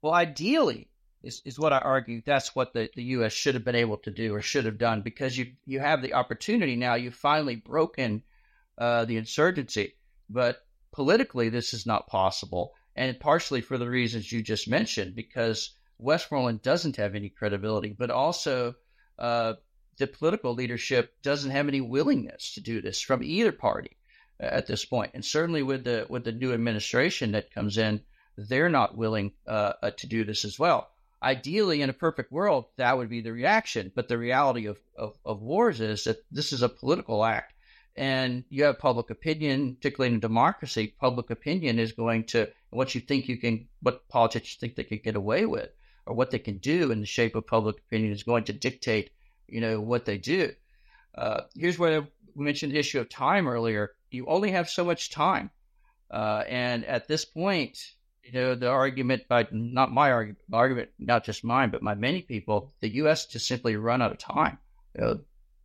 Well, 0.00 0.14
ideally, 0.14 0.88
is, 1.22 1.40
is 1.44 1.58
what 1.58 1.72
I 1.72 1.78
argue. 1.78 2.20
That's 2.24 2.54
what 2.54 2.72
the, 2.72 2.90
the 2.94 3.02
U.S. 3.04 3.32
should 3.32 3.54
have 3.54 3.64
been 3.64 3.74
able 3.74 3.98
to 3.98 4.10
do 4.10 4.34
or 4.34 4.42
should 4.42 4.64
have 4.64 4.78
done 4.78 5.02
because 5.02 5.38
you 5.38 5.52
you 5.64 5.80
have 5.80 6.02
the 6.02 6.14
opportunity 6.14 6.76
now. 6.76 6.94
You've 6.94 7.14
finally 7.14 7.56
broken 7.56 8.22
uh, 8.76 9.04
the 9.04 9.16
insurgency, 9.16 9.94
but 10.28 10.64
politically 10.92 11.48
this 11.48 11.74
is 11.74 11.86
not 11.86 12.08
possible, 12.08 12.74
and 12.96 13.18
partially 13.20 13.60
for 13.60 13.78
the 13.78 13.88
reasons 13.88 14.32
you 14.32 14.42
just 14.42 14.68
mentioned 14.68 15.14
because 15.14 15.76
Westmoreland 15.98 16.62
doesn't 16.62 16.96
have 16.96 17.14
any 17.14 17.28
credibility, 17.28 17.94
but 17.96 18.10
also 18.10 18.74
uh, 19.18 19.54
the 19.98 20.06
political 20.06 20.54
leadership 20.54 21.14
doesn't 21.22 21.52
have 21.52 21.68
any 21.68 21.80
willingness 21.80 22.54
to 22.54 22.60
do 22.60 22.80
this 22.80 23.00
from 23.00 23.22
either 23.22 23.52
party 23.52 23.96
uh, 24.40 24.46
at 24.46 24.66
this 24.66 24.84
point, 24.84 25.12
and 25.14 25.24
certainly 25.24 25.62
with 25.62 25.84
the 25.84 26.06
with 26.08 26.24
the 26.24 26.32
new 26.32 26.52
administration 26.52 27.32
that 27.32 27.54
comes 27.54 27.78
in, 27.78 28.00
they're 28.36 28.70
not 28.70 28.96
willing 28.96 29.32
uh, 29.46 29.74
uh 29.82 29.90
to 29.92 30.08
do 30.08 30.24
this 30.24 30.44
as 30.44 30.58
well 30.58 30.91
ideally 31.22 31.82
in 31.82 31.90
a 31.90 31.94
perfect 31.94 32.32
world 32.32 32.66
that 32.76 32.96
would 32.96 33.08
be 33.08 33.20
the 33.20 33.32
reaction 33.32 33.92
but 33.94 34.08
the 34.08 34.18
reality 34.18 34.66
of, 34.66 34.78
of, 34.96 35.16
of, 35.24 35.40
wars 35.40 35.80
is 35.80 36.04
that 36.04 36.24
this 36.30 36.52
is 36.52 36.62
a 36.62 36.68
political 36.68 37.24
act. 37.24 37.54
And 37.94 38.44
you 38.48 38.64
have 38.64 38.78
public 38.78 39.10
opinion 39.10 39.76
particularly 39.76 40.14
in 40.14 40.20
democracy 40.20 40.94
public 40.98 41.30
opinion 41.30 41.78
is 41.78 41.92
going 41.92 42.24
to 42.24 42.48
what 42.70 42.94
you 42.94 43.00
think 43.00 43.28
you 43.28 43.36
can 43.36 43.68
what 43.80 44.08
politicians 44.08 44.58
think 44.58 44.74
they 44.74 44.84
can 44.84 45.00
get 45.04 45.16
away 45.16 45.46
with 45.46 45.70
or 46.06 46.14
what 46.14 46.30
they 46.30 46.38
can 46.38 46.58
do 46.58 46.90
in 46.90 47.00
the 47.00 47.06
shape 47.06 47.34
of 47.34 47.46
public 47.46 47.78
opinion 47.78 48.12
is 48.12 48.22
going 48.22 48.44
to 48.44 48.52
dictate 48.52 49.10
you 49.46 49.60
know 49.60 49.80
what 49.80 50.04
they 50.04 50.18
do. 50.18 50.52
Uh, 51.14 51.42
here's 51.54 51.78
where 51.78 52.06
we 52.34 52.44
mentioned 52.44 52.72
the 52.72 52.78
issue 52.78 52.98
of 52.98 53.08
time 53.08 53.46
earlier. 53.46 53.92
You 54.10 54.26
only 54.26 54.50
have 54.52 54.70
so 54.70 54.84
much 54.84 55.10
time. 55.10 55.50
Uh, 56.10 56.44
and 56.48 56.84
at 56.84 57.08
this 57.08 57.24
point 57.24 57.78
you 58.22 58.32
know, 58.32 58.54
the 58.54 58.68
argument 58.68 59.28
by 59.28 59.46
not 59.50 59.92
my 59.92 60.10
argument, 60.12 60.38
argument, 60.52 60.90
not 60.98 61.24
just 61.24 61.44
mine, 61.44 61.70
but 61.70 61.82
by 61.82 61.94
many 61.94 62.22
people, 62.22 62.72
the 62.80 62.94
U.S. 62.96 63.26
just 63.26 63.46
simply 63.46 63.76
run 63.76 64.02
out 64.02 64.12
of 64.12 64.18
time 64.18 64.58
you 64.94 65.00
know, 65.00 65.20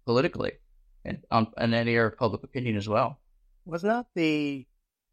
politically 0.06 0.54
and 1.06 1.20
on 1.30 1.48
and 1.58 1.74
any 1.74 1.94
area 1.94 2.08
of 2.08 2.18
public 2.18 2.44
opinion 2.44 2.76
as 2.78 2.90
well. 2.90 3.20
Was 3.66 3.84
not 3.84 4.08
the, 4.16 4.66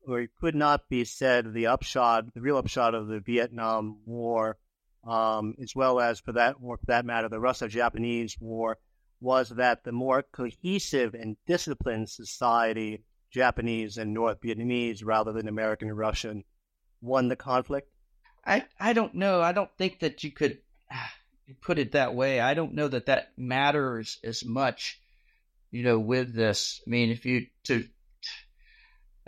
or 0.07 0.20
it 0.20 0.30
could 0.40 0.55
not 0.55 0.88
be 0.88 1.05
said, 1.05 1.53
the 1.53 1.66
upshot, 1.66 2.32
the 2.34 2.40
real 2.40 2.57
upshot 2.57 2.95
of 2.95 3.09
the 3.09 3.20
Vietnam 3.20 3.99
War 4.07 4.59
um, 5.07 5.55
as 5.62 5.74
well 5.74 6.01
as 6.01 6.20
for 6.20 6.32
that, 6.32 6.57
or 6.62 6.78
for 6.78 6.86
that 6.86 7.05
matter, 7.05 7.28
the 7.28 7.40
Russo-Japanese 7.40 8.38
War, 8.40 8.78
was 9.20 9.51
that 9.51 9.84
the 9.84 9.92
more 9.92 10.22
cohesive 10.22 11.14
and 11.14 11.36
disciplined 11.47 12.09
society, 12.11 13.05
Japanese 13.30 13.99
and 13.99 14.14
North 14.14 14.40
Vietnamese 14.40 15.05
rather 15.05 15.32
than 15.32 15.49
American 15.49 15.88
and 15.88 15.99
Russian, 15.99 16.45
won 17.05 17.28
the 17.28 17.36
conflict? 17.36 17.90
I, 18.46 18.64
I 18.78 18.92
don't 18.92 19.14
know. 19.14 19.40
I 19.40 19.52
don't 19.52 19.70
think 19.78 20.00
that 20.00 20.24
you 20.24 20.30
could 20.30 20.59
put 21.61 21.78
it 21.78 21.92
that 21.92 22.14
way. 22.14 22.40
I 22.40 22.55
don't 22.55 22.74
know 22.74 22.88
that 22.88 23.07
that 23.07 23.32
matters 23.36 24.18
as 24.24 24.44
much, 24.44 25.00
you 25.70 25.82
know, 25.82 25.98
with 25.98 26.34
this. 26.34 26.80
I 26.86 26.90
mean, 26.90 27.11
if 27.11 27.24
you 27.26 27.46
to, 27.64 27.88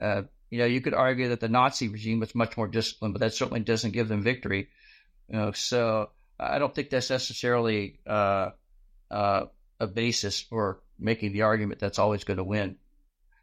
uh, 0.01 0.23
you 0.51 0.59
know, 0.59 0.67
you 0.67 0.81
could 0.81 0.95
argue 0.95 1.29
that 1.29 1.41
the 1.41 1.49
Nazi 1.49 1.89
regime 1.89 2.21
was 2.21 2.35
much 2.35 2.57
more 2.57 2.69
disciplined, 2.69 3.15
but 3.15 3.21
that 3.21 3.35
certainly 3.35 3.61
doesn't 3.61 3.93
give 3.93 4.09
them 4.09 4.23
victory. 4.23 4.69
You 5.29 5.37
know, 5.37 5.53
so 5.53 6.11
I 6.39 6.59
don't 6.59 6.75
think 6.75 6.91
that's 6.91 7.11
necessarily 7.11 7.99
uh, 8.07 8.51
uh, 9.11 9.47
a 9.81 9.87
basis 9.87 10.41
for 10.41 10.81
making 10.99 11.33
the 11.33 11.43
argument 11.43 11.81
that's 11.81 11.99
always 11.99 12.25
going 12.25 12.39
to 12.39 12.45
win. 12.45 12.77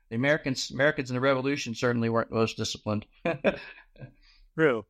The 0.09 0.15
Americans, 0.15 0.71
Americans 0.71 1.09
in 1.09 1.15
the 1.15 1.21
Revolution 1.21 1.75
certainly 1.75 2.09
weren't 2.09 2.31
most 2.31 2.57
disciplined. 2.57 3.05
True. 4.55 4.85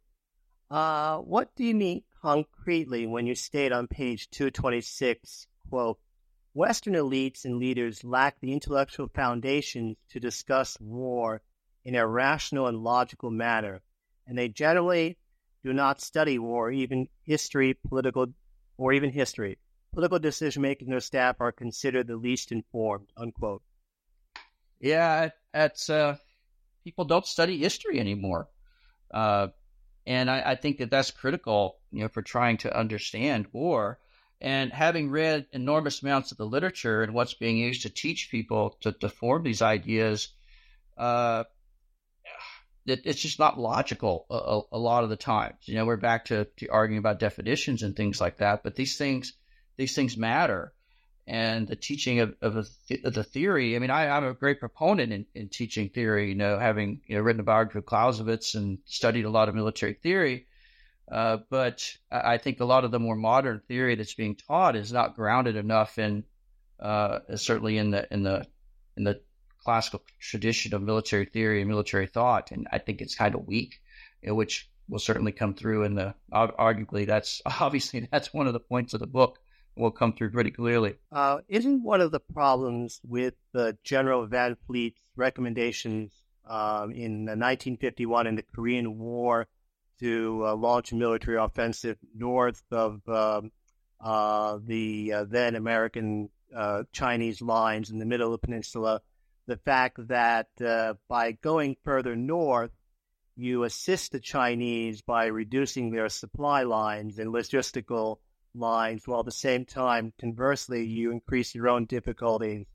Uh, 0.70 1.18
what 1.20 1.56
do 1.56 1.64
you 1.64 1.76
mean 1.76 2.04
concretely 2.22 3.06
when 3.06 3.28
you 3.28 3.36
state 3.36 3.72
on 3.72 3.88
page 3.88 4.30
226, 4.32 5.48
quote, 5.70 6.00
Western 6.54 6.94
elites 6.94 7.46
and 7.46 7.58
leaders 7.58 8.04
lack 8.04 8.40
the 8.40 8.54
intellectual 8.54 9.08
foundations 9.08 9.98
to 10.10 10.20
discuss 10.20 10.78
war 10.80 11.42
in 11.84 11.96
a 11.96 12.08
rational 12.08 12.68
and 12.68 12.84
logical 12.84 13.32
manner, 13.32 13.82
and 14.28 14.38
they 14.38 14.48
generally 14.48 15.18
do 15.64 15.74
not 15.74 16.02
study 16.02 16.38
war, 16.38 16.72
even 16.72 17.08
history, 17.24 17.74
political, 17.88 18.28
or 18.78 18.94
even 18.94 19.12
history. 19.12 19.58
Political 19.94 20.20
decision 20.20 20.62
making 20.62 20.90
their 20.90 21.00
staff 21.00 21.38
are 21.40 21.52
considered 21.52 22.08
the 22.08 22.16
least 22.16 22.52
informed. 22.52 23.08
Unquote. 23.18 23.62
Yeah, 24.80 25.30
it's 25.54 25.90
uh, 25.90 26.18
people 26.84 27.06
don't 27.06 27.26
study 27.26 27.58
history 27.58 28.00
anymore, 28.00 28.50
uh, 29.14 29.48
and 30.06 30.30
I, 30.30 30.52
I 30.52 30.56
think 30.56 30.78
that 30.80 30.92
that's 30.92 31.12
critical, 31.12 31.78
you 31.92 32.02
know, 32.02 32.10
for 32.10 32.22
trying 32.22 32.58
to 32.58 32.78
understand 32.78 33.48
war. 33.54 34.00
And 34.42 34.74
having 34.74 35.10
read 35.10 35.46
enormous 35.54 36.02
amounts 36.02 36.34
of 36.34 36.38
the 36.38 36.46
literature 36.46 37.02
and 37.02 37.14
what's 37.14 37.34
being 37.34 37.58
used 37.58 37.84
to 37.84 37.90
teach 37.90 38.30
people 38.30 38.76
to, 38.82 38.92
to 38.92 39.08
form 39.08 39.44
these 39.44 39.62
ideas, 39.62 40.34
uh, 40.98 41.46
it, 42.86 43.02
it's 43.06 43.22
just 43.22 43.40
not 43.40 43.58
logical 43.58 44.26
a, 44.30 44.76
a, 44.76 44.78
lot 44.78 45.06
of 45.06 45.10
the 45.10 45.16
times. 45.16 45.60
You 45.66 45.76
know, 45.76 45.86
we're 45.86 45.96
back 45.96 46.26
to, 46.26 46.46
to 46.58 46.68
arguing 46.68 47.00
about 47.00 47.20
definitions 47.20 47.84
and 47.84 47.96
things 47.96 48.20
like 48.20 48.38
that, 48.38 48.64
but 48.64 48.76
these 48.76 48.98
things 48.98 49.34
these 49.78 49.96
things 49.96 50.18
matter. 50.18 50.74
And 51.26 51.68
the 51.68 51.78
teaching 51.78 52.20
of, 52.20 52.36
of, 52.42 52.58
a, 52.58 52.66
of 53.06 53.14
the 53.14 53.24
theory, 53.24 53.76
I 53.76 53.80
mean, 53.80 53.90
I, 53.90 54.18
am 54.18 54.26
a 54.26 54.34
great 54.34 54.60
proponent 54.60 55.14
in, 55.14 55.26
in 55.34 55.48
teaching 55.48 55.90
theory, 55.90 56.30
you 56.30 56.36
know, 56.36 56.60
having 56.60 57.02
you 57.08 57.16
know, 57.16 57.22
written 57.22 57.40
a 57.40 57.44
biography 57.44 57.80
of 57.80 57.86
Clausewitz 57.86 58.56
and 58.56 58.80
studied 58.86 59.24
a 59.24 59.30
lot 59.30 59.48
of 59.48 59.56
military 59.56 59.94
theory. 59.94 60.48
Uh, 61.10 61.38
but 61.50 61.96
I 62.12 62.38
think 62.38 62.60
a 62.60 62.66
lot 62.66 62.84
of 62.84 62.92
the 62.92 63.00
more 63.00 63.16
modern 63.16 63.62
theory 63.68 63.96
that's 63.96 64.16
being 64.16 64.36
taught 64.36 64.76
is 64.76 64.92
not 64.92 65.16
grounded 65.16 65.56
enough 65.56 65.98
in, 65.98 66.24
uh, 66.80 67.20
certainly 67.36 67.78
in 67.78 67.92
the 67.92 68.12
in 68.12 68.24
the 68.24 68.46
in 68.98 69.04
the 69.04 69.22
classical 69.64 70.02
tradition 70.20 70.74
of 70.74 70.82
military 70.82 71.26
theory 71.26 71.62
and 71.62 71.70
military 71.70 72.08
thought, 72.08 72.52
and 72.52 72.68
I 72.72 72.80
think 72.80 73.02
it's 73.02 73.16
kind 73.16 73.36
of 73.36 73.48
weak, 73.48 73.82
which 74.24 74.70
will 74.90 75.00
certainly 75.00 75.32
come 75.32 75.54
through 75.54 75.84
in 75.84 75.96
the. 75.96 76.16
Arguably, 76.32 77.06
that's 77.06 77.42
obviously 77.60 78.08
that's 78.12 78.34
one 78.34 78.48
of 78.48 78.54
the 78.54 78.60
points 78.60 78.94
of 78.94 79.00
the 79.00 79.08
book 79.08 79.40
will 79.76 79.92
come 79.92 80.14
through 80.14 80.32
pretty 80.32 80.52
clearly. 80.52 80.96
Uh, 81.12 81.40
isn't 81.48 81.84
one 81.84 82.02
of 82.02 82.12
the 82.12 82.20
problems 82.20 83.00
with 83.04 83.34
the 83.54 83.78
General 83.84 84.26
Van 84.26 84.56
Fleet's 84.68 85.00
recommendations 85.16 86.12
um, 86.46 86.92
in 86.92 87.26
1951 87.26 88.28
in 88.28 88.36
the 88.36 88.44
Korean 88.44 88.98
War 89.00 89.48
to 90.00 90.44
uh, 90.46 90.56
launch 90.56 90.92
a 90.92 90.96
military 90.96 91.38
offensive 91.38 91.98
north 92.16 92.62
of 92.72 93.02
um, 93.08 93.52
uh, 94.00 94.60
the 94.64 95.14
uh, 95.14 95.24
then 95.26 95.56
American 95.56 96.30
uh, 96.56 96.84
Chinese 96.92 97.42
lines 97.42 97.90
in 97.90 98.00
the 98.00 98.06
middle 98.06 98.34
of 98.34 98.40
the 98.40 98.46
peninsula? 98.46 99.02
The 99.48 99.58
fact 99.58 100.08
that 100.08 100.50
uh, 100.64 100.96
by 101.08 101.34
going 101.34 101.78
further 101.84 102.16
north, 102.16 102.72
you 103.36 103.64
assist 103.64 104.12
the 104.12 104.20
Chinese 104.20 105.02
by 105.02 105.26
reducing 105.26 105.92
their 105.92 106.10
supply 106.10 106.64
lines 106.64 107.18
and 107.18 107.34
logistical 107.34 108.20
lines, 108.56 109.08
while 109.08 109.20
at 109.22 109.26
the 109.26 109.32
same 109.32 109.66
time, 109.66 110.14
conversely, 110.20 110.86
you 110.86 111.12
increase 111.12 111.56
your 111.56 111.70
own 111.70 111.86
difficulties, 111.86 112.66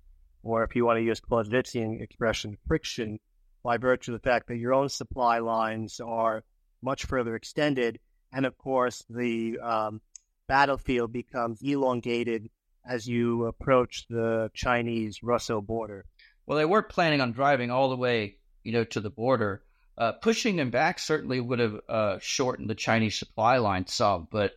or 0.43 0.65
if 0.65 0.75
you 0.75 0.85
want 0.85 0.99
to 0.99 1.05
use 1.05 1.21
Clausewitzian 1.21 2.01
expression, 2.01 2.57
friction, 2.67 3.19
by 3.63 3.77
virtue 3.77 4.15
of 4.15 4.21
the 4.21 4.29
fact 4.29 4.49
that 4.49 4.57
your 4.57 4.75
own 4.75 4.89
supply 4.89 5.39
lines 5.39 6.01
are 6.01 6.45
much 6.83 7.05
further 7.05 7.35
extended, 7.35 7.99
and 8.33 8.47
of 8.47 8.57
course, 8.57 9.05
the 9.11 9.59
um, 9.59 10.01
battlefield 10.47 11.13
becomes 11.13 11.61
elongated 11.63 12.49
as 12.87 13.07
you 13.07 13.47
approach 13.47 14.07
the 14.09 14.51
Chinese-Russo 14.55 15.61
border. 15.61 16.07
Well, 16.47 16.59
they 16.59 16.65
were 16.65 16.83
planning 16.83 17.21
on 17.21 17.33
driving 17.33 17.71
all 17.71 17.91
the 17.91 17.97
way, 17.97 18.37
you 18.63 18.73
know, 18.73 18.85
to 18.85 19.01
the 19.01 19.11
border. 19.11 19.63
Uh, 19.99 20.13
pushing 20.13 20.57
them 20.57 20.71
back 20.71 20.99
certainly 20.99 21.41
would 21.41 21.59
have 21.59 21.81
uh, 21.89 22.19
shortened 22.21 22.71
the 22.71 22.75
Chinese 22.75 23.19
supply 23.19 23.59
line 23.59 23.87
some, 23.87 24.29
but 24.31 24.53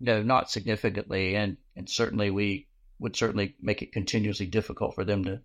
no, 0.00 0.22
not 0.22 0.50
significantly, 0.50 1.36
and 1.36 1.56
and 1.76 1.88
certainly 1.88 2.30
we 2.30 2.66
would 2.98 3.16
certainly 3.16 3.54
make 3.60 3.82
it 3.82 3.92
continuously 3.92 4.46
difficult 4.46 4.94
for 4.94 5.04
them 5.04 5.24
to 5.24 5.40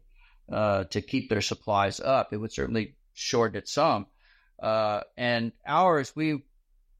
uh, 0.52 0.84
to 0.86 1.02
keep 1.02 1.30
their 1.30 1.42
supplies 1.42 2.00
up. 2.00 2.34
It 2.34 2.38
would 2.38 2.54
certainly 2.54 2.96
shorten 3.14 3.58
it 3.58 3.68
some. 3.68 4.08
Uh, 4.62 5.02
and 5.18 5.52
ours, 5.66 6.16
we 6.16 6.44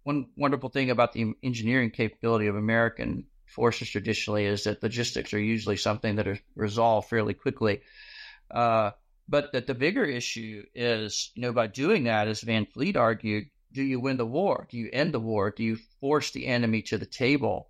one 0.04 0.28
wonderful 0.36 0.70
thing 0.70 0.92
about 0.92 1.14
the 1.14 1.34
engineering 1.42 1.90
capability 1.90 2.48
of 2.48 2.56
American 2.56 3.26
forces 3.48 3.90
traditionally 3.90 4.46
is 4.46 4.66
that 4.66 4.84
logistics 4.84 5.34
are 5.34 5.40
usually 5.40 5.78
something 5.78 6.16
that 6.16 6.28
are 6.28 6.40
resolved 6.56 7.10
fairly 7.10 7.34
quickly. 7.34 7.82
Uh, 8.52 8.92
but 9.28 9.54
that 9.54 9.66
the 9.66 9.74
bigger 9.74 10.04
issue 10.04 10.64
is, 10.76 11.32
you 11.34 11.42
know, 11.42 11.54
by 11.54 11.66
doing 11.66 12.04
that, 12.04 12.28
as 12.28 12.42
Van 12.42 12.66
Fleet 12.68 12.96
argued, 12.96 13.46
do 13.76 13.84
you 13.84 14.00
win 14.00 14.18
the 14.18 14.26
war? 14.26 14.68
Do 14.72 14.78
you 14.78 14.90
end 14.92 15.14
the 15.14 15.20
war? 15.20 15.52
Do 15.52 15.64
you 15.64 15.78
force 16.00 16.32
the 16.32 16.48
enemy 16.48 16.82
to 16.84 16.98
the 16.98 17.06
table 17.06 17.70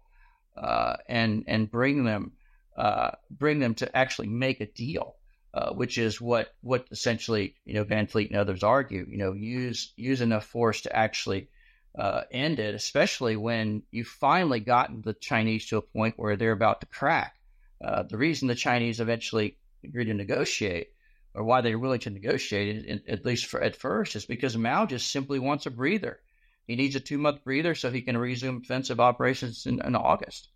uh, 0.56 0.98
and 1.10 1.44
and 1.48 1.70
bring 1.70 2.06
them 2.06 2.34
uh, 2.78 3.12
bring 3.30 3.60
them 3.60 3.74
to 3.76 3.98
actually 3.98 4.28
make 4.28 4.62
a 4.62 4.68
deal? 4.68 5.16
Uh, 5.54 5.72
which 5.72 5.98
is 5.98 6.22
what 6.22 6.54
what 6.62 6.86
essentially 6.92 7.56
you 7.66 7.74
know 7.74 7.84
Van 7.84 8.08
Fleet 8.08 8.30
and 8.30 8.40
others 8.40 8.62
argue. 8.62 9.06
You 9.10 9.18
know, 9.18 9.34
use 9.34 9.94
use 9.96 10.22
enough 10.22 10.46
force 10.46 10.82
to 10.82 10.96
actually 10.96 11.50
uh, 11.98 12.22
end 12.32 12.60
it, 12.60 12.76
especially 12.76 13.36
when 13.36 13.82
you've 13.92 14.08
finally 14.08 14.60
gotten 14.60 15.02
the 15.02 15.14
Chinese 15.14 15.66
to 15.68 15.78
a 15.78 15.82
point 15.82 16.16
where 16.18 16.36
they're 16.36 16.52
about 16.52 16.82
to 16.82 16.88
crack. 16.88 17.36
Uh, 17.84 18.04
the 18.04 18.18
reason 18.18 18.48
the 18.48 18.56
Chinese 18.56 19.00
eventually 19.00 19.58
agreed 19.84 20.06
to 20.06 20.14
negotiate 20.14 20.90
or 21.36 21.44
why 21.44 21.62
they're 21.62 21.78
willing 21.78 22.00
to 22.00 22.10
negotiate 22.10 22.86
it, 22.88 23.04
at 23.08 23.26
least 23.26 23.46
for 23.48 23.62
at 23.62 23.76
first, 23.76 24.16
is 24.16 24.26
because 24.26 24.58
Mao 24.58 24.86
just 24.86 25.12
simply 25.12 25.38
wants 25.38 25.66
a 25.66 25.72
breather. 25.72 26.22
He 26.66 26.76
needs 26.76 26.96
a 26.96 27.00
two 27.00 27.18
month 27.18 27.44
breather 27.44 27.76
so 27.76 27.92
he 27.92 28.02
can 28.02 28.18
resume 28.18 28.62
offensive 28.64 29.00
operations 29.00 29.66
in, 29.66 29.82
in, 29.86 29.96
August. 29.96 30.50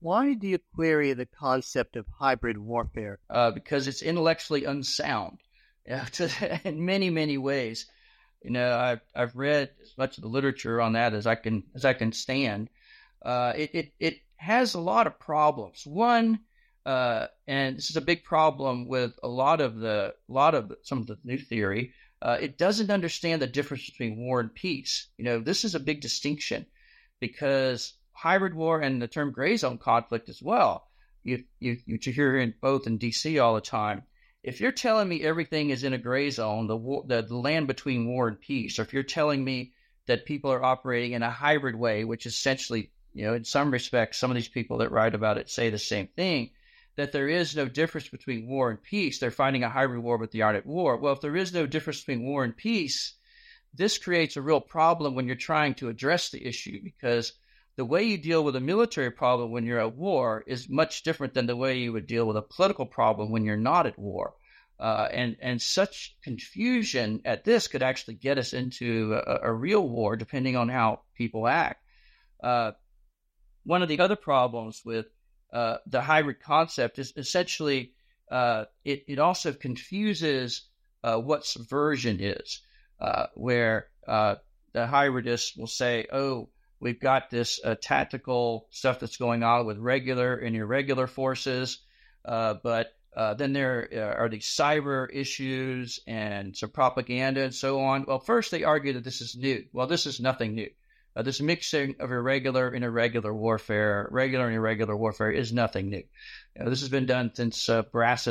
Why 0.00 0.34
do 0.34 0.48
you 0.48 0.58
query 0.74 1.12
the 1.14 1.26
concept 1.26 1.96
of 1.96 2.06
hybrid 2.18 2.58
warfare? 2.58 3.20
Uh, 3.30 3.52
because 3.52 3.88
it's 3.88 4.02
intellectually 4.02 4.64
unsound 4.64 5.38
you 5.86 5.96
know, 5.96 6.04
to, 6.12 6.60
in 6.64 6.84
many, 6.84 7.08
many 7.08 7.38
ways. 7.38 7.86
You 8.42 8.50
know, 8.50 8.76
I've, 8.76 9.00
I've 9.14 9.36
read 9.36 9.70
as 9.80 9.96
much 9.96 10.18
of 10.18 10.22
the 10.22 10.28
literature 10.28 10.80
on 10.80 10.92
that 10.92 11.14
as 11.14 11.26
I 11.26 11.36
can 11.36 11.62
as 11.74 11.84
I 11.84 11.94
can 11.94 12.12
stand. 12.12 12.68
Uh, 13.24 13.52
it, 13.56 13.70
it 13.74 13.92
it 13.98 14.20
has 14.36 14.74
a 14.74 14.80
lot 14.80 15.06
of 15.06 15.18
problems. 15.18 15.86
One, 15.86 16.40
uh, 16.86 17.26
and 17.48 17.76
this 17.76 17.90
is 17.90 17.96
a 17.96 18.00
big 18.00 18.22
problem 18.22 18.86
with 18.86 19.18
a 19.24 19.28
lot 19.28 19.60
of 19.60 19.76
the 19.76 20.14
lot 20.28 20.54
of 20.54 20.72
some 20.84 20.98
of 20.98 21.08
the 21.08 21.18
new 21.24 21.36
theory. 21.36 21.92
Uh, 22.22 22.38
it 22.40 22.56
doesn't 22.56 22.92
understand 22.92 23.42
the 23.42 23.46
difference 23.48 23.90
between 23.90 24.16
war 24.16 24.38
and 24.38 24.54
peace. 24.54 25.08
You 25.18 25.24
know, 25.24 25.40
this 25.40 25.64
is 25.64 25.74
a 25.74 25.80
big 25.80 26.00
distinction 26.00 26.64
because 27.18 27.94
hybrid 28.12 28.54
war 28.54 28.80
and 28.80 29.02
the 29.02 29.08
term 29.08 29.32
gray 29.32 29.56
zone 29.56 29.78
conflict 29.78 30.28
as 30.28 30.40
well. 30.40 30.86
You 31.24 31.42
you 31.58 31.78
you 31.86 31.98
hear 32.12 32.38
in 32.38 32.54
both 32.60 32.86
in 32.86 32.98
D.C. 32.98 33.36
all 33.40 33.56
the 33.56 33.60
time. 33.60 34.04
If 34.44 34.60
you're 34.60 34.70
telling 34.70 35.08
me 35.08 35.22
everything 35.22 35.70
is 35.70 35.82
in 35.82 35.92
a 35.92 35.98
gray 35.98 36.30
zone, 36.30 36.68
the, 36.68 36.76
war, 36.76 37.02
the 37.04 37.22
the 37.22 37.36
land 37.36 37.66
between 37.66 38.06
war 38.06 38.28
and 38.28 38.40
peace, 38.40 38.78
or 38.78 38.82
if 38.82 38.92
you're 38.92 39.02
telling 39.02 39.42
me 39.42 39.72
that 40.06 40.24
people 40.24 40.52
are 40.52 40.64
operating 40.64 41.14
in 41.14 41.24
a 41.24 41.32
hybrid 41.32 41.74
way, 41.74 42.04
which 42.04 42.26
essentially, 42.26 42.92
you 43.12 43.24
know, 43.24 43.34
in 43.34 43.42
some 43.42 43.72
respects, 43.72 44.18
some 44.18 44.30
of 44.30 44.36
these 44.36 44.46
people 44.46 44.78
that 44.78 44.92
write 44.92 45.16
about 45.16 45.36
it 45.36 45.50
say 45.50 45.68
the 45.68 45.78
same 45.78 46.06
thing 46.06 46.50
that 46.96 47.12
there 47.12 47.28
is 47.28 47.54
no 47.54 47.66
difference 47.66 48.08
between 48.08 48.48
war 48.48 48.70
and 48.70 48.82
peace. 48.82 49.18
They're 49.18 49.30
fighting 49.30 49.62
a 49.62 49.68
hybrid 49.68 50.02
war, 50.02 50.18
but 50.18 50.32
they 50.32 50.40
aren't 50.40 50.58
at 50.58 50.66
war. 50.66 50.96
Well, 50.96 51.12
if 51.12 51.20
there 51.20 51.36
is 51.36 51.52
no 51.52 51.66
difference 51.66 52.00
between 52.00 52.24
war 52.24 52.42
and 52.42 52.56
peace, 52.56 53.14
this 53.74 53.98
creates 53.98 54.36
a 54.36 54.42
real 54.42 54.60
problem 54.60 55.14
when 55.14 55.26
you're 55.26 55.36
trying 55.36 55.74
to 55.74 55.88
address 55.88 56.30
the 56.30 56.44
issue 56.44 56.80
because 56.82 57.32
the 57.76 57.84
way 57.84 58.04
you 58.04 58.16
deal 58.16 58.42
with 58.42 58.56
a 58.56 58.60
military 58.60 59.10
problem 59.10 59.50
when 59.50 59.66
you're 59.66 59.80
at 59.80 59.94
war 59.94 60.42
is 60.46 60.68
much 60.68 61.02
different 61.02 61.34
than 61.34 61.46
the 61.46 61.56
way 61.56 61.78
you 61.78 61.92
would 61.92 62.06
deal 62.06 62.26
with 62.26 62.38
a 62.38 62.42
political 62.42 62.86
problem 62.86 63.30
when 63.30 63.44
you're 63.44 63.56
not 63.56 63.86
at 63.86 63.98
war. 63.98 64.34
Uh, 64.78 65.08
and 65.10 65.36
and 65.40 65.60
such 65.60 66.16
confusion 66.22 67.22
at 67.24 67.44
this 67.44 67.66
could 67.66 67.82
actually 67.82 68.14
get 68.14 68.36
us 68.36 68.52
into 68.52 69.14
a, 69.14 69.48
a 69.48 69.52
real 69.52 69.86
war, 69.86 70.16
depending 70.16 70.54
on 70.54 70.68
how 70.68 71.00
people 71.14 71.46
act. 71.46 71.82
Uh, 72.42 72.72
one 73.64 73.82
of 73.82 73.88
the 73.88 73.98
other 74.00 74.16
problems 74.16 74.82
with 74.84 75.06
uh, 75.56 75.78
the 75.86 76.02
hybrid 76.02 76.38
concept 76.40 76.98
is 76.98 77.14
essentially 77.16 77.92
uh, 78.30 78.66
it 78.84 79.04
it 79.08 79.18
also 79.18 79.54
confuses 79.54 80.68
uh, 81.02 81.16
what 81.16 81.46
subversion 81.46 82.18
is, 82.20 82.60
uh, 83.00 83.26
where 83.34 83.88
the 84.06 84.86
hybridists 84.86 85.56
will 85.56 85.66
say, 85.66 86.06
"Oh, 86.12 86.50
we've 86.78 87.00
got 87.00 87.30
this 87.30 87.58
tactical 87.80 88.66
stuff 88.70 89.00
that's 89.00 89.16
going 89.16 89.42
on 89.42 89.64
with 89.64 89.78
regular 89.78 90.36
and 90.36 90.54
irregular 90.54 91.06
forces, 91.06 91.78
but 92.22 92.92
uh, 93.16 93.32
then 93.32 93.54
there 93.54 93.88
uh, 93.94 94.20
are 94.20 94.28
these 94.28 94.44
cyber 94.44 95.08
issues 95.10 96.00
and 96.06 96.54
some 96.54 96.68
propaganda 96.68 97.44
and 97.44 97.54
so 97.54 97.80
on. 97.80 98.04
Well, 98.06 98.18
first 98.18 98.50
they 98.50 98.62
argue 98.62 98.92
that 98.92 99.04
this 99.04 99.22
is 99.22 99.34
new. 99.34 99.64
Well, 99.72 99.86
this 99.86 100.04
is 100.04 100.20
nothing 100.20 100.54
new. 100.54 100.68
Uh, 101.16 101.22
this 101.22 101.40
mixing 101.40 101.96
of 101.98 102.12
irregular 102.12 102.68
and 102.68 102.84
irregular 102.84 103.32
warfare, 103.34 104.06
regular 104.10 104.46
and 104.46 104.54
irregular 104.54 104.94
warfare, 104.94 105.30
is 105.30 105.50
nothing 105.50 105.88
new. 105.88 106.02
this 106.66 106.80
has 106.80 106.90
been 106.90 107.06
done 107.06 107.30
since 107.34 107.68
uh, 107.70 107.82
crossed 107.84 108.26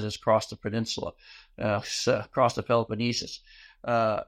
the 0.52 0.58
peninsula, 0.62 1.14
uh, 1.60 1.82
across 2.08 2.54
the 2.54 2.62
Peloponnesus. 2.62 3.40
Uh, 3.84 4.22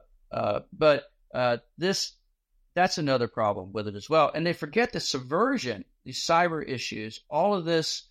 but 0.72 1.04
this 1.78 2.12
that's 2.74 2.98
another 2.98 3.26
problem 3.26 3.72
with 3.72 3.88
it 3.88 3.96
as 3.96 4.08
well. 4.08 4.30
And 4.32 4.46
they 4.46 4.52
forget 4.52 4.92
the 4.92 5.00
subversion, 5.00 5.84
these 6.04 6.24
cyber 6.24 6.66
issues, 6.66 7.20
all 7.28 7.54
of 7.54 7.64
this 7.64 8.04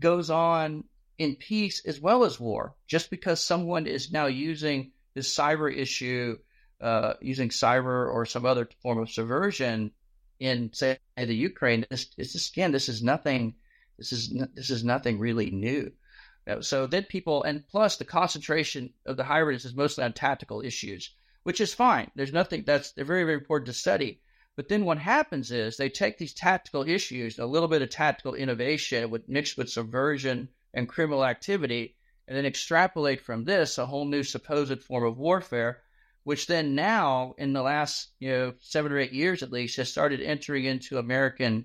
goes 0.00 0.30
on 0.30 0.84
in 1.18 1.36
peace 1.36 1.82
as 1.84 2.00
well 2.00 2.24
as 2.24 2.40
war. 2.40 2.74
Just 2.86 3.10
because 3.10 3.40
someone 3.40 3.86
is 3.86 4.12
now 4.12 4.26
using 4.26 4.92
this 5.14 5.36
cyber 5.36 5.74
issue, 5.74 6.38
uh, 6.80 7.14
using 7.20 7.48
cyber 7.48 8.12
or 8.12 8.26
some 8.26 8.46
other 8.46 8.68
form 8.82 8.98
of 8.98 9.10
subversion 9.10 9.92
in, 10.38 10.72
say, 10.72 10.98
the 11.16 11.34
Ukraine, 11.34 11.84
this, 11.90 12.06
this 12.16 12.50
again, 12.50 12.72
this 12.72 12.88
is 12.88 13.02
nothing. 13.02 13.54
This 13.96 14.12
is 14.12 14.32
this 14.54 14.70
is 14.70 14.84
nothing 14.84 15.18
really 15.18 15.50
new. 15.50 15.90
Uh, 16.46 16.60
so 16.62 16.86
then 16.86 17.02
people, 17.04 17.42
and 17.42 17.66
plus 17.66 17.96
the 17.96 18.04
concentration 18.04 18.94
of 19.04 19.16
the 19.16 19.24
hybrids 19.24 19.64
is 19.64 19.74
mostly 19.74 20.04
on 20.04 20.12
tactical 20.12 20.62
issues, 20.62 21.10
which 21.42 21.60
is 21.60 21.74
fine. 21.74 22.10
There's 22.14 22.32
nothing 22.32 22.62
that's 22.64 22.92
they're 22.92 23.04
very 23.04 23.24
very 23.24 23.38
important 23.38 23.66
to 23.66 23.72
study. 23.72 24.20
But 24.54 24.68
then 24.68 24.84
what 24.84 24.98
happens 24.98 25.52
is 25.52 25.76
they 25.76 25.88
take 25.88 26.18
these 26.18 26.34
tactical 26.34 26.82
issues, 26.82 27.38
a 27.38 27.46
little 27.46 27.68
bit 27.68 27.82
of 27.82 27.90
tactical 27.90 28.34
innovation 28.34 29.08
with, 29.10 29.28
mixed 29.28 29.56
with 29.56 29.70
subversion 29.70 30.48
and 30.74 30.88
criminal 30.88 31.24
activity, 31.24 31.96
and 32.26 32.36
then 32.36 32.44
extrapolate 32.44 33.20
from 33.20 33.44
this 33.44 33.78
a 33.78 33.86
whole 33.86 34.04
new 34.04 34.22
supposed 34.22 34.82
form 34.82 35.04
of 35.04 35.16
warfare, 35.16 35.82
which 36.28 36.46
then 36.46 36.74
now, 36.74 37.34
in 37.38 37.54
the 37.54 37.62
last 37.62 38.10
you 38.18 38.30
know 38.30 38.52
seven 38.60 38.92
or 38.92 38.98
eight 38.98 39.14
years 39.14 39.42
at 39.42 39.50
least, 39.50 39.78
has 39.78 39.88
started 39.88 40.20
entering 40.20 40.66
into 40.66 40.98
American 40.98 41.64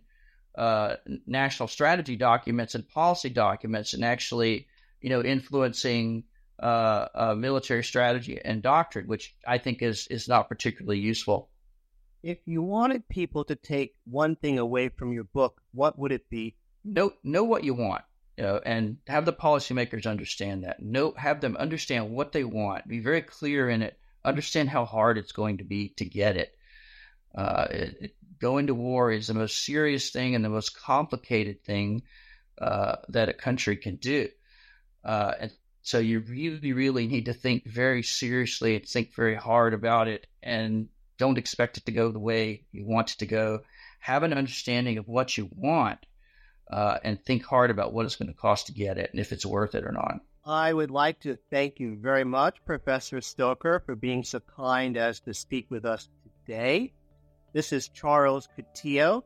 uh, 0.57 0.95
national 1.27 1.67
strategy 1.67 2.15
documents 2.15 2.73
and 2.73 2.87
policy 2.87 3.29
documents, 3.29 3.93
and 3.93 4.05
actually 4.05 4.69
you 5.01 5.09
know 5.09 5.21
influencing 5.21 6.23
uh, 6.61 7.07
uh, 7.13 7.35
military 7.35 7.83
strategy 7.83 8.39
and 8.39 8.61
doctrine, 8.61 9.05
which 9.05 9.35
I 9.45 9.57
think 9.57 9.81
is 9.81 10.07
is 10.07 10.29
not 10.29 10.47
particularly 10.47 10.99
useful. 10.99 11.49
If 12.23 12.37
you 12.45 12.61
wanted 12.61 13.09
people 13.09 13.43
to 13.43 13.55
take 13.55 13.95
one 14.05 14.37
thing 14.37 14.59
away 14.59 14.87
from 14.87 15.11
your 15.11 15.25
book, 15.25 15.59
what 15.73 15.99
would 15.99 16.13
it 16.13 16.29
be? 16.29 16.55
Know 16.85 17.11
know 17.21 17.43
what 17.43 17.65
you 17.65 17.73
want 17.73 18.05
you 18.37 18.45
know, 18.45 18.61
and 18.65 18.97
have 19.07 19.25
the 19.25 19.33
policymakers 19.33 20.07
understand 20.07 20.63
that. 20.63 20.81
Know, 20.81 21.13
have 21.17 21.41
them 21.41 21.57
understand 21.57 22.11
what 22.11 22.31
they 22.31 22.45
want. 22.45 22.87
Be 22.87 22.99
very 22.99 23.21
clear 23.21 23.69
in 23.69 23.81
it. 23.81 23.99
Understand 24.25 24.69
how 24.69 24.85
hard 24.85 25.17
it's 25.17 25.31
going 25.31 25.57
to 25.57 25.63
be 25.63 25.89
to 25.97 26.05
get 26.05 26.37
it. 26.37 26.55
Uh, 27.35 27.67
it, 27.69 27.97
it 28.01 28.15
going 28.39 28.67
to 28.67 28.75
war 28.75 29.11
is 29.11 29.27
the 29.27 29.33
most 29.33 29.63
serious 29.63 30.09
thing 30.09 30.35
and 30.35 30.43
the 30.43 30.49
most 30.49 30.77
complicated 30.77 31.63
thing 31.63 32.03
uh, 32.61 32.97
that 33.09 33.29
a 33.29 33.33
country 33.33 33.77
can 33.77 33.95
do. 33.95 34.27
Uh, 35.03 35.33
and 35.39 35.51
so 35.81 35.99
you 35.99 36.19
really, 36.19 36.73
really 36.73 37.07
need 37.07 37.25
to 37.25 37.33
think 37.33 37.65
very 37.65 38.03
seriously 38.03 38.75
and 38.75 38.85
think 38.85 39.13
very 39.15 39.35
hard 39.35 39.73
about 39.73 40.07
it, 40.07 40.27
and 40.41 40.87
don't 41.17 41.37
expect 41.37 41.77
it 41.77 41.85
to 41.85 41.91
go 41.91 42.11
the 42.11 42.19
way 42.19 42.63
you 42.71 42.85
want 42.85 43.11
it 43.11 43.19
to 43.19 43.25
go. 43.25 43.61
Have 43.99 44.23
an 44.23 44.33
understanding 44.33 44.97
of 44.97 45.07
what 45.07 45.37
you 45.37 45.49
want 45.55 46.05
uh, 46.71 46.97
and 47.03 47.23
think 47.23 47.45
hard 47.45 47.71
about 47.71 47.93
what 47.93 48.05
it's 48.05 48.15
going 48.15 48.31
to 48.31 48.37
cost 48.37 48.67
to 48.67 48.73
get 48.73 48.97
it 48.97 49.09
and 49.11 49.19
if 49.19 49.31
it's 49.31 49.45
worth 49.45 49.75
it 49.75 49.85
or 49.85 49.91
not. 49.91 50.19
I 50.45 50.73
would 50.73 50.91
like 50.91 51.21
to 51.21 51.37
thank 51.49 51.79
you 51.79 51.95
very 51.95 52.25
much, 52.25 52.63
Professor 52.65 53.21
Stoker, 53.21 53.81
for 53.85 53.95
being 53.95 54.23
so 54.23 54.41
kind 54.41 54.97
as 54.97 55.21
to 55.21 55.33
speak 55.33 55.67
with 55.69 55.85
us 55.85 56.09
today. 56.45 56.91
This 57.53 57.71
is 57.71 57.87
Charles 57.87 58.49
Coutinho. 58.57 59.23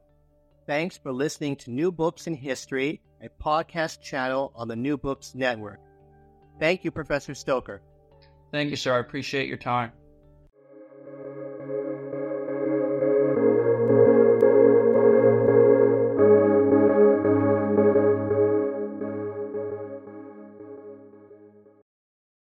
Thanks 0.68 0.98
for 0.98 1.12
listening 1.12 1.56
to 1.58 1.72
New 1.72 1.92
Books 1.92 2.28
in 2.28 2.36
History, 2.36 3.02
a 3.24 3.30
podcast 3.44 4.02
channel 4.02 4.52
on 4.56 4.68
the 4.68 4.76
New 4.76 4.96
Books 4.96 5.34
Network. 5.34 5.80
Thank 6.60 6.84
you, 6.84 6.92
Professor 6.92 7.34
Stoker. 7.34 7.82
Thank 8.52 8.70
you, 8.70 8.76
sir. 8.76 8.96
I 8.96 9.00
appreciate 9.00 9.48
your 9.48 9.58
time. 9.58 9.94